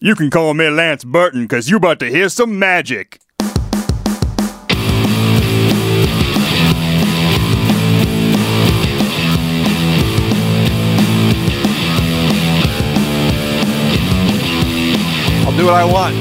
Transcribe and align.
You 0.00 0.14
can 0.14 0.30
call 0.30 0.54
me 0.54 0.70
Lance 0.70 1.02
Burton 1.02 1.42
because 1.42 1.68
you're 1.68 1.78
about 1.78 1.98
to 1.98 2.06
hear 2.06 2.28
some 2.28 2.56
magic. 2.56 3.18
I'll 15.44 15.56
do 15.56 15.66
what 15.66 15.74
I 15.74 15.84
want. 15.84 16.14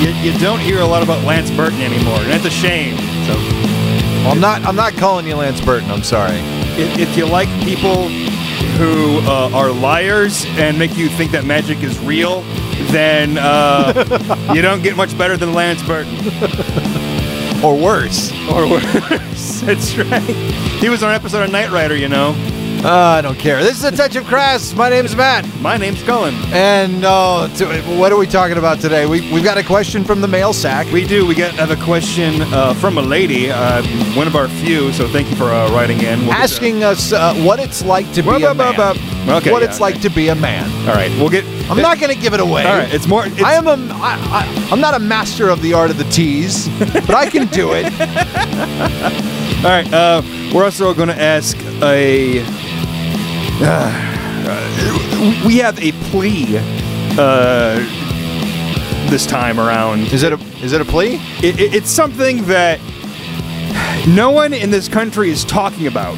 You, 0.00 0.10
you 0.22 0.38
don't 0.38 0.60
hear 0.60 0.78
a 0.78 0.86
lot 0.86 1.02
about 1.02 1.24
Lance 1.24 1.50
Burton 1.50 1.80
anymore, 1.80 2.18
and 2.18 2.30
that's 2.30 2.44
a 2.44 2.50
shame. 2.50 2.96
So 3.26 3.34
Well, 3.34 4.30
I'm 4.32 4.40
not. 4.40 4.62
I'm 4.62 4.76
not 4.76 4.92
calling 4.92 5.26
you 5.26 5.34
Lance 5.34 5.60
Burton. 5.60 5.90
I'm 5.90 6.04
sorry. 6.04 6.36
if, 6.80 6.96
if 6.98 7.16
you 7.16 7.26
like 7.26 7.48
people 7.64 8.08
who 8.78 9.18
uh, 9.26 9.50
are 9.52 9.70
liars 9.72 10.44
and 10.50 10.78
make 10.78 10.96
you 10.96 11.08
think 11.08 11.32
that 11.32 11.44
magic 11.44 11.82
is 11.82 11.98
real, 11.98 12.42
then 12.90 13.38
uh, 13.38 14.50
you 14.54 14.62
don't 14.62 14.82
get 14.82 14.96
much 14.96 15.16
better 15.16 15.36
than 15.36 15.52
Lance 15.52 15.82
Burton. 15.82 16.14
Or 17.62 17.76
worse. 17.76 18.30
Or 18.50 18.68
worse. 18.68 19.60
That's 19.62 19.96
right. 19.98 20.22
He 20.80 20.88
was 20.88 21.02
on 21.02 21.10
an 21.10 21.16
episode 21.16 21.42
of 21.42 21.50
Knight 21.50 21.70
Rider, 21.70 21.96
you 21.96 22.08
know. 22.08 22.34
Uh, 22.84 22.90
I 22.90 23.20
don't 23.22 23.38
care. 23.38 23.60
This 23.60 23.76
is 23.78 23.84
a 23.84 23.90
touch 23.90 24.14
of 24.14 24.24
crass. 24.26 24.72
My 24.72 24.88
name's 24.88 25.16
Matt. 25.16 25.44
My 25.60 25.76
name's 25.76 26.00
Cullen. 26.04 26.32
And 26.52 27.04
uh, 27.04 27.48
to, 27.56 27.82
what 27.98 28.12
are 28.12 28.16
we 28.16 28.26
talking 28.26 28.56
about 28.56 28.78
today? 28.78 29.04
We, 29.04 29.20
we've 29.32 29.42
got 29.42 29.58
a 29.58 29.64
question 29.64 30.04
from 30.04 30.20
the 30.20 30.28
mail 30.28 30.52
sack. 30.52 30.86
We 30.92 31.04
do. 31.04 31.26
We 31.26 31.34
get 31.34 31.54
have 31.54 31.72
a 31.72 31.84
question 31.84 32.40
uh, 32.40 32.74
from 32.74 32.96
a 32.96 33.02
lady, 33.02 33.50
uh, 33.50 33.82
one 34.14 34.28
of 34.28 34.36
our 34.36 34.46
few. 34.46 34.92
So 34.92 35.08
thank 35.08 35.28
you 35.28 35.34
for 35.34 35.46
uh, 35.46 35.72
writing 35.72 36.00
in. 36.02 36.20
We'll 36.20 36.34
asking 36.34 36.84
us 36.84 37.12
uh, 37.12 37.34
what 37.38 37.58
it's 37.58 37.84
like 37.84 38.10
to 38.12 38.22
be 38.22 38.44
a 38.44 38.54
man. 38.54 38.78
Okay, 39.28 39.50
what 39.50 39.62
yeah, 39.62 39.68
it's 39.68 39.80
like 39.80 40.00
to 40.02 40.08
be 40.08 40.28
a 40.28 40.36
man. 40.36 40.70
all 40.88 40.94
right, 40.94 41.10
we'll 41.18 41.30
get. 41.30 41.44
I'm 41.68 41.82
not 41.82 41.98
going 41.98 42.14
to 42.14 42.20
give 42.20 42.32
it 42.32 42.40
away. 42.40 42.64
All 42.64 42.78
right, 42.78 42.94
it's 42.94 43.08
more. 43.08 43.26
It's, 43.26 43.42
I 43.42 43.54
am 43.54 43.66
a. 43.66 43.72
I, 43.72 44.14
I, 44.30 44.68
I'm 44.70 44.80
not 44.80 44.94
a 44.94 45.00
master 45.00 45.48
of 45.48 45.62
the 45.62 45.74
art 45.74 45.90
of 45.90 45.98
the 45.98 46.04
tease, 46.04 46.68
but 46.78 47.10
I 47.10 47.28
can 47.28 47.48
do 47.48 47.72
it. 47.72 47.86
All 49.58 49.64
right. 49.64 49.92
Uh, 49.92 50.22
we're 50.54 50.64
also 50.64 50.94
going 50.94 51.08
to 51.08 51.20
ask 51.20 51.58
a. 51.82 52.67
Uh, 53.60 55.44
we 55.46 55.56
have 55.58 55.78
a 55.80 55.92
plea 56.10 56.58
uh, 57.18 57.76
this 59.10 59.26
time 59.26 59.58
around. 59.58 60.00
Is 60.12 60.22
it 60.22 60.32
a? 60.32 60.38
Is 60.62 60.72
it 60.72 60.80
a 60.80 60.84
plea? 60.84 61.16
It, 61.42 61.58
it, 61.60 61.74
it's 61.74 61.90
something 61.90 62.44
that 62.46 62.78
no 64.08 64.30
one 64.30 64.52
in 64.52 64.70
this 64.70 64.88
country 64.88 65.30
is 65.30 65.44
talking 65.44 65.86
about, 65.86 66.16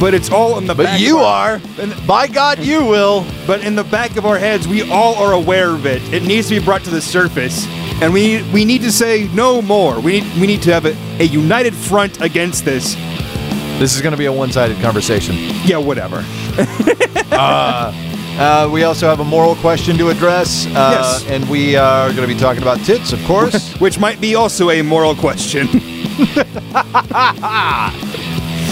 but 0.00 0.14
it's 0.14 0.30
all 0.30 0.58
in 0.58 0.66
the 0.66 0.74
But 0.74 0.84
back. 0.86 1.00
you 1.00 1.18
are. 1.18 1.60
By 2.06 2.26
God, 2.26 2.58
you 2.58 2.84
will. 2.84 3.24
But 3.46 3.64
in 3.64 3.76
the 3.76 3.84
back 3.84 4.16
of 4.16 4.26
our 4.26 4.38
heads, 4.38 4.66
we 4.66 4.90
all 4.90 5.14
are 5.16 5.32
aware 5.32 5.70
of 5.70 5.86
it. 5.86 6.02
It 6.12 6.24
needs 6.24 6.48
to 6.48 6.58
be 6.58 6.64
brought 6.64 6.82
to 6.84 6.90
the 6.90 7.00
surface, 7.00 7.66
and 8.02 8.12
we 8.12 8.42
we 8.52 8.64
need 8.64 8.82
to 8.82 8.90
say 8.92 9.28
no 9.32 9.62
more. 9.62 10.00
We 10.00 10.20
need 10.20 10.40
we 10.40 10.46
need 10.48 10.62
to 10.62 10.72
have 10.72 10.86
a, 10.86 10.96
a 11.20 11.24
united 11.24 11.74
front 11.74 12.20
against 12.20 12.64
this. 12.64 12.96
This 13.78 13.94
is 13.96 14.02
going 14.02 14.12
to 14.12 14.18
be 14.18 14.26
a 14.26 14.32
one-sided 14.32 14.78
conversation. 14.82 15.34
Yeah, 15.64 15.78
whatever. 15.78 16.22
Uh, 18.40 18.68
we 18.72 18.84
also 18.84 19.06
have 19.06 19.20
a 19.20 19.24
moral 19.24 19.54
question 19.56 19.98
to 19.98 20.08
address, 20.08 20.64
uh, 20.66 20.70
Yes. 20.70 21.26
and 21.28 21.46
we 21.50 21.76
are 21.76 22.08
going 22.12 22.26
to 22.26 22.34
be 22.34 22.38
talking 22.40 22.62
about 22.62 22.78
tits, 22.86 23.12
of 23.12 23.22
course. 23.24 23.74
Which 23.80 23.98
might 23.98 24.18
be 24.20 24.34
also 24.34 24.70
a 24.70 24.80
moral 24.82 25.14
question. 25.14 25.68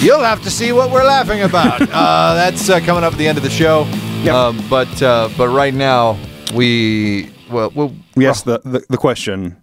You'll 0.01 0.23
have 0.23 0.43
to 0.45 0.51
see 0.51 0.73
what 0.73 0.91
we're 0.91 1.05
laughing 1.05 1.43
about. 1.43 1.83
uh, 1.83 2.35
that's 2.35 2.71
uh, 2.71 2.79
coming 2.81 3.03
up 3.05 3.13
at 3.13 3.19
the 3.19 3.27
end 3.29 3.37
of 3.37 3.45
the 3.45 3.51
show. 3.51 3.85
Yep. 4.23 4.35
Um, 4.35 4.65
but 4.71 5.03
uh, 5.03 5.29
but 5.37 5.49
right 5.49 5.75
now 5.75 6.17
we 6.55 7.29
well, 7.51 7.71
well 7.75 7.93
we 8.15 8.27
asked 8.27 8.45
the, 8.45 8.61
the 8.65 8.85
the 8.89 8.97
question, 8.97 9.57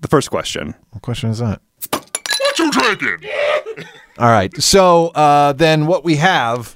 the 0.00 0.08
first 0.08 0.30
question. 0.30 0.74
what 0.90 1.02
question 1.02 1.30
is 1.30 1.38
that? 1.38 1.60
What 1.90 2.58
you 2.58 2.70
drinking? 2.72 3.28
All 4.18 4.30
right. 4.30 4.50
So 4.62 5.08
uh, 5.08 5.52
then 5.52 5.86
what 5.86 6.04
we 6.04 6.16
have 6.16 6.74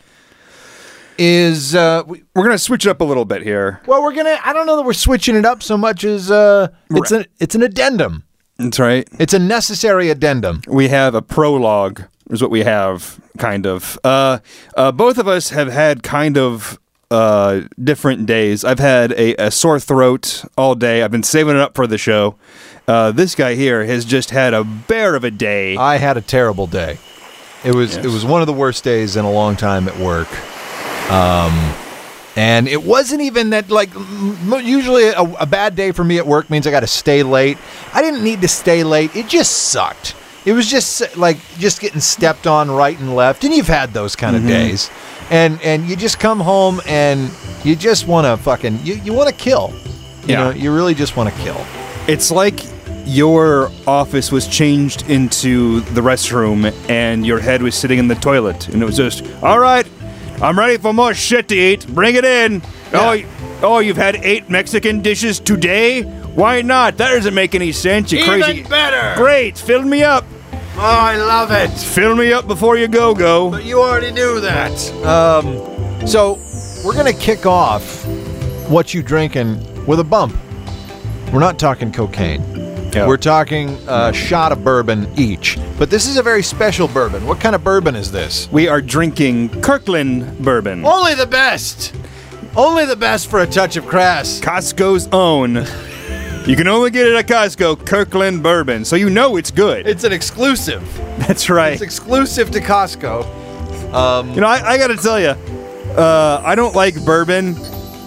is 1.21 1.75
uh, 1.75 2.03
we, 2.07 2.25
We're 2.35 2.45
gonna 2.45 2.57
switch 2.59 2.87
it 2.87 2.91
up 2.91 3.01
a 3.03 3.05
little 3.05 3.27
bit 3.27 3.43
here. 3.43 3.81
well 3.87 4.03
we're 4.03 4.15
gonna 4.15 4.39
I 4.43 4.53
don't 4.55 4.65
know 4.67 4.77
that 4.77 4.85
we're 4.85 4.95
switching 4.95 5.37
it 5.37 5.45
up 5.45 5.63
so 5.63 5.77
much 5.77 6.03
as 6.03 6.31
uh, 6.31 6.69
it's 6.91 7.13
an 7.13 7.27
it's 7.39 7.55
an 7.55 7.63
addendum. 7.63 8.25
That's 8.57 8.79
right. 8.79 9.07
It's 9.19 9.35
a 9.35 9.39
necessary 9.39 10.09
addendum. 10.11 10.63
We 10.67 10.89
have 10.89 11.15
a 11.15 11.23
prologue, 11.23 12.03
is 12.31 12.43
what 12.43 12.51
we 12.51 12.61
have, 12.61 13.19
kind 13.39 13.67
of. 13.67 13.99
Uh, 14.05 14.39
uh, 14.77 14.93
both 14.93 15.17
of 15.19 15.27
us 15.29 15.49
have 15.51 15.69
had 15.73 16.03
kind 16.03 16.37
of 16.37 16.79
uh, 17.11 17.63
different 17.83 18.27
days. 18.27 18.63
I've 18.65 18.79
had 18.79 19.13
a, 19.13 19.35
a 19.37 19.51
sore 19.51 19.81
throat 19.81 20.45
all 20.59 20.75
day. 20.75 21.03
I've 21.03 21.11
been 21.11 21.23
saving 21.23 21.57
it 21.57 21.61
up 21.61 21.75
for 21.75 21.87
the 21.87 21.97
show. 21.97 22.37
Uh, 22.87 23.13
this 23.13 23.35
guy 23.35 23.55
here 23.55 23.85
has 23.87 24.05
just 24.05 24.31
had 24.31 24.53
a 24.53 24.63
bear 24.65 25.15
of 25.15 25.25
a 25.25 25.31
day. 25.31 25.77
I 25.77 25.97
had 25.97 26.17
a 26.19 26.21
terrible 26.23 26.67
day. 26.67 26.99
It 27.65 27.75
was 27.75 27.97
it 27.97 28.07
was 28.07 28.25
one 28.25 28.41
of 28.43 28.47
the 28.47 28.53
worst 28.55 28.85
days 28.85 29.17
in 29.17 29.25
a 29.25 29.31
long 29.31 29.57
time 29.57 29.89
at 29.89 29.99
work. 29.99 30.29
Um, 31.11 31.75
and 32.37 32.69
it 32.69 32.83
wasn't 32.83 33.23
even 33.23 33.51
that 33.51 33.71
like 33.71 33.91
usually 34.63 35.09
a, 35.09 35.21
a 35.23 35.47
bad 35.47 35.75
day 35.75 35.91
for 35.93 36.05
me 36.05 36.19
at 36.19 36.27
work 36.27 36.49
means 36.49 36.67
I 36.67 36.71
got 36.71 36.81
to 36.81 36.87
stay 36.87 37.23
late. 37.23 37.59
I 37.93 38.01
didn't 38.03 38.23
need 38.23 38.41
to 38.43 38.49
stay 38.49 38.85
late. 38.85 39.15
It 39.17 39.27
just 39.29 39.71
sucked. 39.71 40.15
It 40.47 40.53
was 40.53 40.67
just 40.71 41.17
like 41.17 41.37
just 41.59 41.81
getting 41.81 42.01
stepped 42.01 42.47
on 42.47 42.71
right 42.71 42.99
and 42.99 43.15
left. 43.15 43.45
And 43.45 43.53
you've 43.53 43.67
had 43.69 43.93
those 43.93 44.17
kind 44.17 44.37
of 44.37 44.47
days. 44.47 44.91
And 45.31 45.61
and 45.63 45.87
you 45.89 45.97
just 45.97 46.19
come 46.19 46.41
home 46.41 46.81
and 46.87 47.31
you 47.65 47.77
just 47.77 48.07
want 48.07 48.27
to 48.27 48.37
fucking 48.43 48.79
you, 48.85 48.95
you 48.95 49.13
want 49.13 49.29
to 49.29 49.35
kill. 49.35 49.73
You 50.23 50.35
Yeah. 50.35 50.45
know, 50.45 50.51
you 50.51 50.73
really 50.75 50.95
just 50.95 51.17
want 51.17 51.35
to 51.35 51.41
kill. 51.43 51.61
It's 52.09 52.31
like 52.31 52.61
your 53.05 53.71
office 53.87 54.31
was 54.31 54.47
changed 54.47 55.11
into 55.11 55.81
the 55.81 56.01
restroom 56.01 56.73
and 56.89 57.27
your 57.27 57.41
head 57.41 57.61
was 57.63 57.75
sitting 57.75 57.99
in 57.99 58.07
the 58.09 58.15
toilet 58.15 58.69
and 58.69 58.83
it 58.83 58.87
was 58.87 58.97
just, 58.97 59.25
all 59.43 59.59
right, 59.59 59.87
I'm 60.43 60.59
ready 60.59 60.79
for 60.79 60.95
more 60.95 61.13
shit 61.13 61.49
to 61.49 61.55
eat. 61.55 61.87
Bring 61.89 62.15
it 62.15 62.25
in. 62.25 62.63
Oh, 62.95 63.23
oh, 63.63 63.79
you've 63.81 63.99
had 63.99 64.17
eight 64.17 64.49
Mexican 64.49 65.01
dishes 65.01 65.39
today? 65.39 66.03
Why 66.03 66.63
not? 66.63 66.97
That 66.97 67.11
doesn't 67.11 67.35
make 67.35 67.55
any 67.55 67.73
sense. 67.73 68.11
You 68.11 68.25
crazy. 68.25 68.63
better. 68.63 69.21
Great, 69.21 69.59
fill 69.59 69.83
me 69.83 70.03
up. 70.03 70.25
Oh, 70.77 70.81
I 70.81 71.17
love 71.17 71.51
it. 71.51 71.69
Fill 71.69 72.15
me 72.15 72.33
up 72.33 72.47
before 72.47 72.79
you 72.79 72.89
go 72.89 73.15
go. 73.15 73.51
But 73.51 73.65
you 73.65 73.81
already 73.81 74.13
knew 74.13 74.41
that. 74.41 74.73
Um, 75.05 76.07
so 76.07 76.39
we're 76.85 76.95
gonna 76.95 77.13
kick 77.13 77.45
off 77.45 78.07
what 78.69 78.95
you 78.95 79.03
drinking 79.03 79.59
with 79.85 80.01
a 80.01 80.05
bump. 80.05 80.35
We're 81.33 81.41
not 81.41 81.59
talking 81.59 81.93
cocaine. 81.93 82.43
Yeah. 82.93 83.07
We're 83.07 83.17
talking 83.17 83.79
a 83.89 84.13
shot 84.13 84.53
of 84.53 84.65
bourbon 84.65 85.09
each. 85.17 85.59
But 85.79 85.91
this 85.91 86.07
is 86.09 86.17
a 86.17 86.23
very 86.23 86.43
special 86.43 86.89
bourbon. 86.89 87.27
What 87.27 87.41
kind 87.41 87.55
of 87.55 87.63
bourbon 87.63 87.95
is 87.95 88.11
this? 88.11 88.51
We 88.51 88.69
are 88.69 88.81
drinking 88.81 89.61
Kirkland 89.63 90.39
bourbon. 90.45 90.85
Only 90.85 91.15
the 91.15 91.27
best. 91.27 91.95
Only 92.57 92.85
the 92.87 92.97
best 92.97 93.31
for 93.31 93.41
a 93.41 93.47
touch 93.47 93.77
of 93.77 93.87
crass. 93.87 94.41
Costco's 94.41 95.09
own. 95.13 95.65
You 96.47 96.57
can 96.57 96.67
only 96.67 96.91
get 96.91 97.07
it 97.07 97.15
at 97.15 97.29
Costco, 97.29 97.87
Kirkland 97.87 98.43
bourbon, 98.43 98.85
so 98.85 98.97
you 98.97 99.09
know 99.11 99.37
it's 99.37 99.51
good. 99.51 99.87
It's 99.87 100.05
an 100.05 100.13
exclusive. 100.13 100.83
That's 101.19 101.49
right. 101.49 101.75
It's 101.75 101.83
exclusive 101.83 102.51
to 102.53 102.61
Costco. 102.61 103.25
Um, 103.95 104.31
You 104.35 104.41
know, 104.41 104.49
I, 104.49 104.73
I 104.73 104.79
got 104.79 104.89
to 104.89 104.97
tell 104.97 105.21
you, 105.21 105.29
uh, 105.97 106.43
I 106.45 106.55
don't 106.55 106.75
like 106.75 107.05
bourbon, 107.05 107.55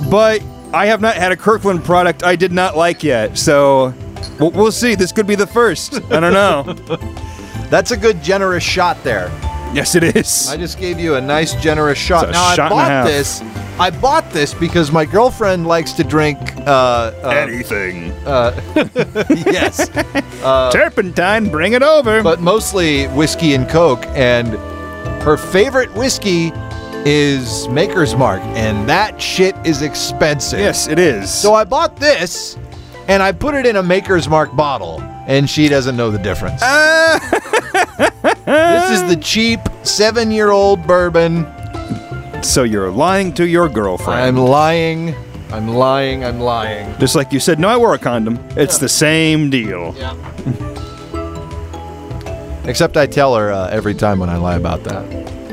but 0.09 0.41
I 0.73 0.87
have 0.87 0.99
not 0.99 1.15
had 1.15 1.31
a 1.31 1.37
Kirkland 1.37 1.83
product 1.85 2.23
I 2.23 2.35
did 2.35 2.51
not 2.51 2.75
like 2.75 3.03
yet. 3.03 3.37
So 3.37 3.93
we'll, 4.39 4.51
we'll 4.51 4.71
see. 4.71 4.95
This 4.95 5.11
could 5.11 5.27
be 5.27 5.35
the 5.35 5.47
first. 5.47 5.95
I 6.11 6.19
don't 6.19 6.33
know. 6.33 6.63
That's 7.69 7.91
a 7.91 7.97
good 7.97 8.21
generous 8.23 8.63
shot 8.63 9.03
there. 9.03 9.27
yes, 9.73 9.95
it 9.95 10.03
is. 10.15 10.47
I 10.49 10.57
just 10.57 10.77
gave 10.79 10.99
you 10.99 11.15
a 11.15 11.21
nice 11.21 11.53
generous 11.55 11.97
shot. 11.97 12.29
It's 12.29 12.37
a 12.37 12.41
now 12.41 12.53
shot 12.55 12.59
and 12.59 12.59
a 12.59 12.65
I 12.65 12.69
bought 12.69 12.87
half. 12.91 13.07
this. 13.07 13.41
I 13.79 13.89
bought 13.89 14.29
this 14.31 14.53
because 14.53 14.91
my 14.91 15.03
girlfriend 15.05 15.65
likes 15.65 15.93
to 15.93 16.03
drink. 16.03 16.37
Uh, 16.57 17.11
uh, 17.23 17.29
Anything. 17.29 18.07
yes, 19.51 19.89
Turpentine, 20.71 21.49
bring 21.49 21.73
it 21.73 21.81
over. 21.81 22.21
but 22.21 22.39
mostly 22.39 23.07
whiskey 23.07 23.55
and 23.55 23.67
coke. 23.67 24.05
And 24.09 24.49
her 25.23 25.37
favorite 25.37 25.91
whiskey 25.95 26.51
is 27.05 27.67
Maker's 27.69 28.15
Mark, 28.15 28.41
and 28.41 28.87
that 28.87 29.19
shit 29.19 29.55
is 29.65 29.81
expensive. 29.81 30.59
yes, 30.59 30.87
it 30.87 30.99
is. 30.99 31.33
So 31.33 31.53
I 31.55 31.63
bought 31.63 31.95
this, 31.97 32.57
and 33.07 33.21
I 33.23 33.31
put 33.31 33.55
it 33.55 33.65
in 33.65 33.75
a 33.75 33.83
Maker's 33.83 34.27
Mark 34.29 34.55
bottle, 34.55 35.01
and 35.27 35.49
she 35.49 35.67
doesn't 35.69 35.95
know 35.95 36.11
the 36.11 36.19
difference. 36.19 36.61
this 38.45 38.91
is 38.91 39.07
the 39.09 39.19
cheap 39.21 39.59
seven-year-old 39.83 40.85
bourbon. 40.87 41.45
so 42.43 42.63
you're 42.63 42.89
lying 42.91 43.33
to 43.33 43.47
your 43.47 43.69
girlfriend. 43.69 44.19
I'm 44.19 44.37
lying. 44.37 45.15
I'm 45.51 45.67
lying. 45.67 46.23
I'm 46.23 46.39
lying. 46.39 46.97
Just 46.99 47.15
like 47.15 47.31
you 47.31 47.39
said, 47.39 47.59
no, 47.59 47.67
I 47.69 47.77
wore 47.77 47.93
a 47.93 47.99
condom. 47.99 48.39
It's 48.57 48.77
the 48.79 48.89
same 48.89 49.49
deal. 49.49 49.93
Yeah. 49.97 50.15
Except 52.65 52.95
I 52.95 53.05
tell 53.07 53.35
her 53.35 53.51
uh, 53.51 53.69
every 53.69 53.93
time 53.93 54.19
when 54.19 54.29
I 54.29 54.37
lie 54.37 54.55
about 54.55 54.83
that. 54.85 55.05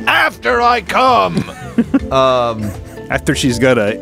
After 0.07 0.63
I 0.63 0.81
come. 0.81 1.39
um, 2.13 2.63
After 3.11 3.35
she's 3.35 3.59
got 3.59 3.79
a 3.79 3.97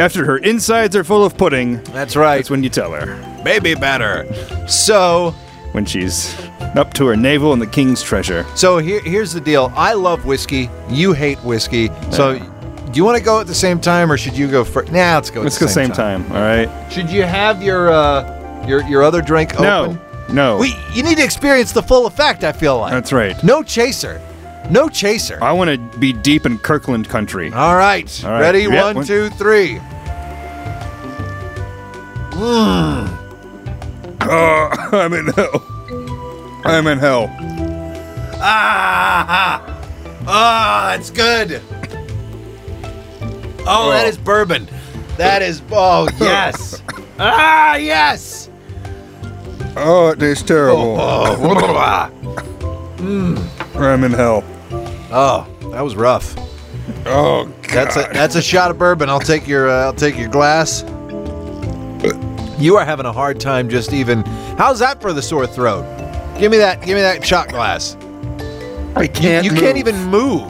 After 0.00 0.24
her 0.24 0.38
insides 0.38 0.96
are 0.96 1.04
full 1.04 1.24
of 1.26 1.36
pudding, 1.36 1.82
That's 1.92 2.16
right. 2.16 2.36
that's 2.38 2.48
when 2.48 2.62
you 2.64 2.70
tell 2.70 2.90
her. 2.92 3.16
Maybe 3.44 3.74
better. 3.74 4.26
So, 4.66 5.32
When 5.72 5.84
she's 5.84 6.34
up 6.74 6.94
to 6.94 7.06
her 7.06 7.16
navel 7.16 7.52
in 7.52 7.58
the 7.58 7.66
king's 7.66 8.02
treasure. 8.02 8.46
so 8.54 8.78
here, 8.78 9.00
here's 9.02 9.32
the 9.34 9.40
deal. 9.42 9.70
I 9.76 9.92
love 9.92 10.24
whiskey. 10.24 10.70
You 10.88 11.12
hate 11.12 11.38
whiskey. 11.44 11.90
So, 12.10 12.38
do 12.38 12.96
you 12.96 13.04
want 13.04 13.18
to 13.18 13.22
go 13.22 13.40
at 13.40 13.46
the 13.46 13.54
same 13.54 13.78
time, 13.78 14.10
or 14.10 14.16
should 14.16 14.36
you 14.36 14.50
go 14.50 14.64
first? 14.64 14.90
Nah, 14.90 15.16
let's 15.16 15.30
go. 15.30 15.40
At 15.40 15.44
Let's 15.44 15.58
the 15.58 15.66
go 15.66 15.70
same 15.70 15.90
time, 15.92 16.24
all 16.32 16.40
right? 16.40 16.68
Should 16.90 17.10
you 17.10 17.22
have 17.22 17.62
your 17.62 17.90
uh, 17.92 18.66
your 18.66 18.82
your 18.84 19.02
other 19.02 19.20
drink 19.22 19.52
open? 19.60 19.64
No, 19.64 19.98
no. 20.32 20.58
We, 20.58 20.74
you 20.94 21.02
need 21.02 21.18
to 21.18 21.22
experience 21.24 21.72
the 21.72 21.82
full 21.82 22.06
effect. 22.06 22.42
I 22.42 22.52
feel 22.52 22.78
like. 22.78 22.90
That's 22.92 23.12
right. 23.12 23.36
No 23.44 23.62
chaser. 23.62 24.20
No 24.68 24.88
chaser. 24.88 25.38
I 25.42 25.52
want 25.52 25.70
to 25.70 25.98
be 25.98 26.12
deep 26.12 26.46
in 26.46 26.58
Kirkland 26.58 27.08
country. 27.08 27.52
All 27.52 27.76
right. 27.76 28.24
All 28.24 28.32
right. 28.32 28.40
Ready? 28.40 28.62
Yeah, 28.64 28.92
One, 28.92 29.04
two, 29.04 29.30
three. 29.30 29.80
I'm 34.22 35.12
in 35.12 35.26
hell. 35.28 35.62
I'm 36.64 36.86
in 36.86 36.98
hell. 36.98 37.28
Ah! 38.42 39.62
Ah, 40.26 40.94
it's 40.94 41.10
good. 41.10 41.60
Oh, 43.66 43.90
that 43.90 44.06
Oh. 44.06 44.08
is 44.08 44.16
bourbon. 44.18 44.68
That 45.16 45.42
is. 45.42 45.62
Oh, 45.70 46.08
yes. 46.18 46.82
ah, 47.18 47.76
yes. 47.76 48.48
Oh, 49.76 50.08
it 50.08 50.18
tastes 50.20 50.42
terrible. 50.44 50.96
Oh, 50.98 51.36
I'm 53.88 54.04
in 54.04 54.12
hell. 54.12 54.44
oh, 55.12 55.46
that 55.72 55.80
was 55.82 55.96
rough. 55.96 56.34
Oh, 57.06 57.46
That's 57.72 57.96
a 57.96 58.08
that's 58.12 58.34
a 58.36 58.42
shot 58.42 58.70
of 58.70 58.78
bourbon. 58.78 59.08
I'll 59.08 59.20
take 59.20 59.46
your 59.46 59.68
uh, 59.70 59.84
I'll 59.84 59.92
take 59.92 60.18
your 60.18 60.28
glass. 60.28 60.82
You 62.58 62.76
are 62.76 62.84
having 62.84 63.06
a 63.06 63.12
hard 63.12 63.40
time 63.40 63.68
just 63.70 63.92
even. 63.92 64.22
How's 64.58 64.78
that 64.80 65.00
for 65.00 65.12
the 65.14 65.22
sore 65.22 65.46
throat? 65.46 65.82
Give 66.38 66.50
me 66.50 66.58
that. 66.58 66.80
Give 66.84 66.94
me 66.96 67.00
that 67.00 67.24
shot 67.24 67.48
glass. 67.48 67.96
I 68.96 69.06
can't. 69.06 69.44
you 69.44 69.52
can't 69.52 69.78
even 69.78 69.96
move. 70.06 70.42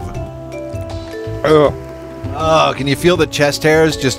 Oh, 1.44 1.73
Oh, 2.32 2.75
can 2.77 2.87
you 2.87 2.97
feel 2.97 3.17
the 3.17 3.27
chest 3.27 3.62
hairs 3.62 3.97
just? 3.97 4.19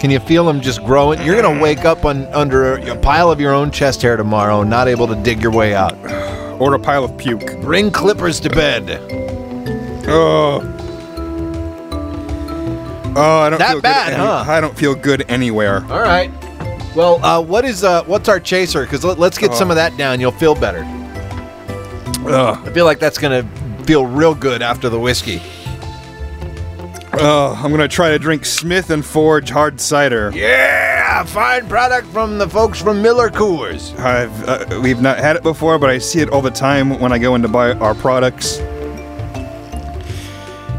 Can 0.00 0.10
you 0.10 0.20
feel 0.20 0.44
them 0.44 0.60
just 0.60 0.84
growing? 0.84 1.20
You're 1.22 1.40
gonna 1.40 1.60
wake 1.60 1.84
up 1.84 2.04
on 2.04 2.24
under 2.26 2.76
a 2.76 2.96
pile 2.96 3.30
of 3.30 3.40
your 3.40 3.52
own 3.52 3.70
chest 3.70 4.00
hair 4.02 4.16
tomorrow, 4.16 4.62
not 4.62 4.88
able 4.88 5.06
to 5.08 5.16
dig 5.16 5.42
your 5.42 5.52
way 5.52 5.74
out. 5.74 5.94
Or 6.60 6.74
a 6.74 6.78
pile 6.78 7.04
of 7.04 7.16
puke. 7.18 7.60
Bring 7.60 7.90
clippers 7.90 8.40
to 8.40 8.50
bed. 8.50 8.98
Oh. 10.08 10.62
Oh, 13.18 13.38
I 13.40 13.48
don't 13.50 13.58
That 13.58 13.72
feel 13.72 13.80
bad, 13.80 14.06
good. 14.10 14.14
any- 14.14 14.22
huh? 14.26 14.44
I 14.46 14.60
don't 14.60 14.76
feel 14.76 14.94
good 14.94 15.24
anywhere. 15.28 15.84
All 15.90 16.00
right. 16.02 16.30
Well, 16.94 17.22
uh, 17.24 17.40
what 17.40 17.64
is 17.64 17.82
uh, 17.84 18.04
what's 18.04 18.28
our 18.28 18.40
chaser? 18.40 18.82
Because 18.82 19.04
let, 19.04 19.18
us 19.18 19.38
get 19.38 19.54
some 19.54 19.70
of 19.70 19.76
that 19.76 19.96
down. 19.96 20.20
You'll 20.20 20.32
feel 20.32 20.54
better. 20.54 20.82
Ugh. 22.26 22.58
I 22.66 22.72
feel 22.72 22.84
like 22.84 22.98
that's 22.98 23.18
gonna 23.18 23.42
feel 23.84 24.06
real 24.06 24.34
good 24.34 24.60
after 24.62 24.88
the 24.88 24.98
whiskey. 24.98 25.40
Oh, 27.18 27.58
I'm 27.62 27.70
gonna 27.70 27.88
try 27.88 28.10
to 28.10 28.18
drink 28.18 28.44
Smith 28.44 28.90
and 28.90 29.04
Forge 29.04 29.48
hard 29.48 29.80
cider. 29.80 30.30
Yeah, 30.34 31.24
fine 31.24 31.66
product 31.68 32.06
from 32.08 32.38
the 32.38 32.48
folks 32.48 32.80
from 32.80 33.00
Miller 33.00 33.30
Coors. 33.30 33.98
I've 33.98 34.48
uh, 34.48 34.80
we've 34.82 35.00
not 35.00 35.18
had 35.18 35.36
it 35.36 35.42
before, 35.42 35.78
but 35.78 35.88
I 35.88 35.98
see 35.98 36.20
it 36.20 36.28
all 36.30 36.42
the 36.42 36.50
time 36.50 37.00
when 37.00 37.12
I 37.12 37.18
go 37.18 37.34
in 37.34 37.42
to 37.42 37.48
buy 37.48 37.72
our 37.72 37.94
products. 37.94 38.58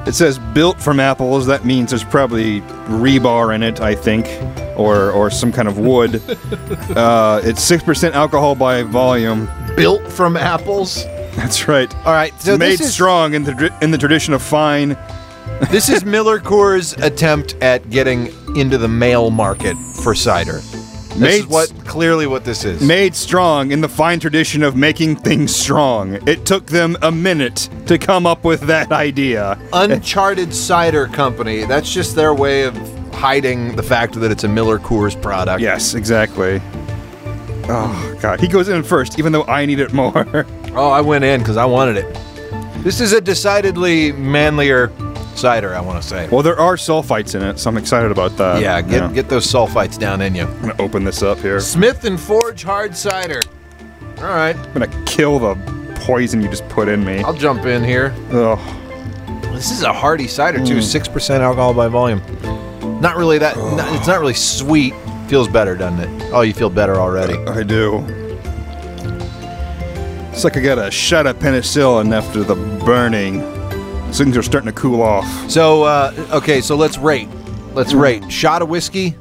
It 0.07 0.13
says 0.13 0.39
built 0.53 0.79
from 0.79 0.99
apples. 0.99 1.47
That 1.47 1.65
means 1.65 1.89
there's 1.89 2.03
probably 2.03 2.61
rebar 2.61 3.53
in 3.53 3.61
it, 3.63 3.81
I 3.81 3.95
think, 3.95 4.27
or 4.77 5.11
or 5.11 5.29
some 5.29 5.51
kind 5.51 5.67
of 5.67 5.79
wood. 5.79 6.21
uh, 6.95 7.41
it's 7.43 7.63
six 7.63 7.83
percent 7.83 8.15
alcohol 8.15 8.55
by 8.55 8.83
volume. 8.83 9.49
Built 9.75 10.07
from 10.11 10.37
apples. 10.37 11.03
That's 11.35 11.67
right. 11.67 11.93
All 11.97 12.13
right, 12.13 12.33
so 12.41 12.57
Made 12.57 12.71
this 12.71 12.81
is, 12.81 12.93
strong 12.93 13.33
in 13.33 13.43
the 13.43 13.75
in 13.81 13.91
the 13.91 13.97
tradition 13.97 14.33
of 14.33 14.41
fine. 14.41 14.97
This 15.71 15.89
is 15.89 16.05
Miller 16.05 16.39
Coors' 16.39 17.01
attempt 17.03 17.55
at 17.61 17.89
getting 17.89 18.27
into 18.55 18.77
the 18.77 18.87
male 18.87 19.29
market 19.29 19.75
for 20.03 20.13
cider. 20.13 20.59
This 21.17 21.17
Made 21.17 21.39
is 21.39 21.47
what 21.47 21.73
clearly 21.85 22.27
what 22.27 22.45
this 22.45 22.63
is. 22.63 22.81
Made 22.81 23.15
strong 23.15 23.71
in 23.71 23.81
the 23.81 23.89
fine 23.89 24.19
tradition 24.19 24.61
of 24.61 24.75
making 24.75 25.15
things 25.15 25.55
strong. 25.55 26.19
It 26.27 26.45
took 26.45 26.67
them 26.67 26.95
a 27.01 27.11
minute 27.11 27.69
to 27.87 27.97
come 27.97 28.27
up 28.27 28.43
with 28.43 28.61
that 28.61 28.91
idea. 28.91 29.59
Uncharted 29.73 30.53
Cider 30.53 31.07
Company. 31.07 31.63
That's 31.63 31.91
just 31.91 32.15
their 32.15 32.35
way 32.35 32.63
of 32.63 32.77
hiding 33.13 33.75
the 33.75 33.83
fact 33.83 34.13
that 34.13 34.29
it's 34.29 34.43
a 34.43 34.47
Miller 34.47 34.77
Coors 34.77 35.19
product. 35.19 35.59
Yes, 35.59 35.95
exactly. 35.95 36.61
Oh 37.69 38.17
god, 38.21 38.39
he 38.39 38.47
goes 38.47 38.69
in 38.69 38.83
first, 38.83 39.17
even 39.17 39.31
though 39.31 39.43
I 39.45 39.65
need 39.65 39.79
it 39.79 39.93
more. 39.93 40.45
Oh, 40.77 40.91
I 40.91 41.01
went 41.01 41.23
in 41.23 41.39
because 41.39 41.57
I 41.57 41.65
wanted 41.65 41.97
it. 41.97 42.15
This 42.83 43.01
is 43.01 43.11
a 43.11 43.19
decidedly 43.19 44.11
manlier 44.11 44.91
cider, 45.37 45.75
I 45.75 45.81
want 45.81 46.01
to 46.01 46.07
say. 46.07 46.27
well, 46.29 46.43
there 46.43 46.59
are 46.59 46.75
sulfites 46.75 47.35
in 47.35 47.41
it, 47.43 47.59
so 47.59 47.69
I'm 47.69 47.77
excited 47.77 48.11
about 48.11 48.35
that. 48.37 48.61
yeah, 48.61 48.81
get 48.81 49.13
get 49.13 49.29
those 49.29 49.45
sulfites 49.45 49.97
down 49.97 50.21
in 50.21 50.35
you. 50.35 50.43
I'm 50.43 50.61
gonna 50.61 50.81
open 50.81 51.03
this 51.03 51.21
up 51.23 51.39
here. 51.39 51.59
Smith 51.59 52.03
and 52.05 52.19
Forge 52.19 52.63
hard 52.63 52.95
cider. 52.95 53.41
All 54.17 54.23
right, 54.23 54.55
I'm 54.55 54.73
gonna 54.73 55.03
kill 55.05 55.39
the 55.39 55.55
poison 56.01 56.41
you 56.41 56.49
just 56.49 56.67
put 56.69 56.87
in 56.87 57.03
me. 57.03 57.19
I'll 57.23 57.33
jump 57.33 57.65
in 57.65 57.83
here. 57.83 58.13
Ugh. 58.31 58.59
This 59.53 59.71
is 59.71 59.83
a 59.83 59.93
hearty 59.93 60.27
cider 60.27 60.59
too, 60.59 60.77
mm. 60.77 60.83
six 60.83 61.07
percent 61.07 61.43
alcohol 61.43 61.73
by 61.73 61.87
volume. 61.87 62.21
Not 63.01 63.15
really 63.15 63.37
that. 63.39 63.57
not- 63.57 63.93
it's 63.95 64.07
not 64.07 64.19
really 64.19 64.33
sweet. 64.33 64.93
Feels 65.27 65.47
better, 65.47 65.75
doesn't 65.75 65.99
it? 65.99 66.29
Oh, 66.31 66.41
you 66.41 66.53
feel 66.53 66.69
better 66.69 66.95
already. 66.95 67.35
I 67.47 67.61
do. 67.63 68.05
It's 70.31 70.43
like 70.43 70.55
I 70.55 70.61
got 70.61 70.77
a 70.77 70.91
shot 70.91 71.25
of 71.25 71.37
penicillin 71.39 72.15
after 72.15 72.43
the 72.43 72.55
burning. 72.85 73.41
Things 74.11 74.35
are 74.35 74.43
starting 74.43 74.67
to 74.67 74.73
cool 74.73 75.01
off. 75.01 75.25
So, 75.49 75.83
uh, 75.83 76.11
okay, 76.31 76.59
so 76.61 76.75
let's 76.75 76.97
rate. 76.97 77.29
Let's 77.73 77.93
rate. 77.93 78.31
Shot 78.31 78.61
of 78.61 78.69
whiskey 78.69 79.15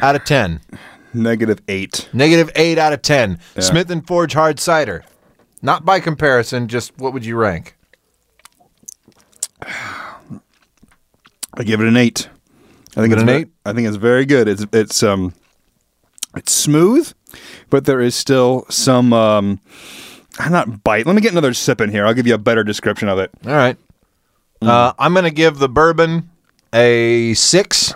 out 0.00 0.16
of 0.16 0.24
ten. 0.24 0.60
Negative 1.12 1.60
eight. 1.68 2.08
Negative 2.12 2.50
eight 2.56 2.78
out 2.78 2.92
of 2.92 3.02
ten. 3.02 3.38
Smith 3.58 3.90
and 3.90 4.06
Forge 4.06 4.32
hard 4.32 4.58
cider. 4.58 5.04
Not 5.60 5.84
by 5.84 6.00
comparison. 6.00 6.68
Just 6.68 6.96
what 6.98 7.12
would 7.12 7.24
you 7.26 7.36
rank? 7.36 7.76
I 11.54 11.64
give 11.64 11.80
it 11.80 11.86
an 11.86 11.96
eight. 11.98 12.28
I 12.96 13.00
think 13.00 13.12
it's 13.12 13.22
an 13.22 13.28
eight? 13.28 13.48
I 13.64 13.72
think 13.72 13.86
it's 13.86 13.96
very 13.96 14.24
good. 14.24 14.48
It's 14.48 14.64
it's 14.72 15.02
um 15.02 15.34
it's 16.34 16.52
smooth, 16.52 17.12
but 17.68 17.84
there 17.84 18.00
is 18.00 18.14
still 18.14 18.64
some 18.70 19.12
um 19.12 19.60
not 20.40 20.82
bite. 20.82 21.06
Let 21.06 21.14
me 21.14 21.20
get 21.20 21.32
another 21.32 21.52
sip 21.54 21.80
in 21.80 21.90
here. 21.90 22.06
I'll 22.06 22.14
give 22.14 22.26
you 22.26 22.34
a 22.34 22.38
better 22.38 22.64
description 22.64 23.08
of 23.08 23.18
it. 23.18 23.30
All 23.46 23.52
right. 23.52 23.76
Uh, 24.68 24.92
I'm 24.98 25.12
going 25.12 25.24
to 25.24 25.30
give 25.30 25.58
the 25.58 25.68
bourbon 25.68 26.30
a 26.72 27.34
six, 27.34 27.92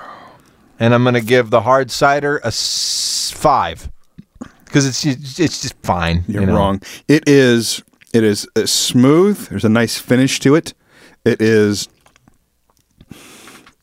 and 0.78 0.94
I'm 0.94 1.02
going 1.02 1.14
to 1.14 1.20
give 1.20 1.50
the 1.50 1.62
hard 1.62 1.90
cider 1.90 2.38
a 2.38 2.48
s- 2.48 3.32
five 3.34 3.90
because 4.64 4.86
it's 4.86 5.02
just, 5.02 5.40
it's 5.40 5.62
just 5.62 5.74
fine. 5.82 6.24
You're 6.28 6.42
you 6.42 6.46
know? 6.46 6.56
wrong. 6.56 6.82
It 7.08 7.28
is 7.28 7.82
it 8.12 8.24
is 8.24 8.48
uh, 8.56 8.66
smooth. 8.66 9.48
There's 9.48 9.64
a 9.64 9.68
nice 9.68 9.98
finish 9.98 10.40
to 10.40 10.54
it. 10.54 10.74
It 11.24 11.40
is 11.40 11.88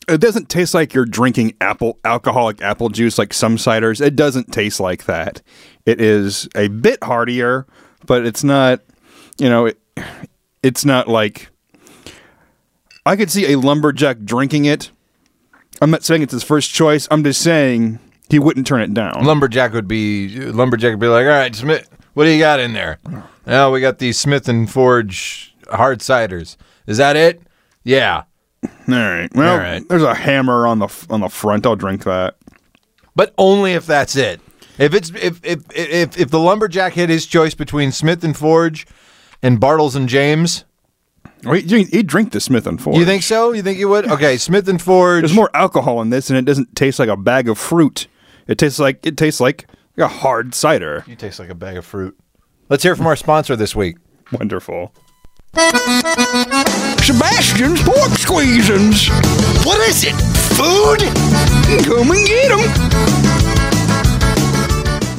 it 0.08 0.20
doesn't 0.20 0.48
taste 0.48 0.74
like 0.74 0.92
you're 0.92 1.06
drinking 1.06 1.54
apple 1.60 1.98
alcoholic 2.04 2.60
apple 2.62 2.88
juice 2.88 3.18
like 3.18 3.32
some 3.32 3.56
ciders. 3.56 4.04
It 4.04 4.16
doesn't 4.16 4.52
taste 4.52 4.80
like 4.80 5.06
that. 5.06 5.40
It 5.86 6.00
is 6.00 6.48
a 6.54 6.68
bit 6.68 7.02
heartier, 7.02 7.66
but 8.06 8.26
it's 8.26 8.44
not, 8.44 8.80
you 9.38 9.48
know, 9.48 9.66
it, 9.66 9.78
it's 10.62 10.84
not 10.84 11.08
like 11.08 11.48
I 13.06 13.16
could 13.16 13.30
see 13.30 13.52
a 13.52 13.58
lumberjack 13.58 14.20
drinking 14.24 14.64
it. 14.64 14.90
I'm 15.82 15.90
not 15.90 16.04
saying 16.04 16.22
it's 16.22 16.32
his 16.32 16.44
first 16.44 16.70
choice. 16.72 17.06
I'm 17.10 17.22
just 17.24 17.40
saying 17.40 17.98
he 18.30 18.38
wouldn't 18.38 18.66
turn 18.66 18.80
it 18.80 18.94
down. 18.94 19.24
Lumberjack 19.24 19.72
would 19.72 19.88
be 19.88 20.28
lumberjack 20.40 20.92
would 20.92 21.00
be 21.00 21.08
like, 21.08 21.24
all 21.24 21.30
right, 21.32 21.54
Smith, 21.54 21.88
what 22.14 22.24
do 22.24 22.30
you 22.30 22.38
got 22.38 22.60
in 22.60 22.72
there? 22.72 22.98
Oh, 23.46 23.70
we 23.72 23.80
got 23.80 23.98
these 23.98 24.18
Smith 24.18 24.48
and 24.48 24.70
Forge 24.70 25.54
hard 25.70 26.00
ciders. 26.00 26.56
Is 26.86 26.96
that 26.98 27.16
it? 27.16 27.42
Yeah, 27.82 28.22
All 28.62 28.70
right. 28.94 29.28
Well, 29.34 29.52
All 29.52 29.58
right. 29.58 29.86
there's 29.88 30.02
a 30.02 30.14
hammer 30.14 30.66
on 30.66 30.78
the 30.78 31.06
on 31.10 31.20
the 31.20 31.28
front. 31.28 31.66
I'll 31.66 31.76
drink 31.76 32.04
that. 32.04 32.36
but 33.14 33.34
only 33.36 33.72
if 33.74 33.84
that's 33.86 34.16
it. 34.16 34.40
If 34.78 34.94
it's 34.94 35.10
if 35.10 35.44
if 35.44 35.60
if 35.76 36.18
if 36.18 36.30
the 36.30 36.38
lumberjack 36.38 36.94
had 36.94 37.10
his 37.10 37.26
choice 37.26 37.54
between 37.54 37.92
Smith 37.92 38.24
and 38.24 38.34
Forge 38.36 38.86
and 39.42 39.60
Bartles 39.60 39.94
and 39.94 40.08
James, 40.08 40.64
Wait, 41.44 41.64
you 41.70 41.84
he'd 41.84 42.06
drink 42.06 42.32
the 42.32 42.40
Smith 42.40 42.66
and 42.66 42.80
Ford. 42.80 42.96
you 42.96 43.04
think 43.04 43.22
so? 43.22 43.52
You 43.52 43.62
think 43.62 43.78
you 43.78 43.88
would? 43.88 44.08
Okay, 44.10 44.36
Smith 44.38 44.68
and 44.68 44.80
Ford. 44.80 45.22
There's 45.22 45.34
more 45.34 45.50
alcohol 45.54 46.00
in 46.02 46.10
this, 46.10 46.30
and 46.30 46.38
it 46.38 46.44
doesn't 46.44 46.74
taste 46.76 46.98
like 46.98 47.08
a 47.08 47.16
bag 47.16 47.48
of 47.48 47.58
fruit. 47.58 48.06
It 48.46 48.58
tastes 48.58 48.78
like 48.78 49.06
it 49.06 49.16
tastes 49.16 49.40
like 49.40 49.66
a 49.96 50.08
hard 50.08 50.54
cider. 50.54 51.04
You 51.06 51.16
taste 51.16 51.38
like 51.38 51.50
a 51.50 51.54
bag 51.54 51.76
of 51.76 51.84
fruit. 51.86 52.18
Let's 52.68 52.82
hear 52.82 52.96
from 52.96 53.06
our 53.06 53.16
sponsor 53.16 53.56
this 53.56 53.76
week. 53.76 53.96
Wonderful. 54.32 54.92
Sebastian's 57.04 57.82
pork 57.82 58.10
squeezins. 58.18 59.08
What 59.64 59.78
is 59.88 60.04
it? 60.04 60.14
food? 60.54 61.00
Come 61.84 62.10
and 62.10 62.26
get 62.26 62.48
them. 62.48 63.13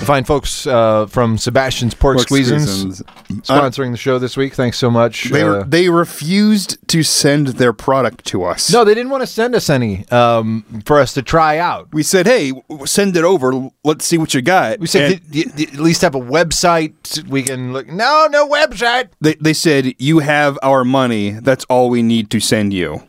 Fine 0.06 0.26
folks 0.26 0.68
uh, 0.68 1.08
from 1.08 1.36
Sebastian's 1.40 1.96
Pork, 1.96 2.18
Pork 2.18 2.28
Squeezins 2.28 3.02
Squeezins. 3.02 3.42
sponsoring 3.42 3.90
the 3.92 3.98
show 3.98 4.20
this 4.20 4.38
week. 4.38 4.54
Thanks 4.54 4.78
so 4.78 4.92
much. 4.92 5.32
They, 5.32 5.42
Uh, 5.42 5.64
they 5.68 5.90
refused 5.90 6.78
to 6.90 7.02
send 7.02 7.48
their 7.58 7.74
product 7.74 8.24
to 8.26 8.44
us. 8.44 8.72
no, 8.72 8.84
they 8.84 8.94
didn't 8.94 9.10
want 9.10 9.22
to 9.24 9.28
send 9.28 9.56
us 9.56 9.68
any 9.68 10.08
um, 10.10 10.64
for 10.86 11.00
us 11.00 11.14
to 11.16 11.24
try 11.24 11.58
out. 11.58 11.88
We 11.92 12.04
said, 12.04 12.28
hey, 12.28 12.54
send 12.86 13.18
it 13.18 13.24
over. 13.24 13.70
Let's 13.84 14.06
see 14.06 14.20
what 14.20 14.36
you 14.36 14.44
got. 14.44 14.80
We 14.80 14.86
said, 14.86 15.14
And 15.14 15.32
"D- 15.32 15.44
d- 15.46 15.52
d- 15.66 15.68
at 15.74 15.80
least 15.80 16.04
have 16.04 16.14
a 16.14 16.20
website 16.22 17.28
we 17.28 17.42
can 17.42 17.74
look. 17.74 17.88
No, 17.88 18.28
no 18.30 18.48
website. 18.48 19.10
they, 19.22 19.34
they 19.42 19.54
said, 19.54 19.96
you 19.98 20.20
have 20.20 20.60
our 20.62 20.86
money. 20.86 21.32
That's 21.32 21.66
all 21.66 21.90
we 21.90 22.04
need 22.04 22.30
to 22.30 22.40
send 22.40 22.74
you. 22.74 23.02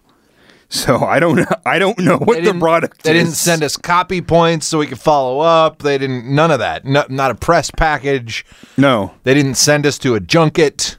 So 0.68 0.98
I 0.98 1.20
don't 1.20 1.36
know. 1.36 1.44
I 1.64 1.78
don't 1.78 1.98
know 1.98 2.16
what 2.18 2.42
the 2.42 2.52
product 2.52 3.04
They 3.04 3.16
is. 3.16 3.24
didn't 3.24 3.36
send 3.36 3.62
us 3.62 3.76
copy 3.76 4.20
points 4.20 4.66
so 4.66 4.78
we 4.78 4.86
could 4.88 4.98
follow 4.98 5.38
up. 5.40 5.78
They 5.80 5.96
didn't. 5.96 6.26
None 6.34 6.50
of 6.50 6.58
that. 6.58 6.84
No, 6.84 7.04
not 7.08 7.30
a 7.30 7.34
press 7.36 7.70
package. 7.70 8.44
No. 8.76 9.14
They 9.22 9.32
didn't 9.34 9.54
send 9.54 9.86
us 9.86 9.96
to 9.98 10.14
a 10.16 10.20
junket. 10.20 10.96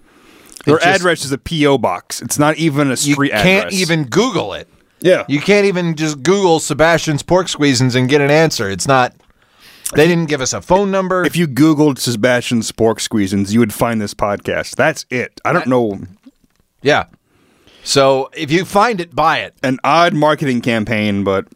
Their 0.65 0.77
just- 0.77 0.87
address 0.87 1.25
is 1.25 1.31
a 1.33 1.37
P.O. 1.37 1.77
box. 1.79 2.21
It's 2.21 2.39
not 2.39 2.55
even 2.57 2.91
a 2.91 2.97
street 2.97 3.31
address. 3.31 3.39
You 3.45 3.49
can't 3.51 3.65
address. 3.67 3.81
even 3.81 4.03
Google 4.05 4.53
it. 4.53 4.67
Yeah. 5.01 5.25
You 5.27 5.41
can't 5.41 5.65
even 5.65 5.95
just 5.95 6.23
Google 6.23 6.59
Sebastian's 6.59 7.21
pork 7.21 7.47
squeezins 7.47 7.95
and 7.95 8.07
get 8.09 8.21
an 8.21 8.31
answer. 8.31 8.69
It's 8.69 8.87
not. 8.87 9.13
They 9.95 10.07
didn't 10.07 10.25
give 10.27 10.41
us 10.41 10.51
a 10.53 10.61
phone 10.61 10.91
number. 10.91 11.23
if 11.25 11.35
you 11.37 11.47
Googled 11.47 11.97
Sebastian's 11.97 12.71
Pork 12.73 12.99
Squeezins, 12.99 13.51
you 13.53 13.59
would 13.61 13.73
find 13.73 14.01
this 14.01 14.13
podcast. 14.13 14.75
That's 14.75 15.05
it. 15.09 15.39
I 15.45 15.53
don't 15.53 15.67
know. 15.67 15.99
yeah. 16.81 17.05
So 17.87 18.29
if 18.35 18.51
you 18.51 18.65
find 18.65 18.99
it, 18.99 19.15
buy 19.15 19.39
it. 19.39 19.55
An 19.63 19.79
odd 19.83 20.13
marketing 20.13 20.59
campaign, 20.59 21.23
but 21.23 21.47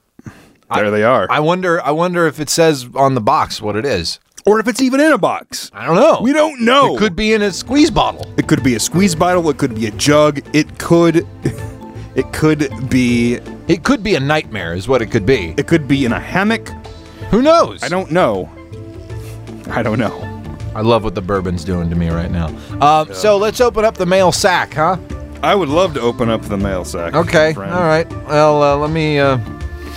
there 0.74 0.90
they 0.90 1.04
are. 1.04 1.28
I 1.30 1.42
wonder. 1.42 1.82
I 1.82 1.92
wonder 1.92 2.26
if 2.26 2.40
it 2.40 2.50
says 2.50 2.88
on 2.96 3.16
the 3.16 3.22
box 3.22 3.62
what 3.62 3.76
it 3.76 3.86
is. 3.86 4.20
or 4.46 4.60
if 4.62 4.68
it's 4.68 4.82
even 4.82 5.02
in 5.02 5.12
a 5.12 5.18
box. 5.18 5.70
I 5.74 5.86
don't 5.86 5.96
know. 5.98 6.20
We 6.22 6.32
don't 6.32 6.62
know. 6.62 6.96
It 6.96 7.00
could 7.00 7.16
be 7.18 7.34
in 7.34 7.42
a 7.42 7.52
squeeze 7.52 7.92
bottle. 7.92 8.34
It 8.38 8.48
could 8.48 8.64
be 8.64 8.76
a 8.76 8.80
squeeze 8.80 9.14
bottle. 9.14 9.48
It 9.50 9.58
could 9.58 9.76
be 9.76 9.88
a 9.88 9.92
jug. 9.92 10.40
It 10.56 10.80
could. 10.80 11.28
It 12.14 12.34
could 12.34 12.90
be. 12.90 13.36
It 13.70 13.86
could 13.86 14.04
be 14.04 14.16
a 14.16 14.20
nightmare, 14.20 14.74
is 14.74 14.86
what 14.86 15.02
it 15.02 15.06
could 15.12 15.26
be. 15.26 15.54
It 15.58 15.66
could 15.68 15.88
be 15.88 16.04
in 16.04 16.12
a 16.12 16.20
hammock. 16.20 16.68
Who 17.30 17.42
knows? 17.42 17.82
I 17.84 17.88
don't 17.88 18.12
know. 18.12 18.50
I 19.70 19.82
don't 19.82 19.98
know. 19.98 20.12
I 20.76 20.82
love 20.82 21.06
what 21.06 21.16
the 21.16 21.22
bourbon's 21.22 21.64
doing 21.64 21.90
to 21.90 21.96
me 21.96 22.10
right 22.10 22.30
now. 22.30 22.48
Um, 22.82 23.14
So 23.14 23.38
let's 23.38 23.62
open 23.62 23.86
up 23.86 23.96
the 23.96 24.06
mail 24.06 24.34
sack, 24.34 24.74
huh? 24.74 24.98
I 25.44 25.56
would 25.56 25.70
love 25.70 25.94
to 25.96 26.02
open 26.02 26.30
up 26.30 26.44
the 26.44 26.58
mail 26.58 26.86
sack. 26.86 27.16
Okay. 27.16 27.54
All 27.56 27.64
right. 27.64 28.10
Well, 28.26 28.62
uh, 28.62 28.78
let 28.78 28.92
me. 28.92 29.20
Uh, 29.20 29.40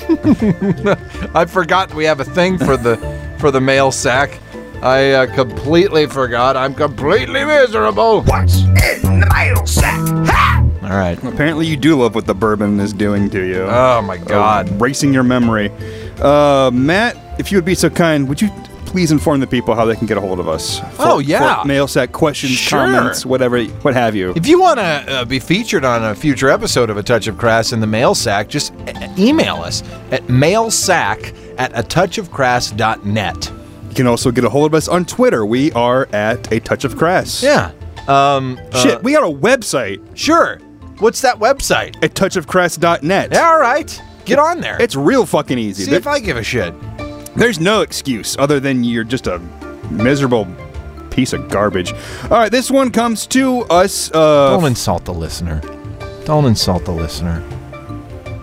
I 1.35 1.45
forgot 1.47 1.93
we 1.95 2.05
have 2.05 2.21
a 2.21 2.25
thing 2.25 2.59
for 2.59 2.77
the 2.77 2.97
for 3.39 3.51
the 3.51 3.61
mail 3.61 3.93
sack. 3.93 4.41
I 4.83 5.13
uh, 5.13 5.35
completely 5.35 6.07
forgot. 6.07 6.57
I'm 6.57 6.75
completely 6.75 7.45
miserable. 7.45 8.23
What's 8.23 8.63
in 8.63 8.75
the 8.75 9.29
mail 9.35 9.67
sack? 9.67 10.01
Ha! 10.29 10.69
All 10.83 10.91
right. 10.91 11.23
Apparently, 11.25 11.67
you 11.67 11.77
do 11.77 12.01
love 12.01 12.15
what 12.15 12.27
the 12.27 12.35
bourbon 12.35 12.81
is 12.81 12.93
doing 12.93 13.31
to 13.31 13.43
you. 13.47 13.63
Oh 13.63 14.03
my 14.03 14.19
God. 14.19 14.81
Racing 14.81 15.15
your 15.15 15.23
memory. 15.23 15.71
Uh, 16.21 16.71
Matt, 16.73 17.17
if 17.39 17.51
you 17.51 17.59
would 17.59 17.65
be 17.65 17.75
so 17.75 17.91
kind, 17.91 18.29
would 18.29 18.41
you 18.41 18.51
please 18.95 19.11
inform 19.11 19.41
the 19.41 19.47
people 19.47 19.75
how 19.75 19.85
they 19.85 19.97
can 19.97 20.07
get 20.07 20.17
a 20.17 20.21
hold 20.21 20.39
of 20.39 20.49
us? 20.49 20.79
For- 20.79 20.87
Oh, 21.01 21.19
yeah. 21.19 21.65
mail 21.67 21.89
sack 21.89 22.13
questions, 22.13 22.53
Sure. 22.53 22.79
comments, 22.87 23.27
whatever, 23.27 23.61
what 23.83 23.93
have 23.93 24.15
you. 24.15 24.33
If 24.37 24.47
you 24.47 24.61
want 24.61 24.79
to 24.79 24.85
uh, 24.85 25.25
be 25.25 25.41
featured 25.41 25.85
on 25.85 26.05
a 26.05 26.15
future 26.15 26.49
episode 26.49 26.91
of 26.91 26.97
A 26.97 27.03
Touch 27.03 27.27
of 27.27 27.37
Crass 27.37 27.73
in 27.73 27.81
the 27.81 27.89
mail 27.89 28.15
sack, 28.15 28.49
just 28.49 28.73
email 29.19 29.57
us 29.57 29.83
at 30.13 30.23
mailsack 30.29 31.35
at 31.59 31.73
a 31.77 31.83
touchofcrass.net. 31.83 33.53
You 33.89 33.95
can 33.97 34.07
also 34.07 34.31
get 34.31 34.45
a 34.45 34.49
hold 34.49 34.67
of 34.71 34.75
us 34.75 34.87
on 34.87 35.05
Twitter. 35.05 35.45
We 35.45 35.73
are 35.73 36.09
at 36.13 36.53
a 36.53 36.61
touch 36.61 36.85
of 36.85 36.97
crass. 36.97 37.43
Yeah. 37.43 37.73
Um, 38.07 38.61
Shit, 38.81 38.99
uh, 38.99 39.01
we 39.03 39.13
got 39.13 39.25
a 39.25 39.33
website 39.35 40.01
sure. 40.17 40.59
What's 41.01 41.21
that 41.23 41.41
website? 41.41 41.97
at 42.05 42.15
touchofcrass.net. 42.15 43.31
Yeah, 43.33 43.49
all 43.49 43.59
right. 43.61 44.01
Get 44.25 44.39
on 44.39 44.61
there. 44.61 44.81
It's 44.81 44.95
real 44.97 45.27
fucking 45.27 45.59
easy. 45.59 45.85
See 45.85 45.95
if 45.95 46.07
I 46.07 46.19
give 46.21 46.37
a 46.37 46.43
shit. 46.45 46.73
There's 47.37 47.59
no 47.61 47.81
excuse 47.83 48.37
other 48.39 48.61
than 48.61 48.85
you're 48.85 49.05
just 49.05 49.27
a 49.27 49.39
miserable 49.91 50.47
piece 51.11 51.33
of 51.33 51.49
garbage. 51.49 51.93
All 52.25 52.31
right, 52.31 52.51
this 52.51 52.71
one 52.71 52.91
comes 52.91 53.27
to 53.29 53.61
us. 53.63 54.11
Uh, 54.13 54.51
Don't 54.57 54.65
insult 54.67 55.05
the 55.05 55.15
listener. 55.15 55.61
Don't 56.25 56.45
insult 56.47 56.85
the 56.85 56.93
listener. 56.93 57.43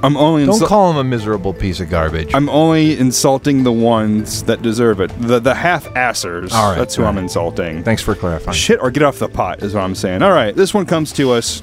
I'm 0.03 0.17
only 0.17 0.45
Don't 0.45 0.55
insul- 0.60 0.67
call 0.67 0.89
him 0.91 0.98
a 0.98 1.03
miserable 1.03 1.53
piece 1.53 1.79
of 1.79 1.89
garbage. 1.89 2.33
I'm 2.33 2.50
only 2.50 2.98
insulting 2.98 3.63
the 3.63 3.71
ones 3.71 4.41
that 4.43 4.62
deserve 4.63 5.00
it. 5.00 5.12
The 5.21 5.39
the 5.39 5.53
half 5.53 5.86
assers. 5.93 6.51
All 6.53 6.71
right, 6.71 6.77
That's 6.77 6.95
who 6.95 7.03
all 7.03 7.10
I'm 7.10 7.15
right. 7.17 7.21
insulting. 7.24 7.83
Thanks 7.83 8.01
for 8.01 8.15
clarifying. 8.15 8.55
Shit 8.55 8.79
or 8.81 8.89
get 8.89 9.03
off 9.03 9.19
the 9.19 9.29
pot 9.29 9.62
is 9.62 9.75
what 9.75 9.81
I'm 9.83 9.93
saying. 9.95 10.24
All 10.24 10.31
right, 10.31 10.55
this 10.55 10.74
one 10.74 10.86
comes 10.88 11.12
to 11.13 11.31
us 11.31 11.62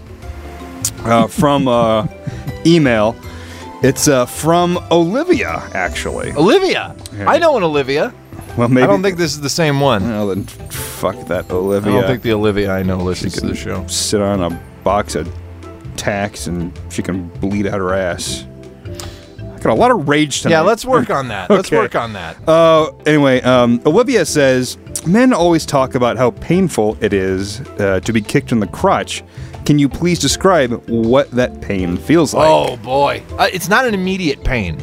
uh, 1.04 1.26
from 1.26 1.66
uh, 1.66 2.06
email. 2.66 3.16
It's 3.82 4.08
uh, 4.08 4.26
from 4.26 4.78
Olivia, 4.90 5.62
actually. 5.72 6.32
Olivia. 6.32 6.96
Yeah. 7.16 7.30
I 7.30 7.38
know 7.38 7.56
an 7.56 7.62
Olivia. 7.62 8.12
Well, 8.56 8.68
maybe. 8.68 8.82
I 8.82 8.86
don't 8.88 9.02
think 9.02 9.18
this 9.18 9.32
is 9.32 9.40
the 9.40 9.48
same 9.50 9.78
one. 9.78 10.02
Well, 10.10 10.26
then 10.28 10.44
fuck 10.44 11.14
that 11.28 11.48
Olivia. 11.50 11.92
I 11.92 11.94
don't 12.00 12.06
think 12.08 12.22
the 12.22 12.32
Olivia 12.32 12.72
I 12.72 12.82
know 12.82 12.98
listens 12.98 13.34
to 13.34 13.46
the 13.46 13.54
show. 13.54 13.86
sit 13.86 14.20
on 14.20 14.40
a 14.42 14.50
box 14.82 15.14
of 15.14 15.32
tacks 15.96 16.48
and 16.48 16.72
she 16.90 17.02
can 17.02 17.28
bleed 17.40 17.66
out 17.68 17.78
her 17.78 17.94
ass. 17.94 18.44
I 19.40 19.60
got 19.60 19.72
a 19.72 19.74
lot 19.74 19.92
of 19.92 20.08
rage 20.08 20.42
tonight. 20.42 20.52
Yeah, 20.56 20.60
let's 20.62 20.84
work 20.84 21.10
on 21.10 21.28
that. 21.28 21.48
Let's 21.50 21.68
Okay. 21.68 21.76
work 21.76 21.94
on 21.94 22.14
that. 22.14 22.36
Uh, 22.48 22.90
anyway, 23.06 23.40
um, 23.42 23.80
Olivia 23.86 24.24
says 24.24 24.76
men 25.06 25.32
always 25.32 25.64
talk 25.64 25.94
about 25.94 26.16
how 26.16 26.30
painful 26.32 26.96
it 27.00 27.12
is 27.12 27.60
uh, 27.78 28.00
to 28.00 28.12
be 28.12 28.20
kicked 28.20 28.50
in 28.50 28.58
the 28.58 28.66
crotch. 28.66 29.22
Can 29.68 29.78
you 29.78 29.90
please 29.90 30.18
describe 30.18 30.82
what 30.88 31.30
that 31.32 31.60
pain 31.60 31.98
feels 31.98 32.32
like? 32.32 32.48
Oh 32.48 32.78
boy, 32.78 33.22
uh, 33.38 33.48
it's 33.52 33.68
not 33.68 33.84
an 33.84 33.92
immediate 33.92 34.42
pain. 34.42 34.80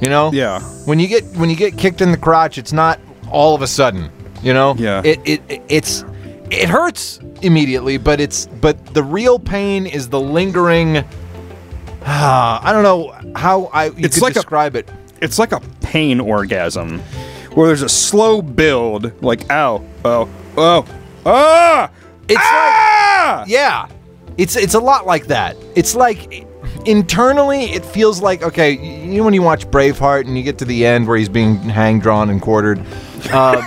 You 0.00 0.08
know. 0.08 0.30
Yeah. 0.32 0.60
When 0.84 1.00
you 1.00 1.08
get 1.08 1.24
when 1.34 1.50
you 1.50 1.56
get 1.56 1.76
kicked 1.76 2.00
in 2.00 2.12
the 2.12 2.16
crotch, 2.16 2.58
it's 2.58 2.72
not 2.72 3.00
all 3.28 3.56
of 3.56 3.62
a 3.62 3.66
sudden. 3.66 4.08
You 4.40 4.54
know. 4.54 4.76
Yeah. 4.78 5.02
It 5.04 5.18
it 5.24 5.62
it's 5.68 6.04
it 6.48 6.68
hurts 6.68 7.18
immediately, 7.42 7.98
but 7.98 8.20
it's 8.20 8.46
but 8.46 8.94
the 8.94 9.02
real 9.02 9.36
pain 9.40 9.84
is 9.84 10.08
the 10.08 10.20
lingering. 10.20 11.04
Ah, 12.04 12.60
I 12.64 12.72
don't 12.72 12.84
know 12.84 13.16
how 13.34 13.64
I 13.72 13.86
you 13.86 13.94
It's 14.04 14.14
could 14.14 14.22
like 14.22 14.30
a- 14.30 14.34
describe 14.34 14.76
it. 14.76 14.88
It's 15.20 15.40
like 15.40 15.50
a 15.50 15.58
pain 15.80 16.20
orgasm, 16.20 17.00
where 17.54 17.66
there's 17.66 17.82
a 17.82 17.88
slow 17.88 18.42
build, 18.42 19.20
like 19.24 19.50
ow, 19.50 19.84
oh, 20.04 20.28
oh, 20.56 20.86
ah, 21.26 21.90
It's 22.28 22.36
like 22.36 22.44
ah! 22.44 23.44
Yeah. 23.46 23.88
It's 24.36 24.56
it's 24.56 24.74
a 24.74 24.80
lot 24.80 25.06
like 25.06 25.26
that. 25.26 25.56
It's 25.74 25.94
like 25.94 26.46
internally 26.86 27.64
it 27.64 27.84
feels 27.84 28.20
like 28.20 28.42
okay, 28.42 28.72
you 28.72 29.18
know 29.18 29.24
when 29.24 29.34
you 29.34 29.42
watch 29.42 29.66
Braveheart 29.66 30.26
and 30.26 30.36
you 30.36 30.44
get 30.44 30.58
to 30.58 30.64
the 30.64 30.86
end 30.86 31.08
where 31.08 31.16
he's 31.16 31.28
being 31.28 31.56
hang 31.56 31.98
drawn 32.00 32.30
and 32.30 32.40
quartered. 32.40 32.84
Uh, 33.32 33.64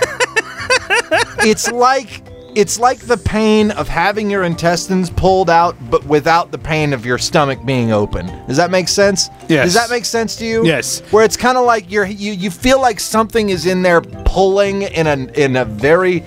it's 1.40 1.70
like 1.70 2.22
it's 2.54 2.78
like 2.78 2.98
the 3.00 3.16
pain 3.16 3.70
of 3.72 3.88
having 3.88 4.30
your 4.30 4.44
intestines 4.44 5.10
pulled 5.10 5.48
out 5.48 5.74
but 5.90 6.04
without 6.04 6.50
the 6.50 6.58
pain 6.58 6.92
of 6.92 7.04
your 7.04 7.18
stomach 7.18 7.64
being 7.64 7.92
open. 7.92 8.26
Does 8.46 8.56
that 8.56 8.70
make 8.70 8.88
sense? 8.88 9.28
Yes. 9.48 9.66
Does 9.66 9.74
that 9.74 9.90
make 9.90 10.04
sense 10.04 10.36
to 10.36 10.46
you? 10.46 10.64
Yes. 10.64 11.00
Where 11.12 11.24
it's 11.24 11.36
kind 11.36 11.58
of 11.58 11.64
like 11.64 11.90
you're 11.90 12.06
you 12.06 12.32
you 12.32 12.50
feel 12.50 12.80
like 12.80 13.00
something 13.00 13.50
is 13.50 13.66
in 13.66 13.82
there 13.82 14.00
pulling 14.00 14.82
in 14.82 15.06
a 15.06 15.16
in 15.38 15.56
a 15.56 15.64
very 15.64 16.24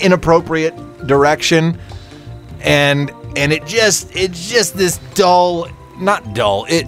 inappropriate 0.00 0.74
direction 1.06 1.78
and 2.60 3.10
and 3.36 3.52
it 3.52 3.64
just 3.66 4.14
it's 4.14 4.50
just 4.50 4.76
this 4.76 4.98
dull 5.14 5.68
not 5.98 6.34
dull 6.34 6.66
it 6.68 6.86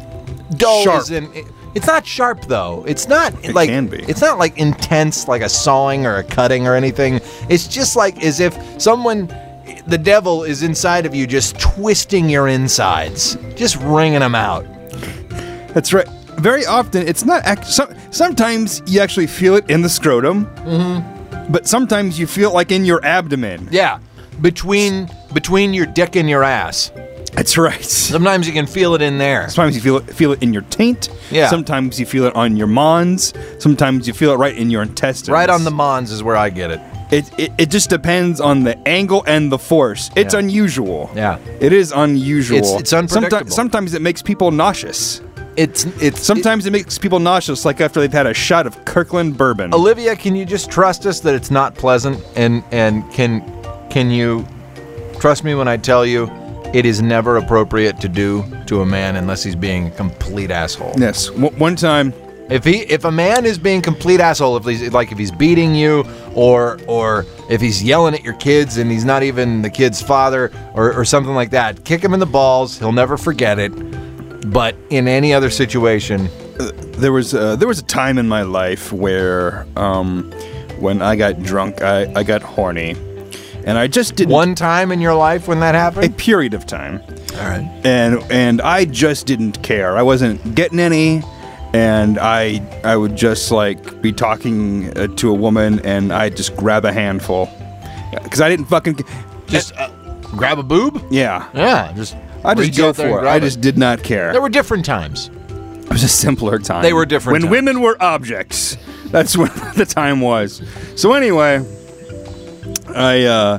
dull 0.57 0.85
Sharp. 0.85 1.03
is 1.03 1.11
in 1.11 1.33
it, 1.33 1.45
it's 1.75 1.87
not 1.87 2.07
sharp 2.07 2.43
though 2.47 2.85
it's 2.87 3.09
not 3.09 3.33
like 3.55 3.69
can 3.69 3.89
be. 3.89 3.99
it's 4.05 4.21
not 4.21 4.39
like 4.39 4.57
intense 4.59 5.27
like 5.27 5.43
a 5.43 5.49
sawing 5.49 6.07
or 6.07 6.17
a 6.17 6.25
cutting 6.25 6.67
or 6.67 6.75
anything 6.75 7.21
it's 7.49 7.67
just 7.67 7.97
like 7.97 8.23
as 8.23 8.39
if 8.41 8.57
someone 8.81 9.27
the 9.87 9.99
devil 9.99 10.45
is 10.45 10.63
inside 10.63 11.05
of 11.07 11.15
you 11.15 11.27
just 11.27 11.59
twisting 11.59 12.29
your 12.29 12.47
insides 12.49 13.37
just 13.57 13.77
wringing 13.81 14.21
them 14.21 14.35
out 14.35 14.65
That's 15.75 15.93
right. 15.93 16.07
Very 16.39 16.65
often, 16.67 17.07
it's 17.07 17.25
not. 17.25 17.45
Act- 17.45 17.67
some, 17.67 17.93
sometimes 18.11 18.81
you 18.87 19.01
actually 19.01 19.27
feel 19.27 19.57
it 19.57 19.69
in 19.69 19.83
the 19.83 19.89
scrotum, 19.89 20.47
mm-hmm. 20.57 21.14
But 21.51 21.67
sometimes 21.67 22.19
you 22.19 22.27
feel 22.27 22.53
like 22.53 22.71
in 22.73 22.85
your 22.85 23.05
abdomen. 23.05 23.69
yeah 23.71 23.99
between 24.43 25.09
between 25.33 25.73
your 25.75 25.87
dick 25.87 26.17
and 26.17 26.29
your 26.29 26.43
ass 26.43 26.91
That's 27.35 27.57
right. 27.57 27.85
sometimes 28.15 28.47
you 28.47 28.53
can 28.53 28.67
feel 28.67 28.95
it 28.95 29.03
in 29.03 29.19
there 29.19 29.49
Sometimes 29.49 29.75
you 29.77 29.83
feel 29.83 29.97
it, 29.99 30.15
feel 30.15 30.33
it 30.33 30.43
in 30.43 30.53
your 30.53 30.63
taint. 30.63 31.09
Yeah. 31.31 31.49
Sometimes 31.49 31.99
you 32.01 32.07
feel 32.07 32.25
it 32.25 32.35
on 32.37 32.57
your 32.57 32.67
mons. 32.69 33.33
Sometimes 33.59 34.07
you 34.07 34.13
feel 34.15 34.33
it 34.33 34.37
right 34.37 34.57
in 34.57 34.71
your 34.71 34.83
intestines. 34.83 35.31
right 35.31 35.49
on 35.51 35.65
the 35.65 35.71
mons 35.71 36.11
is 36.13 36.23
where 36.23 36.37
i 36.37 36.51
get 36.51 36.71
it 36.71 36.81
It, 37.13 37.25
it, 37.39 37.51
it 37.59 37.71
just 37.71 37.91
depends 37.91 38.41
on 38.41 38.65
the 38.65 38.77
angle 38.89 39.23
and 39.27 39.53
the 39.53 39.59
force. 39.59 40.11
It's 40.17 40.35
Yeah. 40.35 40.41
unusual. 40.41 41.11
Yeah. 41.15 41.39
It 41.61 41.73
is 41.73 41.93
unusual. 41.93 42.59
It's- 42.59 42.81
it's 42.81 42.93
unpredictable. 42.93 43.31
Sometimes, 43.31 43.55
sometimes 43.55 43.95
it 43.95 44.03
makes 44.03 44.23
people 44.23 44.51
nauseous. 44.51 45.21
It's 45.57 45.85
it's 46.03 46.21
Sometimes 46.21 46.67
it 46.67 46.71
makes 46.73 46.99
people 46.99 47.19
nauseous, 47.21 47.65
like 47.65 47.81
after 47.81 48.01
they've 48.01 48.13
had 48.13 48.27
a 48.27 48.35
shot 48.35 48.67
of 48.67 48.85
Kirkland 48.85 49.37
bourbon. 49.39 49.73
Olivia, 49.75 50.17
can 50.17 50.35
you 50.35 50.45
just 50.45 50.71
trust 50.71 51.07
us 51.07 51.21
that 51.21 51.35
it's 51.35 51.51
not 51.51 51.75
pleasant 51.75 52.23
and 52.37 52.63
and 52.73 53.11
can 53.13 53.43
can 53.91 54.11
you 54.11 54.47
trust 55.21 55.45
me 55.45 55.55
when 55.55 55.69
I 55.69 55.77
tell 55.77 56.05
you 56.05 56.29
it 56.73 56.85
is 56.85 57.01
never 57.01 57.37
appropriate 57.37 58.01
to 58.01 58.09
do 58.09 58.45
to 58.67 58.81
a 58.81 58.87
man 58.87 59.15
unless 59.17 59.45
he's 59.45 59.55
being 59.55 59.87
a 59.87 59.91
complete 59.93 60.51
asshole. 60.51 60.93
yes. 60.99 61.29
W- 61.29 61.51
one 61.57 61.77
time, 61.77 62.13
If 62.51 62.65
he 62.65 62.79
if 62.81 63.05
a 63.05 63.13
man 63.13 63.47
is 63.47 63.57
being 63.59 63.81
complete 63.81 64.19
asshole, 64.21 64.57
if 64.57 64.65
he's 64.65 64.93
like 64.93 65.13
if 65.13 65.19
he's 65.19 65.31
beating 65.31 65.75
you 65.75 66.05
or 66.35 66.79
or 66.89 67.25
if 67.49 67.61
he's 67.61 67.81
yelling 67.83 68.15
at 68.15 68.25
your 68.25 68.35
kids 68.35 68.77
and 68.79 68.91
he's 68.91 69.05
not 69.05 69.23
even 69.23 69.63
the 69.63 69.71
kid's 69.71 70.03
father 70.03 70.51
or, 70.75 70.93
or 70.93 71.05
something 71.05 71.35
like 71.35 71.51
that, 71.51 71.85
kick 71.85 72.03
him 72.03 72.13
in 72.13 72.19
the 72.21 72.27
balls. 72.27 72.77
He'll 72.79 72.93
never 72.93 73.17
forget 73.17 73.59
it. 73.61 73.73
But 74.45 74.77
in 74.91 75.09
any 75.09 75.33
other 75.33 75.51
situation, 75.51 76.29
there 76.99 77.13
was 77.13 77.35
uh, 77.35 77.57
there 77.57 77.69
was 77.69 77.79
a 77.79 77.85
time 77.85 78.19
in 78.19 78.29
my 78.29 78.43
life 78.43 78.93
where 78.93 79.67
um, 79.77 80.31
when 80.79 81.03
I 81.03 81.17
got 81.17 81.43
drunk, 81.43 81.83
I, 81.83 82.13
I 82.15 82.23
got 82.23 82.43
horny, 82.43 82.91
and 83.65 83.79
I 83.79 83.87
just 83.87 84.17
didn't 84.17 84.33
one 84.33 84.55
time 84.55 84.93
in 84.93 85.01
your 85.01 85.15
life 85.15 85.49
when 85.49 85.61
that 85.61 85.75
happened? 85.75 86.07
a 86.07 86.17
period 86.17 86.53
of 86.55 86.67
time, 86.67 87.01
all 87.35 87.39
right. 87.49 87.81
and 87.85 88.23
and 88.31 88.61
I 88.61 88.85
just 88.85 89.27
didn't 89.27 89.63
care. 89.63 89.97
I 89.97 90.03
wasn't 90.03 90.55
getting 90.55 90.79
any, 90.79 91.23
and 91.73 92.19
I 92.19 92.61
I 92.85 92.97
would 92.97 93.17
just 93.17 93.51
like 93.51 94.03
be 94.03 94.13
talking 94.13 94.97
uh, 94.97 95.07
to 95.17 95.31
a 95.31 95.35
woman, 95.35 95.81
and 95.87 96.13
I 96.13 96.25
would 96.25 96.37
just 96.37 96.55
grab 96.57 96.85
a 96.85 96.93
handful 96.93 97.49
because 98.23 98.41
I 98.41 98.49
didn't 98.49 98.67
fucking 98.67 98.99
Just 99.47 99.75
uh, 99.77 99.89
grab 100.37 100.59
a 100.59 100.63
boob. 100.63 101.03
yeah. 101.11 101.49
Yeah, 101.55 101.93
just 101.97 102.17
I 102.45 102.55
just 102.55 102.77
go 102.77 102.89
out 102.91 102.97
there 102.97 103.07
and 103.07 103.15
for 103.17 103.25
it. 103.25 103.29
I 103.29 103.41
just 103.41 103.61
did 103.61 103.79
not 103.79 104.03
care. 104.03 104.33
There 104.33 104.43
were 104.43 104.49
different 104.49 104.85
times. 104.85 105.31
It 105.49 105.91
was 105.91 106.03
a 106.03 106.09
simpler 106.09 106.59
time. 106.59 106.83
They 106.83 106.93
were 106.93 107.07
different 107.07 107.35
When 107.35 107.43
times. 107.43 107.51
women 107.51 107.81
were 107.81 107.97
objects. 108.03 108.77
That's 109.07 109.37
what 109.37 109.53
the 109.75 109.87
time 109.87 110.21
was. 110.21 110.63
So 110.97 111.13
anyway, 111.13 111.65
I 112.89 113.25
uh 113.25 113.59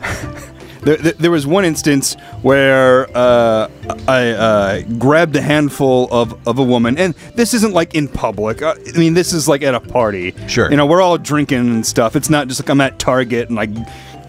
there, 0.86 0.96
there, 0.96 1.30
was 1.32 1.46
one 1.46 1.64
instance 1.64 2.14
where 2.42 3.08
uh, 3.16 3.68
I 4.06 4.30
uh, 4.30 4.82
grabbed 4.98 5.34
a 5.34 5.42
handful 5.42 6.06
of, 6.12 6.46
of 6.46 6.60
a 6.60 6.62
woman, 6.62 6.96
and 6.96 7.14
this 7.34 7.54
isn't 7.54 7.74
like 7.74 7.96
in 7.96 8.06
public. 8.06 8.62
Uh, 8.62 8.76
I 8.94 8.98
mean, 8.98 9.14
this 9.14 9.32
is 9.32 9.48
like 9.48 9.62
at 9.62 9.74
a 9.74 9.80
party. 9.80 10.32
Sure. 10.46 10.70
You 10.70 10.76
know, 10.76 10.86
we're 10.86 11.02
all 11.02 11.18
drinking 11.18 11.58
and 11.58 11.84
stuff. 11.84 12.14
It's 12.14 12.30
not 12.30 12.46
just 12.46 12.60
like 12.60 12.70
I'm 12.70 12.80
at 12.80 13.00
Target 13.00 13.48
and 13.48 13.56
like, 13.56 13.70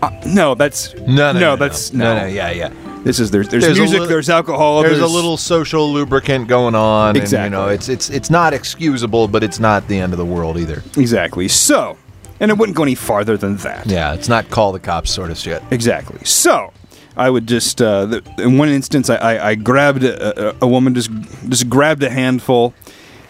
uh, 0.02 0.10
no, 0.26 0.56
that's 0.56 0.96
No, 0.96 1.32
no, 1.32 1.40
no, 1.40 1.56
that's 1.58 1.94
no, 1.94 2.16
no. 2.16 2.22
no, 2.22 2.26
yeah, 2.26 2.50
yeah. 2.50 2.70
This 3.08 3.22
is 3.22 3.32
there's 3.32 3.48
there's, 3.48 3.64
There's 3.64 3.80
music, 3.80 4.02
li- 4.02 4.08
there's 4.08 4.30
alcohol, 4.30 4.84
There's, 4.84 5.00
a 5.00 5.08
little 5.08 5.38
social 5.38 5.94
lubricant 5.94 6.50
going 6.50 6.76
on. 6.76 7.16
And, 7.16 7.32
you 7.32 7.50
know, 7.50 7.70
it's 7.70 7.88
it's 7.88 8.10
it's 8.10 8.30
not 8.30 8.54
excusable, 8.54 9.30
but 9.30 9.44
it's 9.44 9.60
not 9.62 9.88
the 9.88 9.98
end 9.98 10.12
of 10.12 10.18
the 10.18 10.26
world 10.26 10.58
either. 10.58 10.84
exactly. 10.98 11.48
So, 11.48 11.98
and 12.42 12.52
it 12.52 12.58
wouldn't 12.58 12.76
go 12.76 12.84
any 12.84 12.96
farther 12.96 13.38
than 13.38 13.56
that. 13.58 13.88
Yeah, 13.88 14.14
it's 14.14 14.28
not 14.28 14.50
call 14.50 14.74
the 14.74 14.82
cops 14.82 15.10
sort 15.10 15.32
of 15.32 15.38
shit. 15.38 15.64
Exactly. 15.72 16.20
So, 16.26 16.74
I 17.16 17.30
would 17.30 17.48
just 17.48 17.82
uh, 17.82 18.08
the, 18.08 18.34
in 18.40 18.58
one 18.58 18.68
instance, 18.68 19.10
I, 19.10 19.16
I, 19.16 19.48
I 19.52 19.56
grabbed 19.56 20.04
a, 20.04 20.50
a, 20.50 20.56
a 20.64 20.68
woman, 20.68 20.94
just 20.94 21.10
just 21.48 21.70
grabbed 21.70 22.04
a 22.04 22.10
handful, 22.10 22.74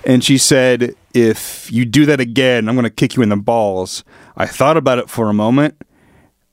and 0.03 0.23
she 0.23 0.39
said, 0.39 0.95
"If 1.13 1.71
you 1.71 1.85
do 1.85 2.07
that 2.07 2.19
again, 2.19 2.67
I'm 2.67 2.73
going 2.73 2.83
to 2.83 2.89
kick 2.89 3.15
you 3.15 3.21
in 3.21 3.29
the 3.29 3.37
balls." 3.37 4.03
I 4.35 4.47
thought 4.47 4.75
about 4.75 4.97
it 4.97 5.07
for 5.07 5.29
a 5.29 5.33
moment. 5.33 5.79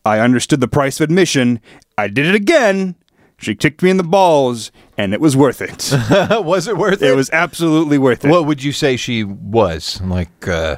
I 0.04 0.18
understood 0.18 0.60
the 0.60 0.68
price 0.68 1.00
of 1.00 1.04
admission. 1.04 1.58
I 1.96 2.08
did 2.08 2.26
it 2.26 2.34
again. 2.34 2.96
She 3.44 3.54
kicked 3.54 3.82
me 3.82 3.90
in 3.90 3.96
the 3.96 4.02
balls, 4.02 4.72
and 4.98 5.12
it 5.14 5.20
was 5.20 5.36
worth 5.36 5.60
it. 5.60 5.92
was 6.44 6.66
it 6.66 6.76
worth 6.76 7.02
it? 7.02 7.10
it 7.10 7.16
was 7.16 7.30
absolutely 7.30 7.98
worth 7.98 8.24
it. 8.24 8.28
What 8.30 8.46
would 8.46 8.62
you 8.62 8.72
say 8.72 8.96
she 8.96 9.22
was? 9.24 10.00
Like 10.02 10.48
uh, 10.48 10.76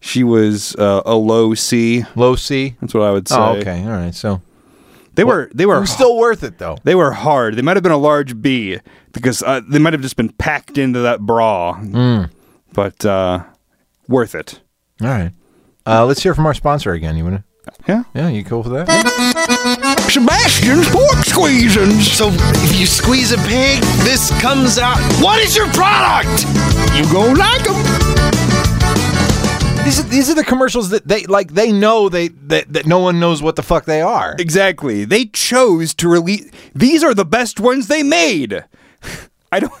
She 0.00 0.24
was 0.24 0.74
uh, 0.76 1.02
a 1.06 1.14
low 1.14 1.54
C. 1.54 2.04
low 2.16 2.36
C? 2.36 2.76
That's 2.80 2.94
what 2.94 3.04
I 3.04 3.10
would 3.12 3.28
say. 3.28 3.36
Oh, 3.36 3.56
okay, 3.56 3.82
all 3.84 3.90
right. 3.90 4.14
So 4.14 4.40
They 5.14 5.24
were 5.24 5.50
they 5.54 5.66
were 5.66 5.86
still 5.86 6.16
worth 6.18 6.42
it 6.42 6.58
though. 6.58 6.76
They 6.84 6.94
were 6.94 7.12
hard. 7.12 7.54
They 7.56 7.62
might 7.62 7.76
have 7.76 7.82
been 7.82 7.92
a 7.92 7.96
large 7.98 8.40
B 8.42 8.78
because 9.12 9.42
uh, 9.42 9.60
they 9.68 9.78
might 9.78 9.92
have 9.92 10.02
just 10.02 10.16
been 10.16 10.30
packed 10.30 10.78
into 10.78 11.00
that 11.00 11.20
bra. 11.20 11.74
Mm. 11.80 12.30
But 12.72 13.04
uh, 13.04 13.44
worth 14.08 14.34
it. 14.34 14.60
All 15.00 15.08
right. 15.08 15.32
Uh, 15.86 16.04
let's 16.04 16.22
hear 16.22 16.34
from 16.34 16.46
our 16.46 16.54
sponsor 16.54 16.92
again. 16.92 17.16
You 17.16 17.24
wanna? 17.24 17.44
Yeah. 17.88 18.02
Yeah, 18.14 18.28
you 18.28 18.44
cool 18.44 18.62
for 18.62 18.68
that? 18.70 18.86
Sebastian's 20.10 20.88
pork 20.88 21.24
squeezins. 21.24 22.02
So 22.14 22.28
if 22.30 22.78
you 22.78 22.84
squeeze 22.84 23.32
a 23.32 23.38
pig, 23.38 23.80
this 24.04 24.30
comes 24.42 24.78
out. 24.78 24.98
What 25.22 25.40
is 25.40 25.56
your 25.56 25.68
product? 25.68 26.44
You 26.94 27.10
gon' 27.10 27.36
like 27.36 27.64
them. 27.64 28.28
These 29.84 30.00
are, 30.00 30.08
these 30.08 30.28
are 30.28 30.34
the 30.34 30.44
commercials 30.44 30.90
that 30.90 31.08
they 31.08 31.24
like. 31.24 31.54
They 31.54 31.72
know 31.72 32.10
they 32.10 32.28
that, 32.28 32.70
that 32.74 32.84
no 32.84 32.98
one 32.98 33.18
knows 33.20 33.42
what 33.42 33.56
the 33.56 33.62
fuck 33.62 33.86
they 33.86 34.02
are. 34.02 34.36
Exactly. 34.38 35.06
They 35.06 35.24
chose 35.24 35.94
to 35.94 36.08
release. 36.10 36.50
These 36.74 37.02
are 37.02 37.14
the 37.14 37.24
best 37.24 37.58
ones 37.58 37.88
they 37.88 38.02
made. 38.02 38.64
I 39.52 39.60
don't. 39.60 39.72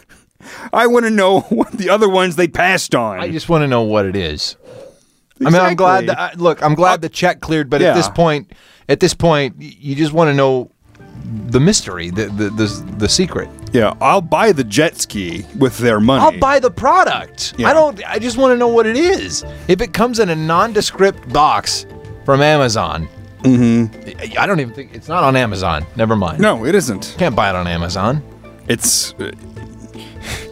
I 0.72 0.86
want 0.86 1.04
to 1.04 1.10
know 1.10 1.40
what 1.50 1.72
the 1.72 1.90
other 1.90 2.08
ones 2.08 2.36
they 2.36 2.48
passed 2.48 2.94
on. 2.94 3.20
I 3.20 3.30
just 3.30 3.50
want 3.50 3.62
to 3.62 3.68
know 3.68 3.82
what 3.82 4.06
it 4.06 4.16
is. 4.16 4.56
I 5.40 5.50
mean, 5.50 5.60
I'm 5.60 5.76
glad 5.76 6.06
that 6.08 6.18
I, 6.18 6.32
look. 6.34 6.62
I'm 6.62 6.74
glad 6.74 7.00
the 7.02 7.08
check 7.08 7.40
cleared, 7.40 7.70
but 7.70 7.82
at 7.82 7.94
this 7.94 8.08
point, 8.08 8.52
at 8.88 9.00
this 9.00 9.14
point, 9.14 9.56
y- 9.58 9.72
you 9.78 9.94
just 9.94 10.12
want 10.12 10.28
to 10.28 10.34
know 10.34 10.70
the 11.46 11.60
mystery, 11.60 12.10
the 12.10 12.26
the 12.26 12.50
the, 12.50 12.94
the 12.98 13.08
secret. 13.08 13.48
yeah, 13.72 13.94
I'll 14.00 14.20
buy 14.20 14.52
the 14.52 14.64
jet 14.64 14.96
ski 14.96 15.44
with 15.58 15.78
their 15.78 16.00
money. 16.00 16.24
I'll 16.24 16.40
buy 16.40 16.58
the 16.58 16.70
product. 16.70 17.54
Yeah. 17.58 17.68
I 17.68 17.72
don't. 17.72 18.02
I 18.08 18.18
just 18.18 18.36
want 18.36 18.52
to 18.52 18.56
know 18.56 18.68
what 18.68 18.86
it 18.86 18.96
is. 18.96 19.44
If 19.68 19.80
it 19.80 19.92
comes 19.92 20.18
in 20.18 20.28
a 20.28 20.36
nondescript 20.36 21.32
box 21.32 21.86
from 22.24 22.40
Amazon, 22.40 23.08
mm-hmm. 23.40 24.38
I 24.38 24.46
don't 24.46 24.60
even 24.60 24.74
think 24.74 24.94
it's 24.94 25.08
not 25.08 25.22
on 25.24 25.36
Amazon. 25.36 25.86
Never 25.96 26.16
mind. 26.16 26.40
No, 26.40 26.64
it 26.64 26.74
isn't. 26.74 27.14
can't 27.18 27.36
buy 27.36 27.50
it 27.50 27.56
on 27.56 27.66
Amazon. 27.66 28.22
It's 28.68 29.14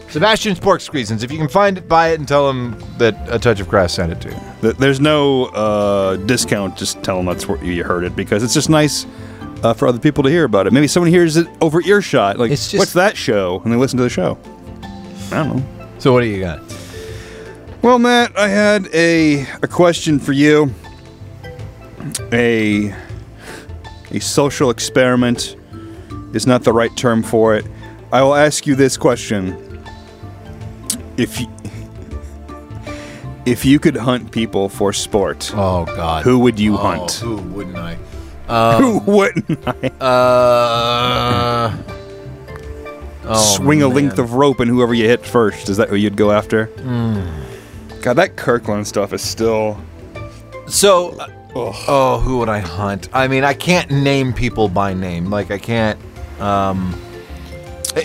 Sebastian's 0.08 0.58
pork 0.60 0.80
squeezins. 0.80 1.22
If 1.22 1.30
you 1.32 1.38
can 1.38 1.48
find 1.48 1.76
it, 1.78 1.88
buy 1.88 2.08
it 2.08 2.18
and 2.18 2.26
tell 2.28 2.48
him 2.48 2.76
that 2.98 3.14
a 3.28 3.38
touch 3.38 3.60
of 3.60 3.68
crass 3.68 3.92
sent 3.94 4.12
it 4.12 4.20
to 4.22 4.28
you. 4.30 4.40
th- 4.62 4.76
there's 4.76 5.00
no 5.00 5.46
uh, 5.46 6.16
discount. 6.16 6.76
Just 6.76 7.02
tell 7.02 7.16
them 7.16 7.26
that's 7.26 7.46
where 7.46 7.62
you 7.62 7.84
heard 7.84 8.04
it 8.04 8.14
because 8.16 8.42
it's 8.42 8.54
just 8.54 8.70
nice 8.70 9.04
uh, 9.62 9.74
for 9.74 9.88
other 9.88 9.98
people 9.98 10.22
to 10.24 10.30
hear 10.30 10.44
about 10.44 10.66
it. 10.66 10.72
Maybe 10.72 10.86
someone 10.86 11.10
hears 11.10 11.36
it 11.36 11.46
over 11.60 11.82
earshot. 11.82 12.38
Like, 12.38 12.50
It's 12.50 12.70
just- 12.70 12.78
what's 12.78 12.92
that 12.94 13.16
show? 13.16 13.60
And 13.64 13.72
they 13.72 13.76
listen 13.76 13.96
to 13.98 14.02
the 14.04 14.08
show. 14.10 14.38
I 15.32 15.44
don't 15.44 15.56
know. 15.56 15.88
So 15.98 16.12
what 16.12 16.20
do 16.20 16.26
you 16.28 16.40
got? 16.40 16.60
Well, 17.82 17.98
Matt, 17.98 18.36
I 18.38 18.48
had 18.48 18.88
a 18.94 19.42
a 19.62 19.68
question 19.68 20.18
for 20.18 20.32
you. 20.32 20.72
A 22.32 22.94
a 24.12 24.20
social 24.20 24.70
experiment 24.70 25.56
is 26.32 26.46
not 26.46 26.62
the 26.64 26.72
right 26.72 26.94
term 26.96 27.22
for 27.22 27.54
it. 27.56 27.66
I 28.12 28.22
will 28.22 28.34
ask 28.34 28.66
you 28.66 28.74
this 28.74 28.96
question: 28.96 29.56
If 31.16 31.40
you, 31.40 31.46
if 33.46 33.64
you 33.64 33.78
could 33.78 33.96
hunt 33.96 34.30
people 34.32 34.68
for 34.68 34.92
sport, 34.92 35.50
Oh 35.54 35.84
God. 35.86 36.24
who 36.24 36.38
would 36.40 36.58
you 36.60 36.74
Oh, 36.74 36.78
hunt? 36.78 37.12
Who 37.12 37.36
wouldn't 37.36 37.76
I? 37.76 37.96
Who 38.80 38.98
wouldn't 39.00 39.58
I 39.66 39.90
Uh. 40.04 41.76
oh, 43.24 43.56
swing 43.56 43.82
a 43.82 43.88
length 43.88 44.16
man. 44.18 44.24
of 44.24 44.34
rope 44.34 44.60
and 44.60 44.70
whoever 44.70 44.94
you 44.94 45.08
hit 45.08 45.24
first? 45.26 45.68
Is 45.68 45.76
that 45.78 45.88
who 45.88 45.96
you'd 45.96 46.16
go 46.16 46.30
after? 46.30 46.66
Hmm. 46.66 47.22
God, 48.02 48.14
that 48.14 48.36
Kirkland 48.36 48.86
stuff 48.86 49.12
is 49.12 49.22
still. 49.22 49.80
So, 50.68 51.10
uh, 51.18 51.26
oh, 51.56 52.20
who 52.22 52.38
would 52.38 52.48
I 52.48 52.60
hunt? 52.60 53.08
I 53.12 53.26
mean, 53.26 53.42
I 53.42 53.54
can't 53.54 53.90
name 53.90 54.32
people 54.32 54.68
by 54.68 54.94
name. 54.94 55.28
Like, 55.30 55.50
I 55.50 55.58
can't, 55.58 55.98
um, 56.40 56.94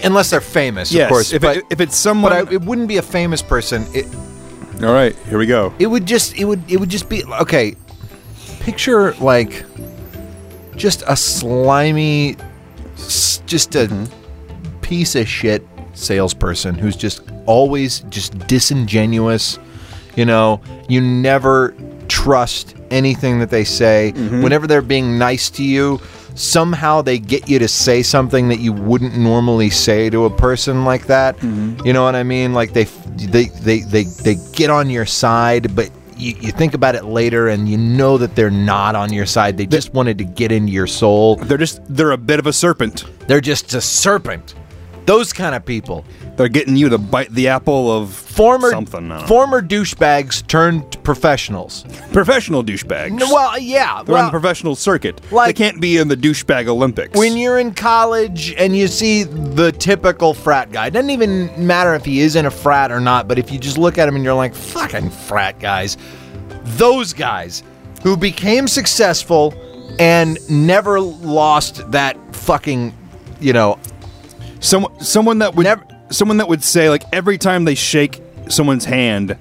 unless 0.04 0.30
they're 0.30 0.42
famous, 0.42 0.92
Yes, 0.92 1.04
of 1.04 1.10
course. 1.10 1.34
if, 1.34 1.42
but, 1.42 1.58
it, 1.58 1.64
if 1.70 1.82
it's 1.82 1.96
someone. 1.96 2.32
but 2.32 2.50
I, 2.50 2.54
it 2.54 2.62
wouldn't 2.62 2.88
be 2.88 2.98
a 2.98 3.02
famous 3.02 3.42
person. 3.42 3.86
It, 3.94 4.06
All 4.84 4.94
right, 4.94 5.16
here 5.28 5.38
we 5.38 5.46
go. 5.46 5.74
it 5.80 5.88
would 5.88 6.06
just, 6.06 6.36
it 6.38 6.46
would, 6.46 6.70
it 6.72 6.80
would 6.80 6.90
just 6.90 7.10
be 7.10 7.24
okay. 7.26 7.76
Picture 8.60 9.14
like 9.16 9.66
just 10.76 11.04
a 11.08 11.16
slimy, 11.16 12.36
just 13.46 13.76
a 13.76 13.88
mm-hmm. 13.88 14.80
piece 14.82 15.16
of 15.16 15.28
shit 15.28 15.66
salesperson 15.94 16.76
who's 16.76 16.96
just 16.96 17.22
always 17.46 18.02
just 18.10 18.38
disingenuous. 18.48 19.60
You 20.16 20.26
know, 20.26 20.62
you 20.90 21.02
never 21.02 21.76
trust 22.08 22.76
anything 22.92 23.40
that 23.40 23.50
they 23.50 23.64
say. 23.64 24.14
Mm-hmm. 24.16 24.44
Whenever 24.44 24.68
they're 24.68 24.82
being 24.82 25.18
nice 25.18 25.50
to 25.52 25.64
you, 25.64 26.02
somehow 26.36 27.02
they 27.02 27.20
get 27.20 27.50
you 27.50 27.60
to 27.60 27.68
say 27.68 28.04
something 28.04 28.48
that 28.50 28.60
you 28.60 28.74
wouldn't 28.74 29.18
normally 29.18 29.70
say 29.70 30.10
to 30.10 30.26
a 30.26 30.30
person 30.30 30.86
like 30.86 31.08
that. 31.08 31.38
Mm-hmm. 31.38 31.86
You 31.86 31.94
know 31.94 32.04
what 32.04 32.16
I 32.16 32.24
mean? 32.24 32.54
Like 32.54 32.74
they 32.74 32.86
they 32.86 33.46
they 33.46 33.80
they, 33.80 34.04
they 34.04 34.36
get 34.54 34.70
on 34.70 34.90
your 34.90 35.06
side, 35.06 35.76
but 35.76 35.92
you, 36.16 36.36
you 36.40 36.52
think 36.52 36.74
about 36.74 36.96
it 36.96 37.06
later 37.06 37.50
and 37.50 37.68
you 37.68 37.78
know 37.78 38.18
that 38.18 38.36
they're 38.36 38.52
not 38.52 38.96
on 38.96 39.12
your 39.12 39.26
side. 39.26 39.58
They 39.58 39.66
just 39.66 39.94
wanted 39.94 40.18
to 40.20 40.24
get 40.24 40.52
into 40.52 40.72
your 40.72 40.88
soul. 40.88 41.36
They're 41.36 41.58
just 41.58 41.82
they're 41.90 42.12
a 42.12 42.18
bit 42.18 42.40
of 42.40 42.48
a 42.48 42.54
serpent. 42.54 43.06
They're 43.28 43.42
just 43.42 43.74
a 43.74 43.82
serpent. 43.82 44.56
Those 45.12 45.34
kind 45.34 45.54
of 45.54 45.66
people. 45.66 46.06
They're 46.38 46.48
getting 46.48 46.78
you 46.78 46.88
to 46.88 46.98
bite 46.98 47.32
the 47.34 47.50
apple 47.50 47.92
of 47.92 48.14
Former 48.14 48.70
something. 48.70 49.12
I 49.12 49.16
don't 49.16 49.22
know. 49.24 49.28
former 49.28 49.62
douchebags 49.62 50.48
turned 50.48 51.04
professionals. 51.04 51.84
professional 52.14 52.64
douchebags. 52.64 53.12
No, 53.12 53.26
Well, 53.34 53.60
yeah. 53.60 54.04
They're 54.04 54.16
on 54.16 54.26
the 54.28 54.32
professional 54.32 54.74
circuit. 54.74 55.20
like- 55.30 55.48
they 55.58 55.64
can't 55.66 55.82
be 55.82 55.98
in 55.98 56.08
the 56.08 56.16
douchebag 56.16 56.68
Olympics. 56.70 57.20
when 57.20 57.36
you're 57.36 57.60
in 57.60 57.74
college 57.74 58.54
and 58.58 58.74
you 58.74 58.88
see 58.88 59.24
the 59.24 59.74
typical 59.74 60.34
frat 60.34 60.72
guy, 60.72 60.88
it 60.88 60.92
doesn't 60.92 61.10
even 61.10 61.50
matter 61.58 61.94
if 61.94 62.06
he 62.06 62.22
is 62.22 62.38
in 62.38 62.46
a 62.46 62.52
frat 62.52 62.90
or 62.90 63.02
not, 63.02 63.28
but 63.28 63.38
if 63.38 63.52
you 63.52 63.60
just 63.60 63.78
look 63.78 63.98
at 63.98 64.08
him 64.08 64.16
and 64.16 64.24
you're 64.24 64.34
like, 64.34 64.56
fucking 64.56 65.10
frat 65.10 65.60
guys, 65.60 65.98
those 66.78 67.12
guys 67.12 67.64
who 68.02 68.16
became 68.16 68.66
successful 68.66 69.54
and 70.00 70.38
never 70.50 71.02
lost 71.02 71.92
that 71.92 72.16
fucking, 72.34 72.94
you 73.42 73.52
know, 73.52 73.78
Someone, 74.62 75.00
someone 75.02 75.40
that 75.40 75.56
would, 75.56 75.64
Never- 75.66 75.84
someone 76.10 76.38
that 76.38 76.48
would 76.48 76.64
say 76.64 76.90
like 76.90 77.04
every 77.12 77.38
time 77.38 77.66
they 77.66 77.76
shake 77.76 78.22
someone's 78.48 78.86
hand, 78.86 79.36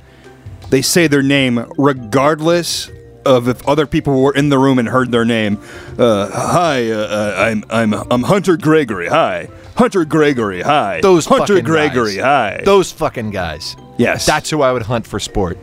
they 0.71 0.83
say 0.83 1.07
their 1.07 1.23
name 1.23 1.65
regardless 1.79 2.91
of 3.27 3.49
if 3.49 3.67
other 3.69 3.87
people 3.87 4.23
were 4.23 4.33
in 4.35 4.49
the 4.49 4.59
room 4.59 4.79
and 4.79 4.89
heard 4.89 5.11
their 5.13 5.25
name. 5.27 5.59
Uh, 5.99 6.29
hi, 6.31 6.91
uh, 6.91 6.97
uh, 6.97 7.35
I'm 7.39 7.65
I'm 7.71 7.95
I'm 8.11 8.23
Hunter 8.23 8.57
Gregory. 8.57 9.09
Hi, 9.09 9.49
Hunter 9.77 10.05
Gregory. 10.07 10.63
Hi, 10.63 11.01
those 11.03 11.27
Hunter 11.27 11.55
fucking 11.55 11.65
Gregory. 11.65 12.17
guys. 12.17 12.57
Hi, 12.57 12.63
Those 12.65 12.91
fucking 12.93 13.31
guys. 13.31 13.77
Yes. 13.99 14.25
That's 14.25 14.49
who 14.49 14.63
I 14.63 14.73
would 14.73 14.83
hunt 14.83 15.07
for 15.07 15.21
sport. 15.21 15.59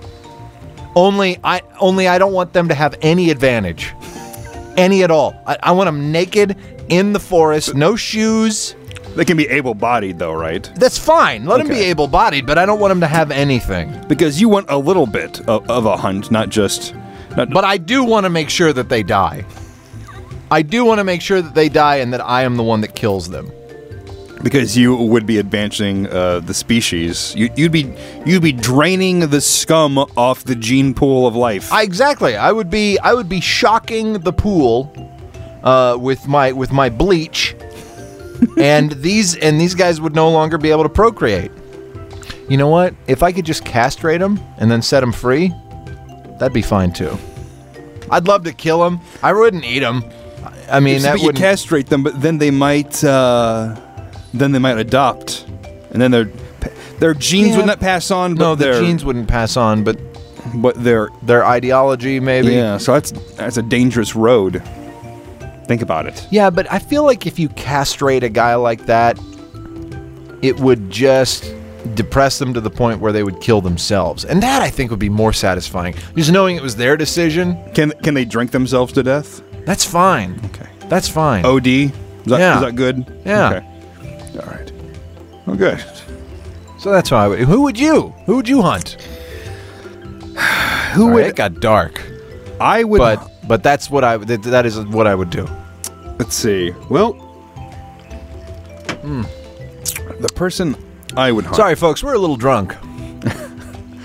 Only 0.96 1.40
I 1.44 1.62
only 1.80 2.08
I 2.08 2.20
don't 2.20 2.34
want 2.34 2.54
them 2.54 2.68
to 2.70 2.76
have 2.76 2.96
any 3.02 3.32
advantage. 3.32 3.94
Any 4.78 5.04
at 5.04 5.10
all. 5.10 5.34
I, 5.48 5.58
I 5.64 5.72
want 5.72 5.88
them 5.88 6.12
naked 6.12 6.56
in 6.90 7.14
the 7.14 7.20
forest, 7.20 7.74
no 7.74 7.96
shoes. 7.96 8.76
They 9.18 9.26
can 9.26 9.36
be 9.36 9.48
able-bodied 9.50 10.18
though, 10.20 10.34
right? 10.34 10.72
That's 10.76 10.98
fine. 10.98 11.46
Let 11.46 11.58
them 11.58 11.68
be 11.68 11.82
able 11.82 12.08
bodied, 12.08 12.46
but 12.46 12.58
I 12.58 12.66
don't 12.66 12.80
want 12.80 12.92
them 12.92 13.02
to 13.02 13.08
have 13.08 13.32
anything. 13.32 13.94
Because 14.08 14.40
you 14.40 14.48
want 14.48 14.68
a 14.70 14.78
little 14.78 15.06
bit 15.08 15.42
of, 15.50 15.70
of 15.70 15.86
a 15.86 15.98
hunt, 15.98 16.32
not 16.32 16.50
just. 16.50 16.94
Not, 17.36 17.50
But 17.50 17.66
I 17.66 17.78
do 17.78 18.04
want 18.04 18.26
to 18.26 18.30
make 18.30 18.50
sure 18.50 18.72
that 18.74 18.90
they 18.90 19.04
die. 19.04 19.44
I 20.50 20.62
do 20.62 20.86
want 20.86 21.00
to 21.00 21.04
make 21.04 21.22
sure 21.22 21.42
that 21.42 21.54
they 21.56 21.68
die 21.68 21.98
and 21.98 22.14
that 22.14 22.22
I 22.22 22.44
am 22.44 22.56
the 22.56 22.64
one 22.64 22.80
that 22.82 22.96
kills 22.96 23.30
them. 23.30 23.52
because 24.44 24.78
you 24.78 24.96
would 24.96 25.26
be 25.26 25.40
advancing 25.40 26.08
uh, 26.08 26.40
the 26.40 26.54
species. 26.54 27.34
You, 27.36 27.50
you'd 27.58 27.72
be 27.72 27.92
you'd 28.26 28.44
be 28.44 28.54
draining 28.54 29.20
the 29.32 29.42
scum 29.42 29.98
off 30.16 30.44
the 30.44 30.56
gene 30.56 30.94
pool 30.94 31.26
of 31.28 31.36
life. 31.36 31.74
I, 31.74 31.82
exactly. 31.84 32.36
I 32.38 32.52
would 32.52 32.70
be 32.70 32.98
I 33.00 33.14
would 33.14 33.28
be 33.28 33.42
shocking 33.42 34.14
the 34.20 34.32
pool 34.32 34.94
uh, 35.64 35.98
with 36.00 36.28
my 36.28 36.52
with 36.54 36.72
my 36.72 36.88
bleach, 36.90 37.56
and 38.58 38.92
these 38.94 39.36
and 39.36 39.60
these 39.60 39.74
guys 39.76 40.00
would 40.02 40.16
no 40.16 40.30
longer 40.30 40.58
be 40.58 40.72
able 40.72 40.84
to 40.84 40.90
procreate. 40.90 41.52
You 42.50 42.58
know 42.58 42.70
what? 42.70 42.94
If 43.08 43.24
I 43.24 43.32
could 43.32 43.46
just 43.46 43.66
castrate 43.66 44.20
them 44.20 44.40
and 44.58 44.72
then 44.72 44.82
set 44.82 45.02
them 45.02 45.12
free, 45.12 45.54
that'd 46.40 46.54
be 46.54 46.62
fine 46.62 46.94
too. 46.94 47.18
I'd 48.10 48.28
love 48.28 48.44
to 48.46 48.54
kill 48.54 48.80
them. 48.84 49.02
I 49.22 49.34
wouldn't 49.34 49.66
eat 49.66 49.80
them. 49.80 50.04
I 50.72 50.80
mean, 50.80 51.02
that 51.02 51.20
you 51.20 51.26
would 51.26 51.36
castrate 51.36 51.88
them, 51.88 52.04
but 52.04 52.22
then 52.22 52.38
they 52.38 52.52
might 52.52 53.04
uh, 53.04 53.76
then 54.34 54.52
they 54.52 54.60
might 54.60 54.78
adopt, 54.78 55.46
and 55.92 56.02
then 56.02 56.12
their 56.12 56.26
their 57.00 57.14
genes 57.14 57.50
Yeah. 57.50 57.58
would 57.58 57.66
not 57.66 57.80
pass 57.80 58.12
on. 58.12 58.36
But 58.36 58.44
no, 58.44 58.56
the 58.56 58.66
their, 58.66 58.82
genes 58.82 59.04
wouldn't 59.04 59.28
pass 59.28 59.58
on, 59.58 59.84
but 59.84 60.00
but 60.56 60.82
their 60.82 61.10
their 61.24 61.46
ideology 61.46 62.20
maybe. 62.20 62.54
yeah. 62.54 62.78
So 62.78 62.94
that's 62.94 63.12
that's 63.36 63.58
a 63.58 63.62
dangerous 63.62 64.16
road. 64.16 64.62
Think 65.68 65.82
about 65.82 66.06
it. 66.06 66.26
Yeah, 66.32 66.50
but 66.50 66.72
I 66.72 66.80
feel 66.80 67.04
like 67.04 67.26
if 67.28 67.38
you 67.38 67.50
castrate 67.50 68.24
a 68.24 68.30
guy 68.30 68.56
like 68.56 68.86
that, 68.86 69.20
it 70.42 70.60
would 70.60 70.90
just 70.90 71.54
depress 71.94 72.40
them 72.40 72.54
to 72.54 72.62
the 72.62 72.70
point 72.70 73.00
where 73.02 73.12
they 73.12 73.24
would 73.24 73.40
kill 73.42 73.60
themselves. 73.62 74.24
And 74.26 74.42
that 74.44 74.62
I 74.62 74.70
think 74.70 74.92
would 74.92 75.00
be 75.00 75.10
more 75.10 75.34
satisfying. 75.34 75.96
Just 76.16 76.32
knowing 76.32 76.56
it 76.56 76.62
was 76.62 76.76
their 76.76 76.96
decision, 76.98 77.58
Can 77.74 77.92
can 78.04 78.14
they 78.14 78.26
drink 78.26 78.52
themselves 78.52 78.94
to 78.94 79.04
death? 79.04 79.42
that's 79.66 79.84
fine. 79.84 80.40
Okay. 80.46 80.68
That's 80.88 81.10
fine. 81.10 81.46
OD. 81.46 81.68
Is 81.68 81.92
that, 82.28 82.40
Yeah. 82.40 82.56
is 82.56 82.62
that 82.62 82.76
good? 82.76 83.06
Yeah. 83.26 83.50
Okay. 83.50 84.40
All 84.40 84.46
right. 84.52 84.72
Oh, 85.48 85.56
good. 85.56 85.84
So 86.80 86.92
that's 86.92 87.10
how 87.10 87.18
I 87.18 87.28
would. 87.28 87.40
Who 87.40 87.62
would 87.64 87.78
you? 87.78 88.14
Who 88.26 88.36
would 88.38 88.48
you 88.48 88.62
hunt? 88.62 88.96
Who 90.94 91.04
All 91.08 91.14
would 91.14 91.22
right, 91.22 91.30
it 91.30 91.36
got 91.36 91.60
dark, 91.60 92.02
I 92.62 92.84
would? 92.84 93.00
but 93.00 93.30
but 93.48 93.64
that's 93.64 93.90
what 93.90 94.04
I 94.04 94.18
that, 94.18 94.44
that 94.44 94.66
is 94.66 94.80
what 94.80 95.08
I 95.08 95.16
would 95.16 95.30
do. 95.30 95.48
Let's 96.20 96.36
see. 96.36 96.72
Well, 96.90 97.14
the 100.20 100.30
person 100.36 100.76
I 101.16 101.32
would 101.32 101.46
hunt. 101.46 101.56
Sorry, 101.56 101.76
folks, 101.76 102.04
we're 102.04 102.16
a 102.16 102.20
little 102.20 102.38
drunk. 102.38 102.70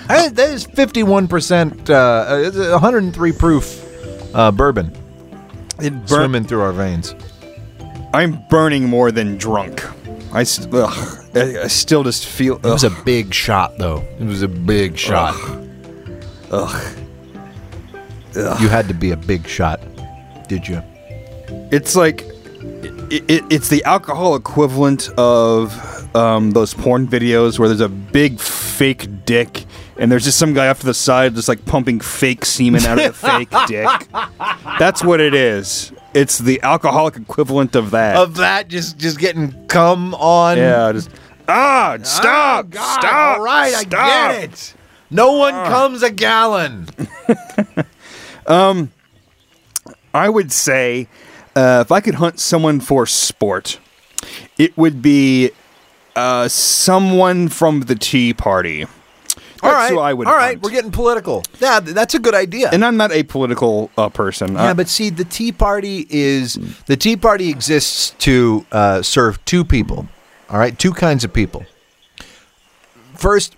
that 0.08 0.34
that 0.34 0.50
is 0.50 0.64
fifty-one 0.66 1.28
percent, 1.28 1.88
uh, 1.90 2.50
103 2.52 3.32
proof 3.32 4.34
uh, 4.34 4.50
bourbon 4.50 4.96
it 5.80 5.92
burn- 5.92 6.06
swimming 6.06 6.44
through 6.44 6.62
our 6.62 6.72
veins. 6.72 7.14
I'm 8.14 8.38
burning 8.50 8.88
more 8.88 9.10
than 9.10 9.38
drunk. 9.38 9.84
I, 10.34 10.46
ugh, 10.72 11.26
I, 11.34 11.62
I 11.62 11.66
still 11.66 12.04
just 12.04 12.26
feel. 12.26 12.56
It 12.56 12.64
was 12.64 12.84
a 12.84 12.90
big 12.90 13.34
shot, 13.34 13.78
though. 13.78 14.04
It 14.18 14.24
was 14.24 14.42
a 14.42 14.48
big 14.48 14.96
shot. 14.98 15.34
Ugh. 16.50 16.98
You 18.34 18.68
had 18.68 18.88
to 18.88 18.94
be 18.94 19.10
a 19.10 19.16
big 19.16 19.46
shot, 19.46 19.80
did 20.48 20.66
you? 20.66 20.82
It's 21.70 21.94
like 21.96 22.22
it, 23.10 23.30
it, 23.30 23.44
it's 23.50 23.68
the 23.68 23.84
alcohol 23.84 24.34
equivalent 24.36 25.08
of 25.18 26.16
um, 26.16 26.52
those 26.52 26.74
porn 26.74 27.06
videos 27.06 27.58
where 27.58 27.68
there's 27.68 27.80
a 27.80 27.88
big 27.88 28.38
fake 28.40 29.24
dick 29.24 29.64
and 29.98 30.10
there's 30.10 30.24
just 30.24 30.38
some 30.38 30.54
guy 30.54 30.68
off 30.68 30.80
to 30.80 30.86
the 30.86 30.94
side 30.94 31.34
just 31.34 31.48
like 31.48 31.64
pumping 31.64 32.00
fake 32.00 32.44
semen 32.44 32.84
out 32.84 32.98
of 32.98 33.04
the 33.04 33.12
fake 33.12 33.50
dick. 33.66 33.88
That's 34.78 35.04
what 35.04 35.20
it 35.20 35.34
is. 35.34 35.92
It's 36.14 36.38
the 36.38 36.60
alcoholic 36.62 37.16
equivalent 37.16 37.74
of 37.74 37.90
that. 37.92 38.16
Of 38.16 38.36
that, 38.36 38.68
just 38.68 38.98
just 38.98 39.18
getting 39.18 39.66
cum 39.66 40.14
on. 40.14 40.58
yeah, 40.58 40.92
just 40.92 41.10
ah, 41.48 41.98
stop, 42.02 42.66
Oh, 42.66 42.68
God, 42.68 43.00
stop. 43.00 43.38
All 43.38 43.44
right, 43.44 43.72
stop. 43.72 43.94
I 43.94 44.32
get 44.32 44.52
it. 44.52 44.74
No 45.10 45.32
one 45.32 45.52
comes 45.66 46.02
a 46.02 46.10
gallon. 46.10 46.88
I 48.46 50.28
would 50.28 50.52
say 50.52 51.08
uh, 51.56 51.82
if 51.84 51.92
I 51.92 52.00
could 52.00 52.14
hunt 52.16 52.38
someone 52.40 52.80
for 52.80 53.06
sport, 53.06 53.78
it 54.58 54.76
would 54.76 55.02
be 55.02 55.50
uh, 56.16 56.48
someone 56.48 57.48
from 57.48 57.80
the 57.82 57.94
Tea 57.94 58.34
Party. 58.34 58.84
That's 58.84 59.62
all 59.62 59.72
right, 59.72 59.92
who 59.92 59.98
I 60.00 60.12
would 60.12 60.26
all 60.26 60.34
right, 60.34 60.54
hunt. 60.54 60.62
we're 60.62 60.70
getting 60.70 60.90
political. 60.90 61.44
Yeah, 61.60 61.78
th- 61.78 61.94
that's 61.94 62.14
a 62.14 62.18
good 62.18 62.34
idea. 62.34 62.68
and 62.72 62.84
I'm 62.84 62.96
not 62.96 63.12
a 63.12 63.22
political 63.22 63.90
uh, 63.96 64.08
person. 64.08 64.54
yeah, 64.54 64.70
Uh, 64.70 64.74
but 64.74 64.88
see, 64.88 65.08
the 65.08 65.24
Tea 65.24 65.52
Party 65.52 66.04
is 66.10 66.58
the 66.86 66.96
Tea 66.96 67.16
Party 67.16 67.48
exists 67.48 68.10
to 68.18 68.66
uh, 68.72 69.02
serve 69.02 69.42
two 69.44 69.64
people. 69.64 70.08
All 70.50 70.58
right, 70.58 70.76
two 70.76 70.92
kinds 70.92 71.22
of 71.24 71.32
people. 71.32 71.64
First, 73.14 73.56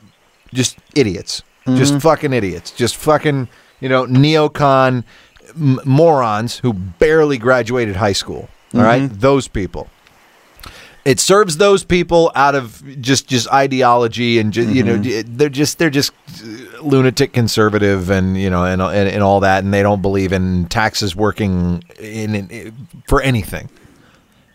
just 0.52 0.76
idiots, 0.94 1.42
just 1.66 1.98
fucking 2.02 2.32
idiots, 2.34 2.70
just 2.70 2.96
fucking 2.96 3.48
you 3.80 3.88
know 3.88 4.06
neocon 4.06 5.04
m- 5.56 5.80
morons 5.84 6.58
who 6.58 6.72
barely 6.72 7.38
graduated 7.38 7.96
high 7.96 8.12
school. 8.12 8.48
All 8.74 8.82
right, 8.82 9.02
mm-hmm. 9.02 9.18
those 9.18 9.48
people. 9.48 9.88
It 11.04 11.20
serves 11.20 11.58
those 11.58 11.84
people 11.84 12.32
out 12.34 12.54
of 12.54 12.82
just 13.00 13.28
just 13.28 13.46
ideology 13.52 14.38
and 14.38 14.52
just, 14.52 14.70
you 14.70 14.82
know 14.82 14.98
mm-hmm. 14.98 15.36
they're 15.36 15.50
just 15.50 15.78
they're 15.78 15.90
just 15.90 16.12
uh, 16.42 16.80
lunatic 16.82 17.32
conservative 17.32 18.10
and 18.10 18.40
you 18.40 18.48
know 18.48 18.64
and, 18.64 18.80
and 18.80 19.08
and 19.08 19.22
all 19.22 19.40
that 19.40 19.62
and 19.62 19.72
they 19.72 19.82
don't 19.82 20.00
believe 20.00 20.32
in 20.32 20.66
taxes 20.66 21.14
working 21.14 21.84
in, 21.98 22.34
in 22.34 22.88
for 23.06 23.20
anything. 23.20 23.68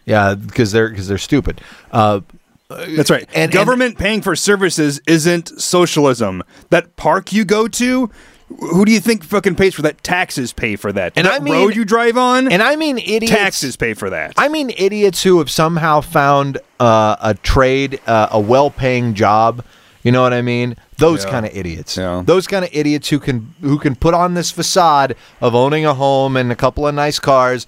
Yeah, 0.06 0.34
because 0.34 0.72
they're 0.72 0.90
because 0.90 1.08
they're 1.08 1.20
stupid. 1.20 1.62
Uh, 1.92 2.22
that's 2.70 3.10
right. 3.10 3.28
and- 3.34 3.52
Government 3.52 3.98
paying 3.98 4.22
for 4.22 4.36
services 4.36 5.02
isn't 5.08 5.60
socialism. 5.62 6.44
That 6.70 6.96
park 6.96 7.32
you 7.32 7.46
go 7.46 7.68
to, 7.68 8.10
who 8.58 8.84
do 8.86 8.92
you 8.92 9.00
think 9.00 9.24
fucking 9.24 9.56
pays 9.56 9.76
for 9.76 9.82
that? 9.84 10.04
Taxes 10.04 10.54
pay 10.54 10.76
for 10.76 10.92
that. 10.92 11.14
And 11.16 11.28
that 11.28 11.42
I 11.42 11.44
mean- 11.44 11.54
road 11.54 11.76
you 11.76 11.86
drive 11.86 12.18
on, 12.18 12.52
and 12.52 12.62
I 12.64 12.76
mean 12.76 12.98
idiots. 12.98 13.32
taxes 13.32 13.76
pay 13.78 13.94
for 13.94 14.10
that. 14.10 14.34
I 14.38 14.48
mean 14.50 14.72
idiots 14.78 15.24
who 15.24 15.38
have 15.40 15.50
somehow 15.52 16.02
found 16.02 16.58
uh, 16.80 17.16
a 17.22 17.34
trade, 17.36 18.00
uh, 18.08 18.28
a 18.32 18.40
well-paying 18.40 19.14
job. 19.14 19.64
You 20.02 20.12
know 20.14 20.22
what 20.22 20.34
I 20.34 20.42
mean? 20.42 20.78
Those 20.98 21.26
Yeah. 21.26 21.32
kind 21.32 21.46
of 21.46 21.56
idiots. 21.56 21.98
Yeah. 21.98 22.24
Those 22.26 22.48
kind 22.48 22.64
of 22.64 22.72
idiots 22.74 23.10
who 23.10 23.20
can 23.20 23.54
who 23.62 23.78
can 23.78 23.96
put 23.96 24.14
on 24.14 24.34
this 24.34 24.50
facade 24.50 25.16
of 25.42 25.54
owning 25.54 25.86
a 25.86 25.94
home 25.94 26.38
and 26.38 26.52
a 26.52 26.56
couple 26.56 26.88
of 26.88 26.96
nice 26.96 27.20
cars 27.20 27.68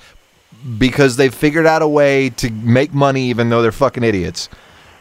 because 0.77 1.17
they've 1.17 1.33
figured 1.33 1.65
out 1.65 1.81
a 1.81 1.87
way 1.87 2.29
to 2.29 2.49
make 2.49 2.93
money 2.93 3.23
even 3.23 3.49
though 3.49 3.61
they're 3.61 3.71
fucking 3.71 4.03
idiots. 4.03 4.47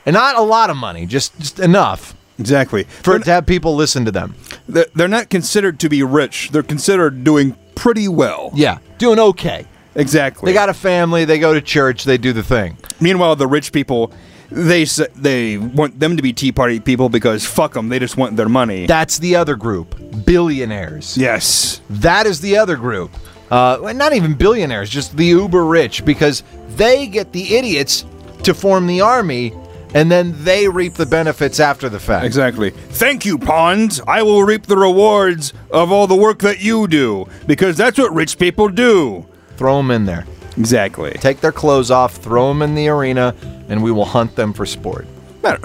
And 0.07 0.14
not 0.14 0.37
a 0.37 0.40
lot 0.43 0.71
of 0.71 0.77
money, 0.77 1.07
just 1.07 1.38
just 1.38 1.61
enough 1.61 2.14
exactly. 2.40 2.85
for 2.85 3.18
to 3.18 3.31
have 3.31 3.46
people 3.46 3.76
listen 3.76 4.05
to 4.07 4.11
them. 4.11 4.35
They're, 4.68 4.87
they're 4.94 5.09
not 5.09 5.31
considered 5.31 5.79
to 5.81 5.88
be 5.88 6.03
rich. 6.03 6.50
They're 6.50 6.62
considered 6.62 7.22
doing 7.22 7.57
pretty 7.74 8.09
well. 8.09 8.50
Yeah, 8.55 8.79
doing 8.98 9.18
okay. 9.18 9.66
Exactly. 9.94 10.50
They 10.50 10.55
got 10.55 10.68
a 10.68 10.74
family, 10.74 11.24
they 11.24 11.38
go 11.38 11.53
to 11.53 11.61
church, 11.61 12.05
they 12.05 12.18
do 12.18 12.33
the 12.33 12.42
thing. 12.42 12.76
Meanwhile, 13.00 13.37
the 13.37 13.46
rich 13.46 13.72
people, 13.72 14.12
they 14.50 14.85
they 15.16 15.59
want 15.59 15.98
them 15.98 16.16
to 16.16 16.22
be 16.22 16.33
Tea 16.33 16.53
Party 16.53 16.81
people 16.81 17.09
because 17.09 17.44
fuck 17.44 17.74
them, 17.74 17.88
they 17.88 17.98
just 17.98 18.16
want 18.16 18.37
their 18.37 18.48
money. 18.48 18.87
That's 18.87 19.18
the 19.18 19.37
other 19.37 19.57
group, 19.57 19.96
billionaires. 20.24 21.16
yes. 21.16 21.81
That 21.90 22.26
is 22.26 22.40
the 22.40 22.57
other 22.57 22.76
group. 22.76 23.11
Uh, 23.50 23.92
not 23.96 24.12
even 24.12 24.35
billionaires, 24.35 24.88
just 24.88 25.16
the 25.16 25.26
uber 25.26 25.64
rich, 25.64 26.05
because 26.05 26.44
they 26.76 27.09
get 27.09 27.33
the 27.33 27.57
idiots 27.57 28.05
to 28.44 28.55
form 28.55 28.87
the 28.87 29.00
army, 29.00 29.53
and 29.94 30.11
then 30.11 30.35
they 30.44 30.68
reap 30.68 30.94
the 30.94 31.07
benefits 31.07 31.61
after 31.61 31.88
the 31.88 32.00
fact. 32.00 32.24
Exactly. 32.24 32.70
Thank 32.70 33.24
you, 33.24 33.38
pawns. 33.38 34.00
I 34.07 34.22
will 34.22 34.42
reap 34.44 34.66
the 34.66 34.76
rewards 34.76 35.53
of 35.70 35.90
all 35.92 36.07
the 36.07 36.16
work 36.16 36.40
that 36.40 36.61
you 36.61 36.87
do 36.88 37.26
because 37.46 37.76
that's 37.76 37.98
what 37.98 38.12
rich 38.14 38.38
people 38.38 38.68
do. 38.68 39.26
Throw 39.57 39.76
them 39.79 39.90
in 39.90 40.07
there. 40.07 40.26
Exactly. 40.57 41.12
Take 41.12 41.40
their 41.40 41.53
clothes 41.53 41.90
off, 41.90 42.16
throw 42.16 42.48
them 42.48 42.62
in 42.62 42.74
the 42.74 42.88
arena, 42.88 43.35
and 43.68 43.83
we 43.83 43.92
will 43.92 44.05
hunt 44.05 44.37
them 44.37 44.53
for 44.53 44.66
sport. 44.66 45.07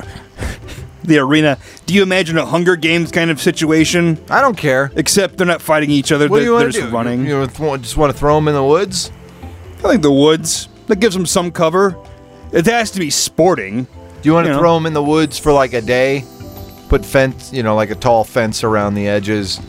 The 1.03 1.19
arena. 1.19 1.59
Do 1.85 1.93
you 1.93 2.01
imagine 2.01 2.35
a 2.38 2.45
Hunger 2.47 2.75
Games 2.75 3.11
kind 3.11 3.29
of 3.29 3.39
situation? 3.39 4.17
I 4.27 4.41
don't 4.41 4.57
care. 4.57 4.91
Except 4.95 5.38
they're 5.38 5.45
not 5.45 5.61
fighting 5.61 5.91
each 5.91 6.11
other. 6.11 6.27
What 6.27 6.38
they're, 6.38 6.45
do 6.45 6.45
you 6.45 6.53
want 6.53 6.65
to 6.65 6.71
just 6.71 6.89
do? 6.89 6.91
running. 6.95 7.25
You, 7.25 7.41
you 7.41 7.77
just 7.77 7.95
want 7.95 8.11
to 8.11 8.17
throw 8.17 8.35
them 8.35 8.47
in 8.47 8.55
the 8.55 8.63
woods? 8.63 9.11
I 9.83 9.89
think 9.89 10.01
the 10.01 10.11
woods. 10.11 10.67
That 10.88 10.99
gives 10.99 11.15
them 11.15 11.25
some 11.27 11.51
cover. 11.51 11.95
It 12.51 12.65
has 12.65 12.91
to 12.91 12.99
be 12.99 13.09
sporting. 13.09 13.88
Do 14.25 14.29
you 14.29 14.33
want 14.33 14.45
to 14.45 14.49
You 14.49 14.55
know. 14.55 14.59
throw 14.59 14.73
them 14.73 14.88
in 14.88 14.93
the 14.93 15.03
woods 15.03 15.38
for 15.38 15.53
like 15.53 15.73
a 15.73 15.81
day? 15.81 16.25
Put 16.89 17.05
fence, 17.05 17.53
you 17.53 17.61
know, 17.61 17.75
like 17.75 17.91
a 17.91 17.95
tall 17.95 18.23
fence 18.23 18.63
around 18.63 18.95
the 18.95 19.07
edges. 19.07 19.59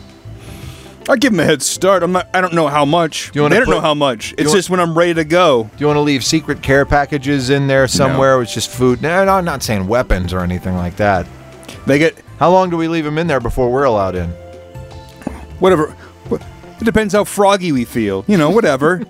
I'll 1.11 1.17
give 1.17 1.33
them 1.33 1.41
a 1.41 1.45
head 1.45 1.61
start. 1.61 2.03
I'm 2.03 2.13
not. 2.13 2.27
I 2.33 2.41
don't 2.41 2.55
know 2.55 2.67
how 2.67 2.87
much. 2.87 3.31
you 3.35 3.43
wanna 3.43 3.55
they 3.55 3.59
don't 3.59 3.67
put- 3.67 3.75
know 3.75 3.81
how 3.83 3.93
much. 3.93 4.33
It's 4.39 4.45
want- 4.49 4.57
just 4.57 4.71
when 4.71 4.81
I'm 4.81 4.97
ready 4.97 5.13
to 5.13 5.25
go. 5.25 5.65
Do 5.65 5.71
you 5.77 5.87
want 5.87 5.99
to 5.99 6.01
leave 6.01 6.25
secret 6.25 6.63
care 6.63 6.87
packages 6.87 7.51
in 7.51 7.67
there 7.67 7.87
somewhere 7.87 8.41
It's 8.41 8.55
just 8.55 8.71
food? 8.71 9.03
No, 9.03 9.27
no, 9.27 9.33
I'm 9.35 9.45
not 9.45 9.63
saying 9.63 9.87
weapons 9.89 10.33
or 10.33 10.41
anything 10.41 10.75
like 10.75 10.97
that. 10.97 11.27
They 11.85 11.99
get 11.99 12.17
How 12.39 12.51
long 12.51 12.71
do 12.71 12.79
we 12.79 12.89
leave 12.89 13.05
them 13.05 13.19
in 13.19 13.27
there 13.27 13.41
before 13.41 13.71
we're 13.71 13.85
allowed 13.85 14.15
in? 14.15 14.31
whatever. 15.59 15.95
It 16.81 16.85
depends 16.85 17.15
how 17.15 17.25
froggy 17.25 17.73
we 17.73 17.85
feel. 17.85 18.25
You 18.29 18.37
know, 18.37 18.51
whatever. 18.51 19.03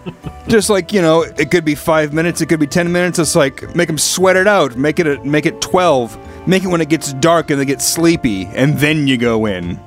Just 0.48 0.70
like 0.70 0.92
you 0.92 1.02
know, 1.02 1.22
it 1.22 1.50
could 1.50 1.64
be 1.64 1.74
five 1.74 2.12
minutes. 2.12 2.40
It 2.40 2.46
could 2.46 2.60
be 2.60 2.66
ten 2.66 2.90
minutes. 2.92 3.18
It's 3.18 3.36
like 3.36 3.74
make 3.74 3.88
them 3.88 3.98
sweat 3.98 4.36
it 4.36 4.46
out. 4.46 4.76
Make 4.76 4.98
it 4.98 5.06
a, 5.06 5.22
make 5.24 5.46
it 5.46 5.60
twelve. 5.60 6.16
Make 6.46 6.64
it 6.64 6.68
when 6.68 6.80
it 6.80 6.88
gets 6.88 7.12
dark 7.14 7.50
and 7.50 7.60
they 7.60 7.64
get 7.66 7.82
sleepy, 7.82 8.46
and 8.46 8.78
then 8.78 9.06
you 9.06 9.16
go 9.18 9.46
in. 9.46 9.78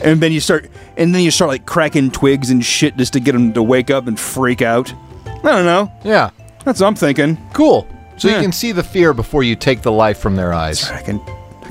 And 0.00 0.20
then 0.20 0.32
you 0.32 0.40
start, 0.40 0.68
and 0.96 1.14
then 1.14 1.22
you 1.22 1.30
start 1.30 1.48
like 1.48 1.64
cracking 1.64 2.10
twigs 2.10 2.50
and 2.50 2.64
shit 2.64 2.96
just 2.96 3.12
to 3.12 3.20
get 3.20 3.32
them 3.32 3.52
to 3.52 3.62
wake 3.62 3.88
up 3.90 4.08
and 4.08 4.18
freak 4.18 4.60
out. 4.60 4.92
I 5.26 5.42
don't 5.42 5.64
know. 5.64 5.92
Yeah, 6.04 6.30
That's 6.64 6.80
what 6.80 6.88
I'm 6.88 6.96
thinking. 6.96 7.38
cool. 7.52 7.86
So 8.16 8.26
Yeah. 8.28 8.36
you 8.36 8.42
can 8.42 8.52
see 8.52 8.72
the 8.72 8.82
fear 8.82 9.14
before 9.14 9.44
you 9.44 9.54
take 9.54 9.82
the 9.82 9.92
life 9.92 10.18
from 10.18 10.34
their 10.34 10.52
eyes. 10.52 10.90
I 10.90 11.00
can, 11.02 11.20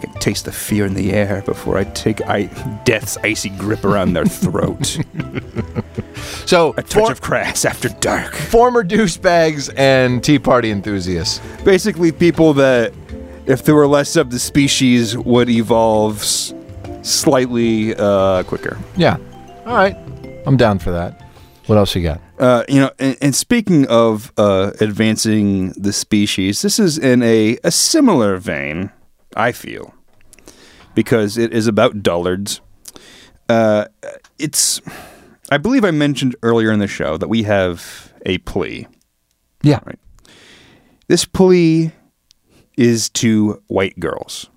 I 0.01 0.05
can 0.05 0.19
taste 0.19 0.45
the 0.45 0.51
fear 0.51 0.85
in 0.85 0.93
the 0.95 1.13
air 1.13 1.43
before 1.45 1.77
I 1.77 1.83
take 1.83 2.21
I, 2.27 2.43
death's 2.85 3.17
icy 3.23 3.49
grip 3.49 3.85
around 3.85 4.13
their 4.13 4.25
throat. 4.25 4.97
So 6.45 6.73
A 6.77 6.83
touch 6.83 7.05
for- 7.05 7.11
of 7.11 7.21
crass 7.21 7.63
after 7.65 7.87
dark. 7.89 8.33
former 8.35 8.83
douchebags 8.83 9.71
and 9.77 10.21
Tea 10.23 10.37
Party 10.39 10.69
enthusiasts. 10.69 11.39
Basically, 11.63 12.11
people 12.11 12.53
that, 12.55 12.93
if 13.45 13.63
there 13.63 13.73
were 13.75 13.87
less 13.87 14.15
of 14.17 14.31
the 14.31 14.39
species, 14.39 15.17
would 15.17 15.49
evolve 15.49 16.17
s- 16.19 16.53
slightly 17.03 17.95
uh, 17.95 18.43
quicker. 18.43 18.77
Yeah. 18.97 19.17
All 19.65 19.75
right. 19.75 19.95
I'm 20.45 20.57
down 20.57 20.79
for 20.79 20.91
that. 20.91 21.21
What 21.67 21.77
else 21.77 21.95
you 21.95 22.03
got? 22.03 22.19
Uh, 22.37 22.63
you 22.67 22.81
know, 22.81 22.91
and, 22.99 23.17
and 23.21 23.35
speaking 23.35 23.87
of 23.87 24.33
uh, 24.37 24.71
advancing 24.81 25.69
the 25.73 25.93
species, 25.93 26.61
this 26.63 26.79
is 26.79 26.97
in 26.97 27.23
a, 27.23 27.57
a 27.63 27.71
similar 27.71 28.37
vein, 28.37 28.91
I 29.35 29.51
feel, 29.51 29.93
because 30.95 31.37
it 31.37 31.53
is 31.53 31.67
about 31.67 32.03
dullards. 32.03 32.61
Uh, 33.49 33.85
it's, 34.39 34.81
I 35.49 35.57
believe 35.57 35.83
I 35.83 35.91
mentioned 35.91 36.35
earlier 36.43 36.71
in 36.71 36.79
the 36.79 36.87
show 36.87 37.17
that 37.17 37.27
we 37.27 37.43
have 37.43 38.13
a 38.25 38.37
plea. 38.39 38.87
Yeah. 39.61 39.79
This 41.07 41.25
plea 41.25 41.91
is 42.77 43.09
to 43.09 43.61
white 43.67 43.99
girls. 43.99 44.49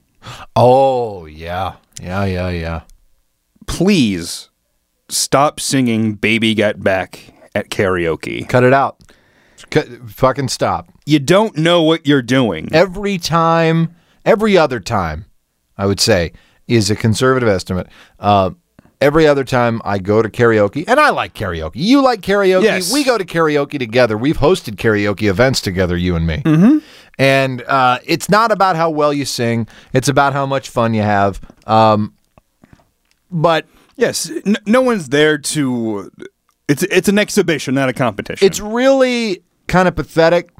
Oh, 0.55 1.27
yeah. 1.27 1.77
Yeah, 2.01 2.25
yeah, 2.25 2.49
yeah. 2.49 2.81
Please 3.67 4.51
stop 5.09 5.61
singing 5.61 6.15
Baby 6.15 6.55
Got 6.55 6.81
Back 6.81 7.35
at 7.55 7.71
karaoke. 7.71 8.49
Cut 8.49 8.65
it 8.65 8.73
out. 8.73 9.01
Cut, 9.71 9.89
fucking 10.09 10.49
stop. 10.49 10.89
You 11.07 11.19
don't 11.19 11.57
know 11.57 11.83
what 11.83 12.07
you're 12.07 12.23
doing. 12.23 12.69
Every 12.73 13.19
time, 13.19 13.95
every 14.25 14.57
other 14.57 14.81
time, 14.81 15.27
I 15.77 15.87
would 15.87 16.01
say, 16.01 16.33
is 16.67 16.91
a 16.91 16.97
conservative 16.97 17.49
estimate. 17.49 17.89
Uh, 18.19 18.51
every 19.01 19.27
other 19.27 19.45
time 19.45 19.83
I 19.85 19.99
go 19.99 20.23
to 20.23 20.29
karaoke, 20.29 20.85
and 20.87 20.99
I 20.99 21.11
like 21.11 21.35
karaoke. 21.35 21.73
You 21.75 22.03
like 22.03 22.21
karaoke. 22.21 22.65
Yes. 22.65 22.93
We 22.93 23.05
go 23.05 23.19
to 23.19 23.25
karaoke 23.25 23.79
together. 23.79 24.17
We've 24.17 24.39
hosted 24.39 24.77
karaoke 24.77 25.29
events 25.29 25.61
together, 25.61 25.97
you 25.97 26.17
and 26.17 26.27
me. 26.27 26.39
Mm-hmm. 26.39 26.79
And 27.19 27.63
uh, 27.63 27.99
it's 28.05 28.29
not 28.29 28.51
about 28.51 28.77
how 28.77 28.91
well 28.91 29.13
you 29.13 29.25
sing, 29.25 29.69
it's 29.93 30.09
about 30.09 30.33
how 30.33 30.47
much 30.47 30.69
fun 30.69 30.95
you 30.95 31.03
have. 31.03 31.41
Um, 31.67 32.15
but 33.31 33.67
Yes, 33.97 34.31
n- 34.45 34.57
no 34.67 34.83
one's 34.83 35.09
there 35.09 35.39
to. 35.39 36.11
It's 36.69 36.83
it's 36.85 37.09
an 37.09 37.19
exhibition, 37.19 37.75
not 37.75 37.89
a 37.89 37.93
competition. 37.93 38.47
It's 38.47 38.61
really 38.61 39.43
kind 39.67 39.87
of 39.87 39.95
pathetic 39.95 40.51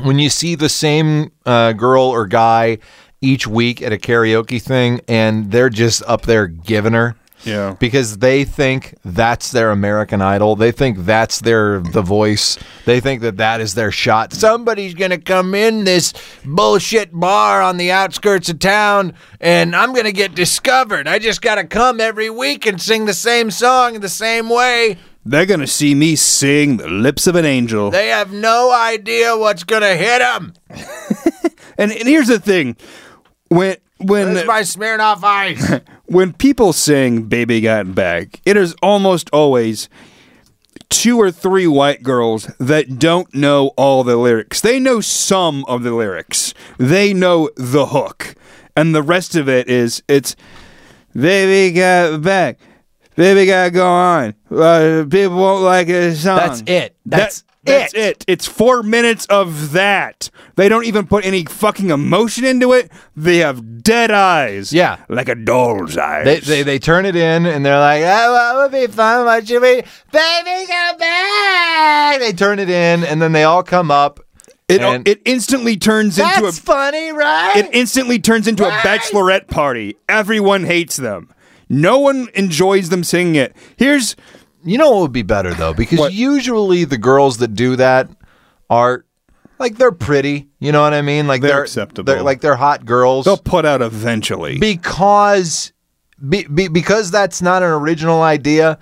when 0.00 0.18
you 0.18 0.30
see 0.30 0.54
the 0.54 0.68
same 0.68 1.32
uh, 1.44 1.72
girl 1.72 2.04
or 2.04 2.26
guy 2.26 2.78
each 3.20 3.46
week 3.46 3.82
at 3.82 3.92
a 3.92 3.96
karaoke 3.96 4.60
thing 4.60 5.00
and 5.08 5.50
they're 5.50 5.70
just 5.70 6.02
up 6.06 6.22
there 6.22 6.46
giving 6.46 6.92
her. 6.92 7.16
Yeah. 7.44 7.74
Because 7.80 8.18
they 8.18 8.44
think 8.44 8.94
that's 9.04 9.50
their 9.50 9.70
American 9.70 10.22
Idol. 10.22 10.54
They 10.54 10.70
think 10.70 10.98
that's 10.98 11.40
their 11.40 11.80
the 11.80 12.02
voice. 12.02 12.56
They 12.84 13.00
think 13.00 13.20
that 13.22 13.38
that 13.38 13.60
is 13.60 13.74
their 13.74 13.90
shot. 13.90 14.32
Somebody's 14.32 14.94
going 14.94 15.10
to 15.10 15.18
come 15.18 15.52
in 15.52 15.82
this 15.82 16.12
bullshit 16.44 17.10
bar 17.12 17.60
on 17.60 17.78
the 17.78 17.90
outskirts 17.90 18.48
of 18.48 18.60
town 18.60 19.14
and 19.40 19.74
I'm 19.74 19.92
going 19.92 20.04
to 20.04 20.12
get 20.12 20.36
discovered. 20.36 21.08
I 21.08 21.18
just 21.18 21.42
got 21.42 21.56
to 21.56 21.64
come 21.64 22.00
every 22.00 22.30
week 22.30 22.64
and 22.64 22.80
sing 22.80 23.06
the 23.06 23.14
same 23.14 23.50
song 23.50 23.96
in 23.96 24.00
the 24.00 24.08
same 24.08 24.48
way. 24.48 24.98
They're 25.24 25.46
gonna 25.46 25.66
see 25.66 25.94
me 25.94 26.16
sing 26.16 26.78
"The 26.78 26.88
Lips 26.88 27.26
of 27.26 27.36
an 27.36 27.44
Angel." 27.44 27.90
They 27.90 28.08
have 28.08 28.32
no 28.32 28.72
idea 28.72 29.36
what's 29.36 29.62
gonna 29.62 29.94
hit 29.94 30.18
them. 30.18 30.54
and, 31.78 31.92
and 31.92 32.08
here's 32.08 32.26
the 32.26 32.40
thing: 32.40 32.76
when 33.48 33.76
when 33.98 34.34
This 34.34 34.42
is 34.42 34.48
my 34.48 34.62
Smirnoff 34.62 35.22
Ice. 35.22 35.80
when 36.06 36.32
people 36.32 36.72
sing 36.72 37.24
"Baby 37.24 37.60
Got 37.60 37.94
Back," 37.94 38.40
it 38.44 38.56
is 38.56 38.74
almost 38.82 39.30
always 39.32 39.88
two 40.88 41.20
or 41.20 41.30
three 41.30 41.66
white 41.66 42.02
girls 42.02 42.50
that 42.58 42.98
don't 42.98 43.32
know 43.32 43.68
all 43.76 44.04
the 44.04 44.16
lyrics. 44.16 44.60
They 44.60 44.80
know 44.80 45.00
some 45.00 45.64
of 45.66 45.84
the 45.84 45.92
lyrics. 45.92 46.52
They 46.78 47.14
know 47.14 47.48
the 47.56 47.86
hook, 47.86 48.34
and 48.76 48.94
the 48.94 49.02
rest 49.02 49.36
of 49.36 49.48
it 49.48 49.68
is 49.68 50.02
it's 50.08 50.34
"Baby 51.14 51.76
Got 51.76 52.22
Back." 52.22 52.58
Baby 53.16 53.46
gotta 53.46 53.70
go 53.70 53.86
on. 53.86 54.34
Uh, 54.50 55.04
people 55.08 55.36
won't 55.36 55.62
like 55.62 55.88
a 55.88 56.14
song. 56.14 56.36
That's 56.38 56.62
it. 56.66 56.96
That's 57.04 57.44
That's 57.64 57.92
it. 57.94 57.98
it. 58.00 58.24
It's 58.26 58.46
four 58.46 58.82
minutes 58.82 59.26
of 59.26 59.72
that. 59.72 60.30
They 60.56 60.68
don't 60.68 60.84
even 60.86 61.06
put 61.06 61.24
any 61.26 61.44
fucking 61.44 61.90
emotion 61.90 62.44
into 62.44 62.72
it. 62.72 62.90
They 63.14 63.38
have 63.38 63.82
dead 63.82 64.10
eyes. 64.10 64.72
Yeah. 64.72 64.96
Like 65.08 65.28
a 65.28 65.34
doll's 65.34 65.96
eyes. 65.96 66.24
They, 66.24 66.40
they 66.40 66.62
they 66.62 66.78
turn 66.78 67.04
it 67.06 67.14
in 67.14 67.44
and 67.46 67.64
they're 67.66 67.78
like, 67.78 68.02
oh, 68.02 68.32
what 68.56 68.72
would 68.72 68.80
be 68.80 68.86
fun? 68.92 69.26
What 69.26 69.46
should 69.46 69.60
we? 69.62 69.82
Baby, 70.10 70.66
go 70.66 70.92
back. 70.98 72.18
They 72.20 72.32
turn 72.32 72.58
it 72.58 72.70
in 72.70 73.04
and 73.04 73.20
then 73.20 73.32
they 73.32 73.44
all 73.44 73.62
come 73.62 73.90
up. 73.90 74.20
it, 74.68 74.80
it 75.06 75.20
instantly 75.26 75.76
turns 75.76 76.18
into 76.18 76.38
a 76.38 76.42
That's 76.42 76.58
funny, 76.58 77.12
right? 77.12 77.52
it 77.56 77.68
instantly 77.74 78.18
turns 78.18 78.48
into 78.48 78.62
Right. 78.62 78.84
a 78.84 78.88
bachelorette 78.88 79.48
party. 79.48 79.96
Everyone 80.08 80.64
hates 80.64 80.96
them. 80.96 81.28
No 81.72 81.98
one 81.98 82.28
enjoys 82.34 82.90
them 82.90 83.02
singing 83.02 83.36
it. 83.36 83.56
Here's 83.76 84.14
you 84.64 84.78
know 84.78 84.90
what 84.90 85.00
would 85.00 85.12
be 85.12 85.22
better 85.22 85.54
though, 85.54 85.74
because 85.74 85.98
What? 85.98 86.12
usually 86.12 86.84
the 86.84 86.98
girls 86.98 87.38
that 87.38 87.54
do 87.54 87.76
that 87.76 88.08
are 88.70 89.04
like 89.58 89.76
they're 89.78 89.90
pretty. 89.90 90.48
You 90.60 90.70
know 90.70 90.82
what 90.82 90.94
I 90.94 91.02
mean? 91.02 91.26
Like 91.26 91.40
They're 91.40 91.50
they're 91.50 91.62
acceptable. 91.62 92.04
They're 92.04 92.22
like 92.22 92.40
they're 92.42 92.56
hot 92.56 92.84
girls. 92.84 93.24
they'll 93.24 93.36
put 93.36 93.64
out 93.64 93.82
eventually. 93.82 94.58
because 94.58 95.72
be, 96.28 96.44
be, 96.44 96.68
because 96.68 97.10
that's 97.10 97.42
not 97.42 97.62
an 97.62 97.70
original 97.70 98.22
idea 98.22 98.78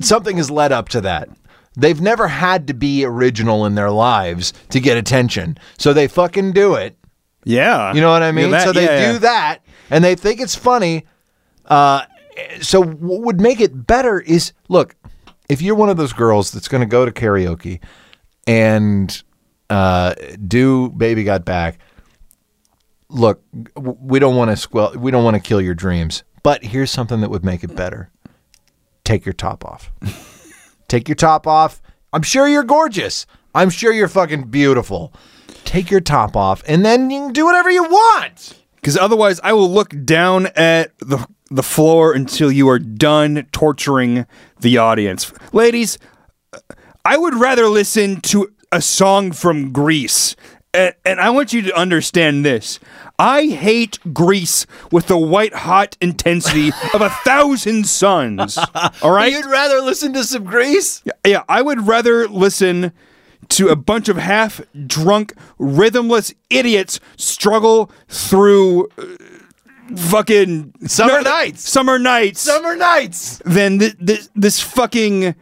something 0.00 0.36
has 0.36 0.50
led 0.50 0.72
up 0.72 0.88
to 0.88 1.00
that 1.00 1.28
they've 1.76 2.00
never 2.00 2.28
had 2.28 2.66
to 2.66 2.74
be 2.74 3.04
original 3.04 3.66
in 3.66 3.74
their 3.74 3.90
lives 3.90 4.52
to 4.70 4.80
get 4.80 4.96
attention 4.96 5.58
so 5.78 5.92
they 5.92 6.08
fucking 6.08 6.52
do 6.52 6.74
it 6.74 6.96
yeah. 7.44 7.92
you 7.92 8.00
know 8.00 8.10
what 8.10 8.22
i 8.22 8.32
mean 8.32 8.50
so 8.60 8.72
they 8.72 9.12
do 9.12 9.18
that 9.18 9.58
and 9.90 10.02
they 10.02 10.14
think 10.14 10.40
it's 10.40 10.54
funny 10.54 11.04
uh, 11.70 12.04
so 12.60 12.82
what 12.82 13.22
would 13.22 13.40
make 13.40 13.60
it 13.60 13.86
better 13.86 14.20
is 14.20 14.52
look 14.68 14.94
if 15.48 15.62
you're 15.62 15.74
one 15.74 15.88
of 15.88 15.96
those 15.96 16.12
girls 16.12 16.50
that's 16.50 16.68
going 16.68 16.80
to 16.80 16.86
go 16.86 17.04
to 17.04 17.12
karaoke 17.12 17.80
and 18.46 19.22
uh, 19.70 20.14
do 20.46 20.90
Baby 20.90 21.24
Got 21.24 21.44
Back. 21.44 21.78
Look, 23.08 23.42
we 23.76 24.18
don't 24.18 24.36
want 24.36 24.50
to 24.50 24.56
squel- 24.56 24.94
we 24.96 25.10
don't 25.10 25.24
want 25.24 25.34
to 25.34 25.40
kill 25.40 25.60
your 25.60 25.74
dreams, 25.74 26.22
but 26.42 26.64
here's 26.64 26.90
something 26.90 27.20
that 27.20 27.30
would 27.30 27.44
make 27.44 27.64
it 27.64 27.74
better. 27.74 28.10
Take 29.04 29.24
your 29.24 29.32
top 29.32 29.64
off. 29.64 29.90
Take 30.88 31.08
your 31.08 31.16
top 31.16 31.46
off. 31.46 31.80
I'm 32.12 32.22
sure 32.22 32.48
you're 32.48 32.62
gorgeous. 32.64 33.26
I'm 33.54 33.70
sure 33.70 33.92
you're 33.92 34.08
fucking 34.08 34.44
beautiful. 34.50 35.12
Take 35.64 35.90
your 35.90 36.00
top 36.00 36.36
off, 36.36 36.62
and 36.66 36.84
then 36.84 37.10
you 37.10 37.20
can 37.20 37.32
do 37.32 37.44
whatever 37.44 37.70
you 37.70 37.84
want. 37.84 38.56
Because 38.76 38.96
otherwise, 38.96 39.40
I 39.42 39.52
will 39.52 39.70
look 39.70 39.92
down 40.04 40.46
at 40.56 40.96
the 40.98 41.26
the 41.50 41.62
floor 41.62 42.12
until 42.12 42.50
you 42.50 42.68
are 42.68 42.78
done 42.78 43.46
torturing 43.52 44.26
the 44.60 44.78
audience. 44.78 45.32
Ladies, 45.52 45.98
I 47.04 47.16
would 47.16 47.34
rather 47.34 47.66
listen 47.66 48.20
to 48.22 48.52
a 48.70 48.80
song 48.80 49.32
from 49.32 49.72
Grease. 49.72 50.36
And, 50.72 50.94
and 51.04 51.20
I 51.20 51.30
want 51.30 51.52
you 51.52 51.62
to 51.62 51.76
understand 51.76 52.44
this. 52.44 52.78
I 53.18 53.46
hate 53.46 53.98
Grease 54.14 54.66
with 54.92 55.08
the 55.08 55.18
white 55.18 55.52
hot 55.52 55.96
intensity 56.00 56.68
of 56.94 57.00
a 57.00 57.10
thousand 57.10 57.86
suns. 57.88 58.56
All 59.02 59.10
right? 59.10 59.32
You'd 59.32 59.46
rather 59.46 59.80
listen 59.80 60.12
to 60.12 60.24
some 60.24 60.44
Grease? 60.44 61.02
Yeah, 61.26 61.42
I 61.48 61.62
would 61.62 61.86
rather 61.88 62.28
listen 62.28 62.92
to 63.48 63.68
a 63.68 63.76
bunch 63.76 64.08
of 64.08 64.16
half 64.16 64.60
drunk, 64.86 65.34
rhythmless 65.58 66.32
idiots 66.50 67.00
struggle 67.16 67.90
through 68.08 68.88
uh, 68.96 69.04
fucking 69.96 70.72
Summer 70.86 71.20
nights. 71.22 71.68
summer 71.68 71.98
nights, 71.98 72.40
Summer 72.40 72.76
nights. 72.76 73.40
than 73.44 73.78
th- 73.78 73.96
th- 74.04 74.28
this 74.34 74.60
fucking 74.60 75.34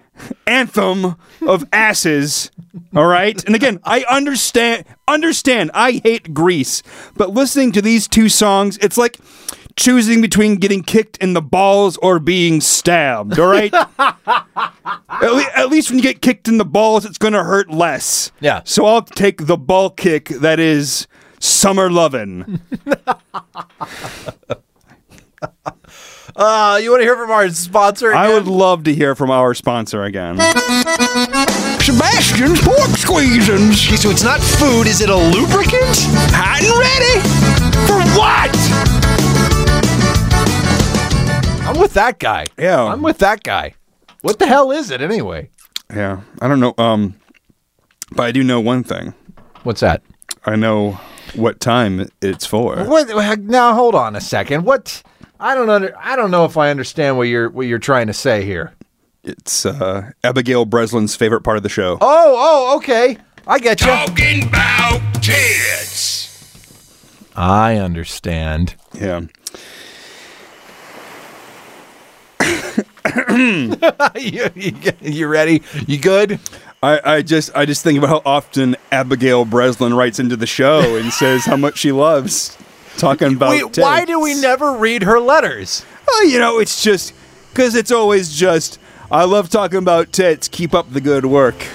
anthem 0.46 1.16
of 1.46 1.64
asses. 1.72 2.50
All 2.94 3.06
right, 3.06 3.42
and 3.44 3.54
again, 3.54 3.80
I 3.84 4.04
understand. 4.10 4.84
Understand. 5.08 5.70
I 5.74 6.00
hate 6.04 6.32
Grease, 6.34 6.82
but 7.16 7.30
listening 7.30 7.72
to 7.72 7.82
these 7.82 8.06
two 8.06 8.28
songs, 8.28 8.78
it's 8.80 8.96
like 8.98 9.16
choosing 9.76 10.20
between 10.20 10.56
getting 10.56 10.82
kicked 10.82 11.16
in 11.18 11.34
the 11.34 11.42
balls 11.42 11.96
or 11.98 12.18
being 12.18 12.60
stabbed. 12.60 13.38
All 13.38 13.46
right. 13.46 13.72
at, 13.98 15.32
le- 15.32 15.50
at 15.56 15.68
least 15.70 15.90
when 15.90 15.98
you 15.98 16.02
get 16.02 16.20
kicked 16.20 16.48
in 16.48 16.58
the 16.58 16.64
balls, 16.64 17.04
it's 17.04 17.18
going 17.18 17.32
to 17.32 17.44
hurt 17.44 17.70
less. 17.70 18.32
Yeah. 18.40 18.62
So 18.64 18.86
I'll 18.86 19.02
take 19.02 19.46
the 19.46 19.56
ball 19.56 19.90
kick 19.90 20.28
that 20.28 20.58
is 20.60 21.06
summer 21.40 21.90
lovin'. 21.90 22.60
Uh, 26.36 26.78
you 26.80 26.90
want 26.90 27.00
to 27.00 27.04
hear 27.04 27.16
from 27.16 27.32
our 27.32 27.48
sponsor? 27.48 28.14
I 28.14 28.28
would 28.32 28.46
love 28.46 28.84
to 28.84 28.94
hear 28.94 29.16
from 29.16 29.28
our 29.28 29.54
sponsor 29.54 30.04
again. 30.04 30.36
Sebastian's 31.80 32.60
pork 32.60 32.90
squeezins. 32.94 33.88
Okay, 33.88 33.96
so 33.96 34.08
it's 34.10 34.22
not 34.22 34.38
food. 34.40 34.86
Is 34.86 35.00
it 35.00 35.10
a 35.10 35.16
lubricant? 35.16 35.98
Hot 36.30 36.62
and 36.62 36.78
ready. 36.78 37.18
For 37.88 37.98
what? 38.16 38.54
I'm 41.66 41.80
with 41.80 41.94
that 41.94 42.20
guy. 42.20 42.44
Yeah. 42.56 42.84
I'm 42.84 43.02
with 43.02 43.18
that 43.18 43.42
guy. 43.42 43.74
What 44.22 44.38
the 44.38 44.46
hell 44.46 44.70
is 44.70 44.92
it 44.92 45.00
anyway? 45.00 45.50
Yeah, 45.92 46.20
I 46.40 46.46
don't 46.46 46.60
know. 46.60 46.74
Um, 46.78 47.16
but 48.12 48.26
I 48.26 48.30
do 48.30 48.44
know 48.44 48.60
one 48.60 48.84
thing. 48.84 49.12
What's 49.64 49.80
that? 49.80 50.02
I 50.46 50.54
know 50.54 51.00
what 51.34 51.60
time 51.60 52.08
it's 52.20 52.46
for. 52.46 52.84
What? 52.84 53.08
Now 53.40 53.74
hold 53.74 53.94
on 53.94 54.16
a 54.16 54.20
second. 54.20 54.64
What? 54.64 55.02
I 55.40 55.54
don't 55.54 55.70
under, 55.70 55.94
I 55.98 56.16
don't 56.16 56.30
know 56.30 56.44
if 56.44 56.56
I 56.56 56.70
understand 56.70 57.16
what 57.16 57.24
you're 57.24 57.48
what 57.48 57.66
you're 57.66 57.78
trying 57.78 58.08
to 58.08 58.12
say 58.12 58.44
here. 58.44 58.72
It's 59.22 59.66
uh, 59.66 60.10
Abigail 60.24 60.64
Breslin's 60.64 61.14
favorite 61.14 61.42
part 61.42 61.56
of 61.56 61.62
the 61.62 61.68
show. 61.68 61.98
Oh, 62.00 62.34
oh, 62.70 62.76
okay. 62.78 63.18
I 63.46 63.58
get 63.58 63.80
you. 63.80 63.86
Talking 63.86 64.48
about 64.48 65.00
tits. 65.22 66.28
I 67.36 67.76
understand. 67.76 68.74
Yeah. 68.94 69.22
you, 74.16 74.50
you, 74.54 74.72
you 75.00 75.26
ready? 75.28 75.62
You 75.86 75.98
good? 75.98 76.40
I, 76.82 77.16
I 77.16 77.22
just 77.22 77.50
I 77.56 77.66
just 77.66 77.82
think 77.82 77.98
about 77.98 78.08
how 78.08 78.22
often 78.24 78.76
Abigail 78.92 79.44
Breslin 79.44 79.94
writes 79.94 80.18
into 80.20 80.36
the 80.36 80.46
show 80.46 80.96
and 80.96 81.12
says 81.12 81.44
how 81.44 81.56
much 81.56 81.78
she 81.78 81.90
loves 81.90 82.56
talking 82.96 83.34
about. 83.34 83.50
Wait, 83.50 83.76
why 83.78 84.04
do 84.04 84.20
we 84.20 84.34
never 84.40 84.74
read 84.74 85.02
her 85.02 85.18
letters? 85.18 85.84
Oh, 86.08 86.28
you 86.30 86.38
know, 86.38 86.58
it's 86.58 86.82
just 86.82 87.14
because 87.50 87.74
it's 87.74 87.90
always 87.90 88.32
just 88.34 88.78
I 89.10 89.24
love 89.24 89.48
talking 89.48 89.78
about 89.78 90.12
tits. 90.12 90.46
Keep 90.46 90.74
up 90.74 90.92
the 90.92 91.00
good 91.00 91.26
work. 91.26 91.66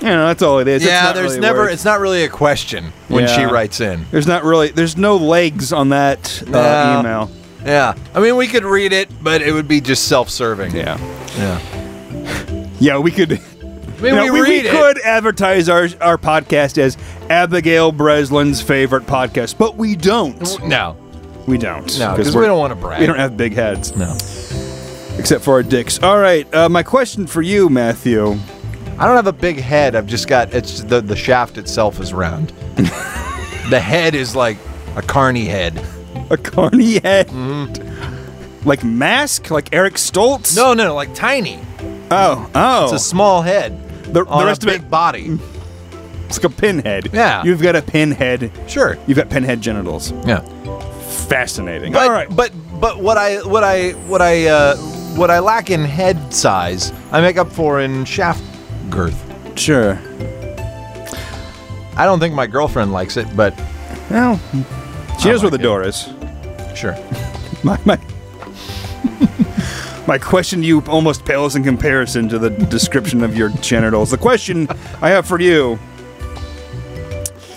You 0.00 0.06
know, 0.08 0.26
that's 0.28 0.42
all 0.42 0.58
it 0.58 0.68
is. 0.68 0.82
It's 0.82 0.90
yeah, 0.90 1.12
there's 1.12 1.30
really 1.32 1.40
never. 1.40 1.58
work. 1.62 1.72
It's 1.72 1.84
not 1.84 1.98
really 1.98 2.22
a 2.24 2.28
question 2.28 2.92
when 3.08 3.26
she 3.28 3.44
writes 3.44 3.80
in. 3.80 4.06
There's 4.10 4.26
not 4.26 4.44
really. 4.44 4.68
There's 4.68 4.96
no 4.96 5.16
legs 5.16 5.72
on 5.72 5.88
that 5.88 6.42
uh, 6.46 6.50
No. 6.50 7.00
email. 7.00 7.30
Yeah, 7.64 7.94
I 8.14 8.20
mean, 8.20 8.36
we 8.36 8.46
could 8.46 8.64
read 8.64 8.92
it, 8.92 9.08
but 9.22 9.42
it 9.42 9.52
would 9.52 9.66
be 9.66 9.80
just 9.80 10.06
self-serving. 10.06 10.76
Yeah. 10.76 10.96
yeah. 11.36 12.74
Yeah, 12.78 12.98
we 12.98 13.10
could. 13.10 13.40
I 13.98 14.06
you 14.06 14.14
mean, 14.14 14.14
know, 14.14 14.24
we, 14.24 14.30
we, 14.30 14.40
we 14.42 14.48
read 14.56 14.66
it. 14.66 14.70
could 14.70 14.98
advertise 15.00 15.68
our 15.68 15.88
our 16.00 16.16
podcast 16.18 16.78
as 16.78 16.96
Abigail 17.28 17.90
Breslin's 17.92 18.60
favorite 18.62 19.04
podcast, 19.06 19.58
but 19.58 19.76
we 19.76 19.96
don't. 19.96 20.38
No, 20.66 20.96
We 21.46 21.58
don't. 21.58 21.98
no, 21.98 22.12
because 22.16 22.34
we 22.34 22.40
we're- 22.40 22.46
don't 22.48 22.58
want 22.58 22.70
to 22.72 22.76
brag. 22.76 23.00
We 23.00 23.06
don't 23.06 23.18
have 23.18 23.36
big 23.36 23.54
heads, 23.54 23.96
No, 23.96 24.12
except 25.18 25.42
for 25.44 25.54
our 25.54 25.62
dicks. 25.62 26.00
All 26.02 26.18
right. 26.18 26.52
Uh, 26.54 26.68
my 26.68 26.82
question 26.82 27.26
for 27.26 27.42
you, 27.42 27.68
Matthew. 27.68 28.38
I 29.00 29.06
don't 29.06 29.16
have 29.16 29.26
a 29.28 29.32
big 29.32 29.58
head. 29.58 29.94
I've 29.94 30.06
just 30.06 30.26
got 30.28 30.52
it's 30.54 30.82
the 30.82 31.00
the 31.00 31.16
shaft 31.16 31.58
itself 31.58 32.00
is 32.00 32.12
round. 32.12 32.48
the 32.76 33.80
head 33.80 34.14
is 34.14 34.34
like 34.36 34.58
a 34.96 35.02
carny 35.02 35.44
head. 35.44 35.80
A 36.30 36.36
carny 36.36 36.98
head. 37.00 37.28
Mm-hmm. 37.28 38.68
Like 38.68 38.82
mask, 38.84 39.50
like 39.50 39.68
Eric 39.72 39.94
Stoltz. 39.94 40.56
No, 40.56 40.74
no, 40.74 40.94
like 40.94 41.14
tiny. 41.14 41.60
Oh, 42.10 42.50
oh. 42.54 42.84
It's 42.84 42.92
a 42.94 42.98
small 42.98 43.42
head. 43.42 43.78
The, 44.12 44.24
the 44.24 44.44
rest 44.44 44.62
of 44.64 44.68
big 44.68 44.82
it, 44.82 44.90
body. 44.90 45.38
it's 46.26 46.38
like 46.42 46.52
a 46.52 46.54
pinhead. 46.54 47.10
Yeah. 47.12 47.42
You've 47.44 47.62
got 47.62 47.76
a 47.76 47.82
pinhead. 47.82 48.50
Sure. 48.66 48.96
You've 49.06 49.16
got 49.18 49.28
pinhead 49.30 49.60
genitals. 49.60 50.12
Yeah. 50.26 50.40
Fascinating. 51.28 51.92
But, 51.92 52.02
All 52.06 52.10
right. 52.12 52.28
but 52.34 52.52
but 52.80 53.00
what 53.00 53.16
I 53.18 53.38
what 53.46 53.64
I 53.64 53.90
what 54.08 54.22
I 54.22 54.46
uh, 54.46 54.76
what 55.16 55.30
I 55.30 55.38
lack 55.40 55.70
in 55.70 55.84
head 55.84 56.32
size, 56.32 56.92
I 57.12 57.20
make 57.20 57.36
up 57.38 57.50
for 57.52 57.80
in 57.80 58.04
shaft 58.04 58.42
girth. 58.90 59.16
sure. 59.58 59.98
I 61.96 62.04
don't 62.04 62.20
think 62.20 62.34
my 62.34 62.46
girlfriend 62.46 62.92
likes 62.92 63.16
it, 63.16 63.26
but 63.36 63.52
Well, 64.10 64.38
she 65.20 65.28
knows 65.30 65.42
where 65.42 65.50
like 65.50 65.58
the 65.58 65.58
door 65.58 65.82
is. 65.82 66.08
sure. 66.76 66.96
My 67.64 67.76
my. 67.84 67.98
My 70.08 70.16
question 70.16 70.62
to 70.62 70.66
you 70.66 70.80
almost 70.88 71.26
pales 71.26 71.54
in 71.54 71.62
comparison 71.62 72.30
to 72.30 72.38
the 72.38 72.48
description 72.48 73.22
of 73.22 73.36
your 73.36 73.50
genitals. 73.50 74.10
The 74.10 74.16
question 74.16 74.66
I 75.02 75.10
have 75.10 75.26
for 75.26 75.38
you 75.38 75.78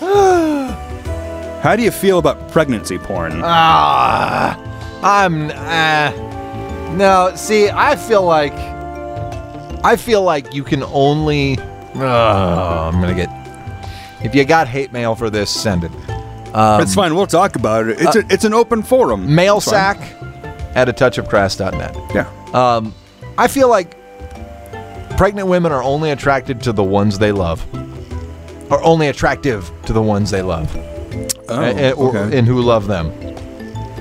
How 0.00 1.74
do 1.74 1.82
you 1.82 1.90
feel 1.90 2.18
about 2.18 2.52
pregnancy 2.52 2.98
porn? 2.98 3.40
Ah, 3.42 4.54
I'm. 5.02 5.50
Uh, 5.50 6.92
no, 6.92 7.32
see, 7.36 7.70
I 7.70 7.96
feel 7.96 8.22
like. 8.22 8.52
I 9.82 9.96
feel 9.96 10.22
like 10.22 10.52
you 10.52 10.62
can 10.62 10.82
only. 10.82 11.56
Oh, 11.94 12.90
I'm 12.92 13.00
gonna 13.00 13.14
get. 13.14 13.30
If 14.22 14.34
you 14.34 14.44
got 14.44 14.68
hate 14.68 14.92
mail 14.92 15.14
for 15.14 15.30
this, 15.30 15.48
send 15.48 15.84
it. 15.84 15.92
it's 16.54 16.94
fine. 16.94 17.14
We'll 17.14 17.26
talk 17.26 17.56
about 17.56 17.88
it. 17.88 17.98
It's, 17.98 18.14
a, 18.14 18.26
it's 18.28 18.44
an 18.44 18.52
open 18.52 18.82
forum. 18.82 19.34
Mail 19.34 19.58
sack 19.58 19.98
at 20.74 20.90
a 20.90 20.92
touchofcrass.net. 20.92 21.96
Yeah. 22.14 22.30
Um, 22.54 22.94
I 23.38 23.48
feel 23.48 23.68
like 23.68 23.96
pregnant 25.16 25.48
women 25.48 25.72
are 25.72 25.82
only 25.82 26.10
attracted 26.10 26.60
to 26.62 26.72
the 26.72 26.82
ones 26.84 27.18
they 27.18 27.32
love, 27.32 27.64
are 28.72 28.82
only 28.82 29.08
attractive 29.08 29.70
to 29.86 29.92
the 29.92 30.02
ones 30.02 30.30
they 30.30 30.42
love, 30.42 30.70
Oh, 31.48 31.60
and, 31.62 31.78
and- 31.78 31.94
or- 31.96 32.16
okay. 32.16 32.38
and 32.38 32.46
who 32.46 32.60
love 32.60 32.86
them. 32.86 33.10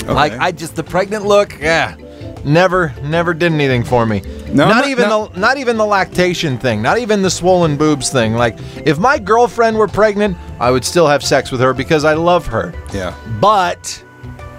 Like 0.07 0.33
I 0.33 0.51
just 0.51 0.75
the 0.75 0.83
pregnant 0.83 1.25
look, 1.25 1.57
yeah, 1.59 1.95
never, 2.43 2.93
never 3.03 3.33
did 3.33 3.53
anything 3.53 3.83
for 3.83 4.05
me. 4.05 4.21
No, 4.51 4.67
not 4.67 4.83
no, 4.85 4.89
even 4.89 5.07
no. 5.09 5.27
the 5.27 5.39
not 5.39 5.57
even 5.57 5.77
the 5.77 5.85
lactation 5.85 6.57
thing, 6.57 6.81
not 6.81 6.97
even 6.97 7.21
the 7.21 7.29
swollen 7.29 7.77
boobs 7.77 8.09
thing. 8.09 8.33
Like 8.33 8.57
if 8.85 8.97
my 8.97 9.17
girlfriend 9.19 9.77
were 9.77 9.87
pregnant, 9.87 10.35
I 10.59 10.71
would 10.71 10.83
still 10.83 11.07
have 11.07 11.23
sex 11.23 11.51
with 11.51 11.61
her 11.61 11.73
because 11.73 12.03
I 12.03 12.15
love 12.15 12.45
her. 12.47 12.73
Yeah. 12.93 13.15
But 13.39 14.03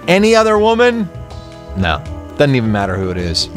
any 0.08 0.34
other 0.34 0.58
woman, 0.58 1.08
no, 1.76 1.98
doesn't 2.38 2.54
even 2.54 2.72
matter 2.72 2.96
who 2.96 3.10
it 3.10 3.18
is. 3.18 3.48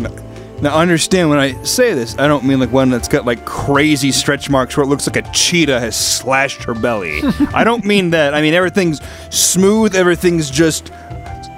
Now, 0.62 0.76
understand 0.78 1.30
when 1.30 1.38
I 1.38 1.62
say 1.64 1.94
this, 1.94 2.18
I 2.18 2.28
don't 2.28 2.46
mean 2.46 2.60
like 2.60 2.72
one 2.72 2.90
that's 2.90 3.08
got 3.08 3.26
like 3.26 3.46
crazy 3.46 4.12
stretch 4.12 4.50
marks 4.50 4.76
where 4.78 4.84
it 4.84 4.88
looks 4.88 5.06
like 5.06 5.18
a 5.18 5.32
cheetah 5.32 5.80
has 5.80 5.96
slashed 5.96 6.64
her 6.64 6.74
belly. 6.74 7.22
I 7.54 7.64
don't 7.64 7.84
mean 7.86 8.10
that. 8.12 8.34
I 8.34 8.42
mean 8.42 8.54
everything's 8.54 9.02
smooth, 9.32 9.96
everything's 9.96 10.50
just 10.50 10.92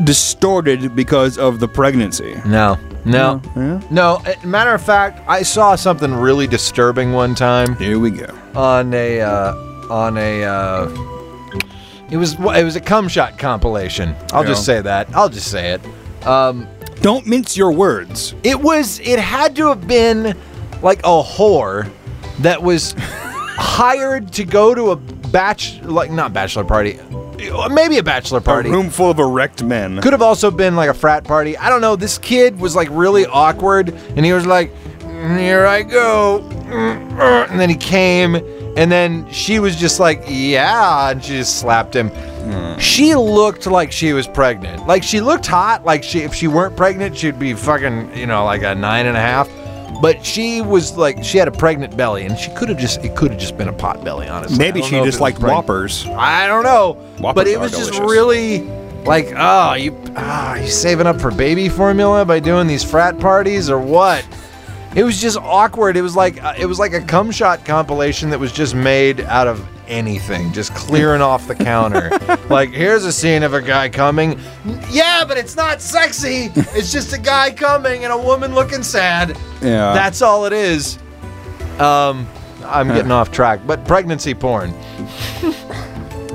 distorted 0.04 0.96
because 0.96 1.38
of 1.38 1.60
the 1.60 1.68
pregnancy. 1.68 2.36
No, 2.46 2.78
no, 3.06 3.42
Yeah? 3.56 3.80
no. 3.90 4.22
Matter 4.44 4.74
of 4.74 4.82
fact, 4.82 5.22
I 5.28 5.44
saw 5.44 5.76
something 5.76 6.14
really 6.14 6.48
disturbing 6.48 7.14
one 7.14 7.36
time 7.36 7.76
Here 7.78 8.00
we 8.00 8.12
go. 8.12 8.28
on 8.56 8.94
a 8.94 9.22
uh, 9.22 9.54
on 9.90 10.18
a. 10.18 10.44
Uh, 10.44 10.90
it 12.10 12.18
was 12.18 12.34
it 12.34 12.64
was 12.64 12.76
a 12.76 12.82
cum 12.82 13.08
shot 13.08 13.38
compilation. 13.38 14.16
I'll 14.34 14.44
Yeah. 14.44 14.50
just 14.50 14.66
say 14.66 14.82
that. 14.82 15.08
I'll 15.16 15.30
just 15.30 15.52
say 15.52 15.72
it. 15.74 15.82
Don't 17.02 17.26
mince 17.28 17.56
your 17.56 17.72
words. 17.72 18.34
It 18.44 18.60
was. 18.60 19.00
It 19.00 19.20
had 19.20 19.56
to 19.58 19.68
have 19.68 19.88
been 19.88 20.36
like 20.82 21.00
a 21.00 21.24
whore 21.24 21.90
that 22.40 22.62
was 22.62 22.94
hired 22.98 24.32
to 24.34 24.44
go 24.44 24.74
to 24.76 24.92
a 24.92 24.96
batch 24.96 25.82
like 25.84 26.12
not 26.12 26.34
bachelor 26.34 26.64
party, 26.64 27.00
maybe 27.70 27.98
a 27.98 28.04
bachelor 28.04 28.42
party. 28.42 28.70
A 28.70 28.72
room 28.72 28.90
full 28.90 29.12
of 29.12 29.20
erect 29.20 29.64
men. 29.64 30.02
Could 30.02 30.14
have 30.14 30.22
also 30.22 30.50
been 30.52 30.76
like 30.76 30.90
a 30.90 30.94
frat 30.94 31.24
party. 31.24 31.58
I 31.58 31.70
don't 31.70 31.82
know. 31.82 31.96
This 31.96 32.18
kid 32.18 32.60
was 32.60 32.76
like 32.76 32.88
really 32.92 33.26
awkward, 33.26 33.90
and 34.16 34.26
he 34.26 34.34
was 34.34 34.46
like, 34.46 34.72
"Mm, 35.00 35.40
"Here 35.40 35.66
I 35.66 35.84
go," 35.84 36.48
Mm, 36.68 37.20
uh," 37.20 37.48
and 37.50 37.60
then 37.60 37.70
he 37.70 37.76
came, 37.76 38.36
and 38.78 38.92
then 38.92 39.30
she 39.32 39.60
was 39.60 39.76
just 39.76 40.00
like, 40.00 40.24
"Yeah," 40.28 41.10
and 41.10 41.24
she 41.24 41.34
just 41.38 41.60
slapped 41.60 41.96
him. 41.96 42.12
She 42.80 43.16
looked 43.16 43.68
like 43.68 43.92
she 43.92 44.14
was 44.14 44.28
pregnant. 44.28 44.88
Like 44.88 45.04
she 45.04 45.20
looked 45.20 45.46
hot. 45.48 45.84
Like 45.84 46.04
she, 46.04 46.20
if 46.22 46.34
she 46.34 46.48
weren't 46.48 46.78
pregnant, 46.78 47.18
she'd 47.18 47.38
be 47.40 47.54
fucking, 47.54 48.16
you 48.16 48.26
know, 48.26 48.46
like 48.46 48.62
a 48.64 48.74
nine 48.74 49.06
and 49.08 49.18
a 49.18 49.20
half. 49.20 49.50
But 50.02 50.24
she 50.24 50.62
was 50.62 50.96
like, 50.96 51.24
she 51.24 51.40
had 51.40 51.48
a 51.48 51.52
pregnant 51.52 51.98
belly, 51.98 52.26
and 52.26 52.38
she 52.38 52.52
could 52.52 52.70
have 52.70 52.78
just, 52.78 53.04
it 53.04 53.16
could 53.16 53.32
have 53.32 53.40
just 53.40 53.58
been 53.58 53.68
a 53.68 53.74
pot 53.74 54.04
belly, 54.04 54.28
honestly. 54.28 54.58
Maybe 54.60 54.82
she 54.84 54.92
just 55.04 55.20
liked 55.20 55.40
pregnant. 55.40 55.68
whoppers. 55.68 56.06
I 56.06 56.46
don't 56.46 56.64
know, 56.64 56.94
Whoppers 57.18 57.36
but 57.36 57.48
it 57.48 57.60
was 57.60 57.72
just 57.72 57.94
delicious. 57.94 58.12
really 58.12 58.62
like, 59.06 59.34
oh, 59.36 59.74
you, 59.74 60.00
ah, 60.16 60.56
you 60.56 60.68
saving 60.68 61.08
up 61.08 61.20
for 61.20 61.32
baby 61.32 61.68
formula 61.68 62.26
by 62.26 62.40
doing 62.40 62.68
these 62.68 62.84
frat 62.84 63.20
parties 63.20 63.70
or 63.72 63.80
what? 63.80 64.24
It 64.98 65.04
was 65.04 65.22
just 65.22 65.38
awkward. 65.38 65.96
It 65.96 66.02
was 66.02 66.16
like 66.16 66.44
uh, 66.44 66.56
it 66.58 66.66
was 66.66 66.80
like 66.80 66.92
a 66.94 67.02
cum 67.02 67.30
shot 67.32 67.64
compilation 67.64 68.30
that 68.32 68.40
was 68.40 68.52
just 68.52 68.74
made 68.76 69.22
out 69.22 69.48
of 69.48 69.66
anything, 69.88 70.52
just 70.52 70.74
clearing 70.74 71.22
off 71.22 71.48
the 71.48 71.54
counter. 71.56 72.10
like, 72.50 72.72
here's 72.72 73.06
a 73.06 73.12
scene 73.14 73.44
of 73.44 73.54
a 73.54 73.62
guy 73.62 73.90
coming. 73.90 74.40
Yeah, 74.90 75.24
but 75.26 75.38
it's 75.38 75.56
not 75.56 75.82
sexy. 75.82 76.50
It's 76.56 76.92
just 76.92 77.14
a 77.14 77.20
guy 77.20 77.52
coming 77.52 78.04
and 78.04 78.12
a 78.12 78.18
woman 78.18 78.54
looking 78.56 78.82
sad. 78.84 79.38
Yeah. 79.62 79.94
That's 79.94 80.22
all 80.22 80.46
it 80.46 80.52
is. 80.52 80.98
Um, 81.80 82.28
I'm 82.66 82.88
getting 82.88 83.12
off 83.20 83.32
track, 83.32 83.62
but 83.68 83.86
pregnancy 83.86 84.34
porn. 84.34 84.72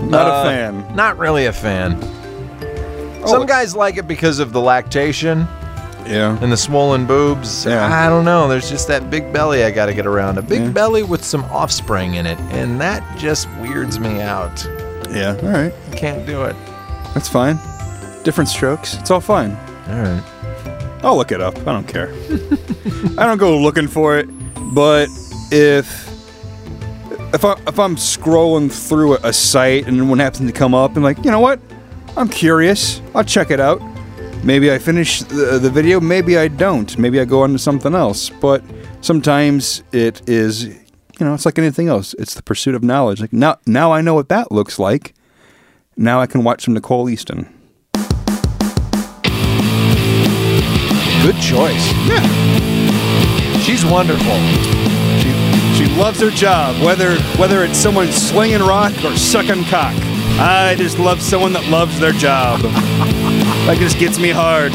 Not 0.08 0.26
Uh, 0.26 0.40
a 0.40 0.44
fan. 0.44 0.96
Not 0.96 1.18
really 1.18 1.46
a 1.46 1.52
fan. 1.52 2.00
Some 3.26 3.42
Oh. 3.42 3.44
guys 3.44 3.74
like 3.76 3.96
it 3.98 4.06
because 4.08 4.38
of 4.38 4.52
the 4.52 4.60
lactation 4.60 5.46
Yeah. 6.07 6.38
and 6.42 6.50
the 6.53 6.57
swollen 6.57 7.07
boobs. 7.07 7.64
Yeah. 7.66 7.86
I 7.92 8.09
don't 8.09 8.24
know. 8.24 8.48
There's 8.48 8.68
just 8.68 8.88
that 8.88 9.11
big 9.11 9.32
belly 9.32 9.64
I 9.64 9.70
got 9.70 9.86
to 9.86 9.94
get 9.94 10.07
around. 10.07 10.38
A 10.38 10.42
big 10.42 10.62
Yeah. 10.62 10.68
belly 10.70 11.03
with 11.03 11.24
some 11.24 11.44
offspring 11.44 12.14
in 12.14 12.26
it, 12.26 12.38
and 12.50 12.80
that 12.80 13.03
just 13.18 13.48
weirds 13.61 13.98
me 14.00 14.20
out. 14.20 14.66
Yeah. 15.11 15.36
All 15.42 15.48
right. 15.48 15.72
I 15.92 15.96
can't 15.96 16.26
do 16.26 16.42
it. 16.42 16.57
That's 17.14 17.28
fine. 17.28 17.59
Different 18.24 18.48
strokes. 18.48 18.94
It's 18.94 19.11
all 19.11 19.20
fine. 19.20 19.57
All 19.88 19.96
right. 20.00 20.22
I'll 21.03 21.16
look 21.16 21.32
it 21.32 21.40
up. 21.40 21.59
I 21.61 21.64
don't 21.72 21.86
care. 21.88 22.09
I 23.18 23.26
don't 23.26 23.38
go 23.38 23.59
looking 23.59 23.88
for 23.88 24.16
it, 24.18 24.28
but 24.74 25.09
if 25.50 26.09
if 27.34 27.44
I 27.44 27.53
if 27.66 27.78
I'm 27.78 27.96
scrolling 27.96 28.70
through 28.70 29.16
a, 29.16 29.20
a 29.24 29.32
site 29.32 29.86
and 29.88 30.09
one 30.09 30.18
happens 30.20 30.50
to 30.50 30.57
come 30.57 30.74
up 30.74 30.94
and 30.94 31.03
like, 31.03 31.18
you 31.24 31.30
know 31.30 31.40
what? 31.40 31.61
I'm 32.16 32.28
curious. 32.28 33.03
I'll 33.14 33.24
check 33.24 33.50
it 33.50 33.59
out. 33.59 33.80
Maybe 34.45 34.72
I 34.72 34.78
finish 34.78 35.20
the, 35.20 35.61
the 35.61 35.70
video, 35.70 36.01
maybe 36.01 36.36
I 36.36 36.49
don't. 36.49 36.99
Maybe 36.99 37.20
I 37.20 37.24
go 37.24 37.43
on 37.43 37.53
to 37.53 37.59
something 37.59 37.95
else. 37.95 38.28
But 38.28 38.64
sometimes 39.01 39.84
it 39.93 40.28
is, 40.28 40.64
you 40.64 40.74
know, 41.20 41.34
it's 41.34 41.47
like 41.47 41.59
anything 41.59 41.86
else. 41.88 42.12
It's 42.18 42.34
the 42.34 42.43
pursuit 42.43 42.74
of 42.74 42.82
knowledge. 42.82 43.20
Like 43.20 43.32
now 43.32 43.59
now 43.66 43.93
I 43.93 44.01
know 44.01 44.14
what 44.14 44.28
that 44.30 44.51
looks 44.51 44.80
like. 44.80 45.14
Now 45.97 46.20
I 46.20 46.26
can 46.26 46.43
watch 46.43 46.64
some 46.64 46.74
Nicole 46.74 47.07
Aniston. 47.07 47.49
Good 51.22 51.40
choice. 51.40 51.93
Yeah. 52.09 52.26
She's 53.61 53.84
wonderful. 53.84 54.38
She 55.20 55.30
she 55.76 55.86
loves 55.95 56.20
her 56.20 56.30
job, 56.30 56.82
whether 56.84 57.14
whether 57.38 57.62
it's 57.62 57.78
someone 57.78 58.09
slinging 58.09 58.61
rock 58.61 58.93
or 59.05 59.16
sucking 59.16 59.64
cock. 59.64 59.95
I 60.40 60.74
just 60.76 60.99
love 60.99 61.22
someone 61.22 61.53
that 61.53 61.68
loves 61.68 62.01
their 62.01 62.12
job. 62.12 62.61
that 63.66 63.76
just 63.78 63.98
gets 63.98 64.18
me 64.18 64.30
hard. 64.30 64.72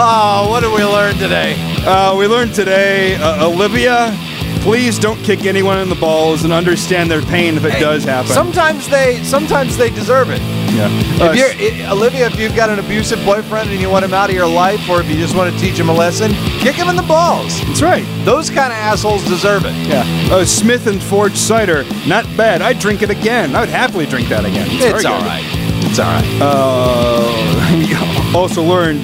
Oh, 0.00 0.46
what 0.50 0.60
did 0.60 0.72
we 0.74 0.84
learn 0.84 1.14
today? 1.16 1.54
Uh, 1.86 2.14
we 2.16 2.26
learned 2.26 2.54
today, 2.54 3.16
uh, 3.16 3.46
Olivia. 3.48 4.14
Please 4.60 4.98
don't 4.98 5.18
kick 5.22 5.44
anyone 5.46 5.78
in 5.78 5.88
the 5.88 5.94
balls 5.94 6.44
and 6.44 6.52
understand 6.52 7.10
their 7.10 7.22
pain 7.22 7.56
if 7.56 7.64
it 7.64 7.78
does 7.80 8.04
happen. 8.04 8.32
Sometimes 8.32 8.88
they 8.88 9.22
sometimes 9.22 9.76
they 9.76 9.88
deserve 9.88 10.30
it. 10.30 10.40
yeah. 10.74 10.86
Uh, 11.24 11.32
If 11.32 11.36
you're, 11.80 11.90
Olivia, 11.90 12.26
if 12.26 12.38
you've 12.38 12.56
got 12.56 12.68
an 12.68 12.78
abusive 12.78 13.24
boyfriend 13.24 13.70
and 13.70 13.80
you 13.80 13.88
want 13.88 14.04
him 14.04 14.12
out 14.12 14.28
of 14.30 14.34
your 14.36 14.48
life, 14.48 14.88
or 14.90 15.00
if 15.00 15.08
you 15.08 15.16
just 15.16 15.34
want 15.36 15.52
to 15.54 15.58
teach 15.60 15.78
him 15.78 15.88
a 15.88 15.92
lesson, 15.94 16.32
kick 16.60 16.74
him 16.74 16.88
in 16.88 16.96
the 16.96 17.02
balls. 17.02 17.60
that's 17.66 17.82
right. 17.82 18.04
Those 18.24 18.50
kind 18.50 18.72
of 18.72 18.78
assholes 18.78 19.24
deserve 19.28 19.64
it. 19.64 19.74
Yeah. 19.86 20.04
Uh, 20.30 20.44
Smith 20.44 20.86
and 20.86 21.00
Forge 21.02 21.36
cider, 21.36 21.84
not 22.06 22.24
bad. 22.36 22.60
I'd 22.60 22.78
drink 22.80 23.02
it 23.02 23.10
again. 23.10 23.54
I 23.54 23.60
would 23.60 23.68
happily 23.70 24.06
drink 24.06 24.28
that 24.28 24.44
again. 24.44 24.66
It's 24.70 24.84
very 24.84 25.04
all 25.06 25.20
good. 25.20 25.26
right. 25.26 25.57
It's 25.88 25.98
all 25.98 26.06
right. 26.06 26.38
Uh, 26.40 28.32
also 28.36 28.62
learned 28.62 29.00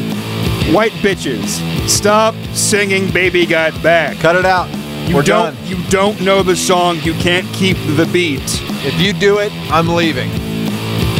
white 0.74 0.92
bitches. 1.02 1.60
Stop 1.88 2.34
singing 2.52 3.10
"Baby 3.12 3.46
Got 3.46 3.80
Back." 3.82 4.18
Cut 4.18 4.36
it 4.36 4.44
out. 4.44 4.68
You 5.08 5.16
We're 5.16 5.22
don't. 5.22 5.54
done. 5.54 5.66
You 5.66 5.82
don't 5.88 6.20
know 6.20 6.42
the 6.42 6.56
song. 6.56 6.98
You 7.02 7.14
can't 7.14 7.46
keep 7.54 7.76
the 7.96 8.08
beat. 8.12 8.40
If 8.86 9.00
you 9.00 9.12
do 9.12 9.38
it, 9.38 9.52
I'm 9.70 9.88
leaving. 9.88 10.30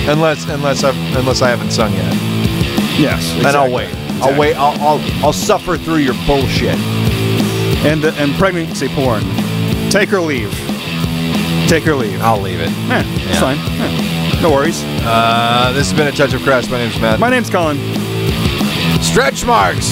Unless 0.09 0.49
unless 0.49 0.85
I 0.85 0.91
unless 1.19 1.43
I 1.43 1.49
haven't 1.51 1.71
sung 1.71 1.93
yet. 1.93 2.15
Yes. 2.99 3.33
And 3.37 3.49
I'll 3.49 3.73
wait. 3.73 3.93
I'll 4.23 4.39
wait. 4.39 4.55
I'll, 4.57 4.81
I'll 4.81 5.25
I'll 5.25 5.33
suffer 5.33 5.77
through 5.77 5.97
your 5.97 6.15
bullshit. 6.27 6.79
And 7.85 8.03
the, 8.03 8.15
and 8.15 8.33
pregnancy 8.35 8.89
porn. 8.89 9.23
Take 9.91 10.13
or 10.13 10.21
leave. 10.21 10.51
Take 11.69 11.87
or 11.87 11.95
leave. 11.95 12.21
I'll 12.23 12.41
leave 12.41 12.61
it. 12.61 12.71
Eh, 12.91 13.03
it's 13.05 13.39
fine. 13.41 13.59
Eh, 13.59 14.24
no 14.45 14.51
worries. 14.51 14.83
Uh, 14.85 15.73
this 15.75 15.91
has 15.91 15.97
been 15.97 16.07
a 16.07 16.13
touch 16.13 16.35
of 16.35 16.43
crass. 16.43 16.69
My 16.69 16.77
name's 16.77 17.01
Matt. 17.01 17.19
My 17.19 17.31
name's 17.31 17.49
Colin. 17.49 17.79
Stretch 19.01 19.47
marks. 19.47 19.91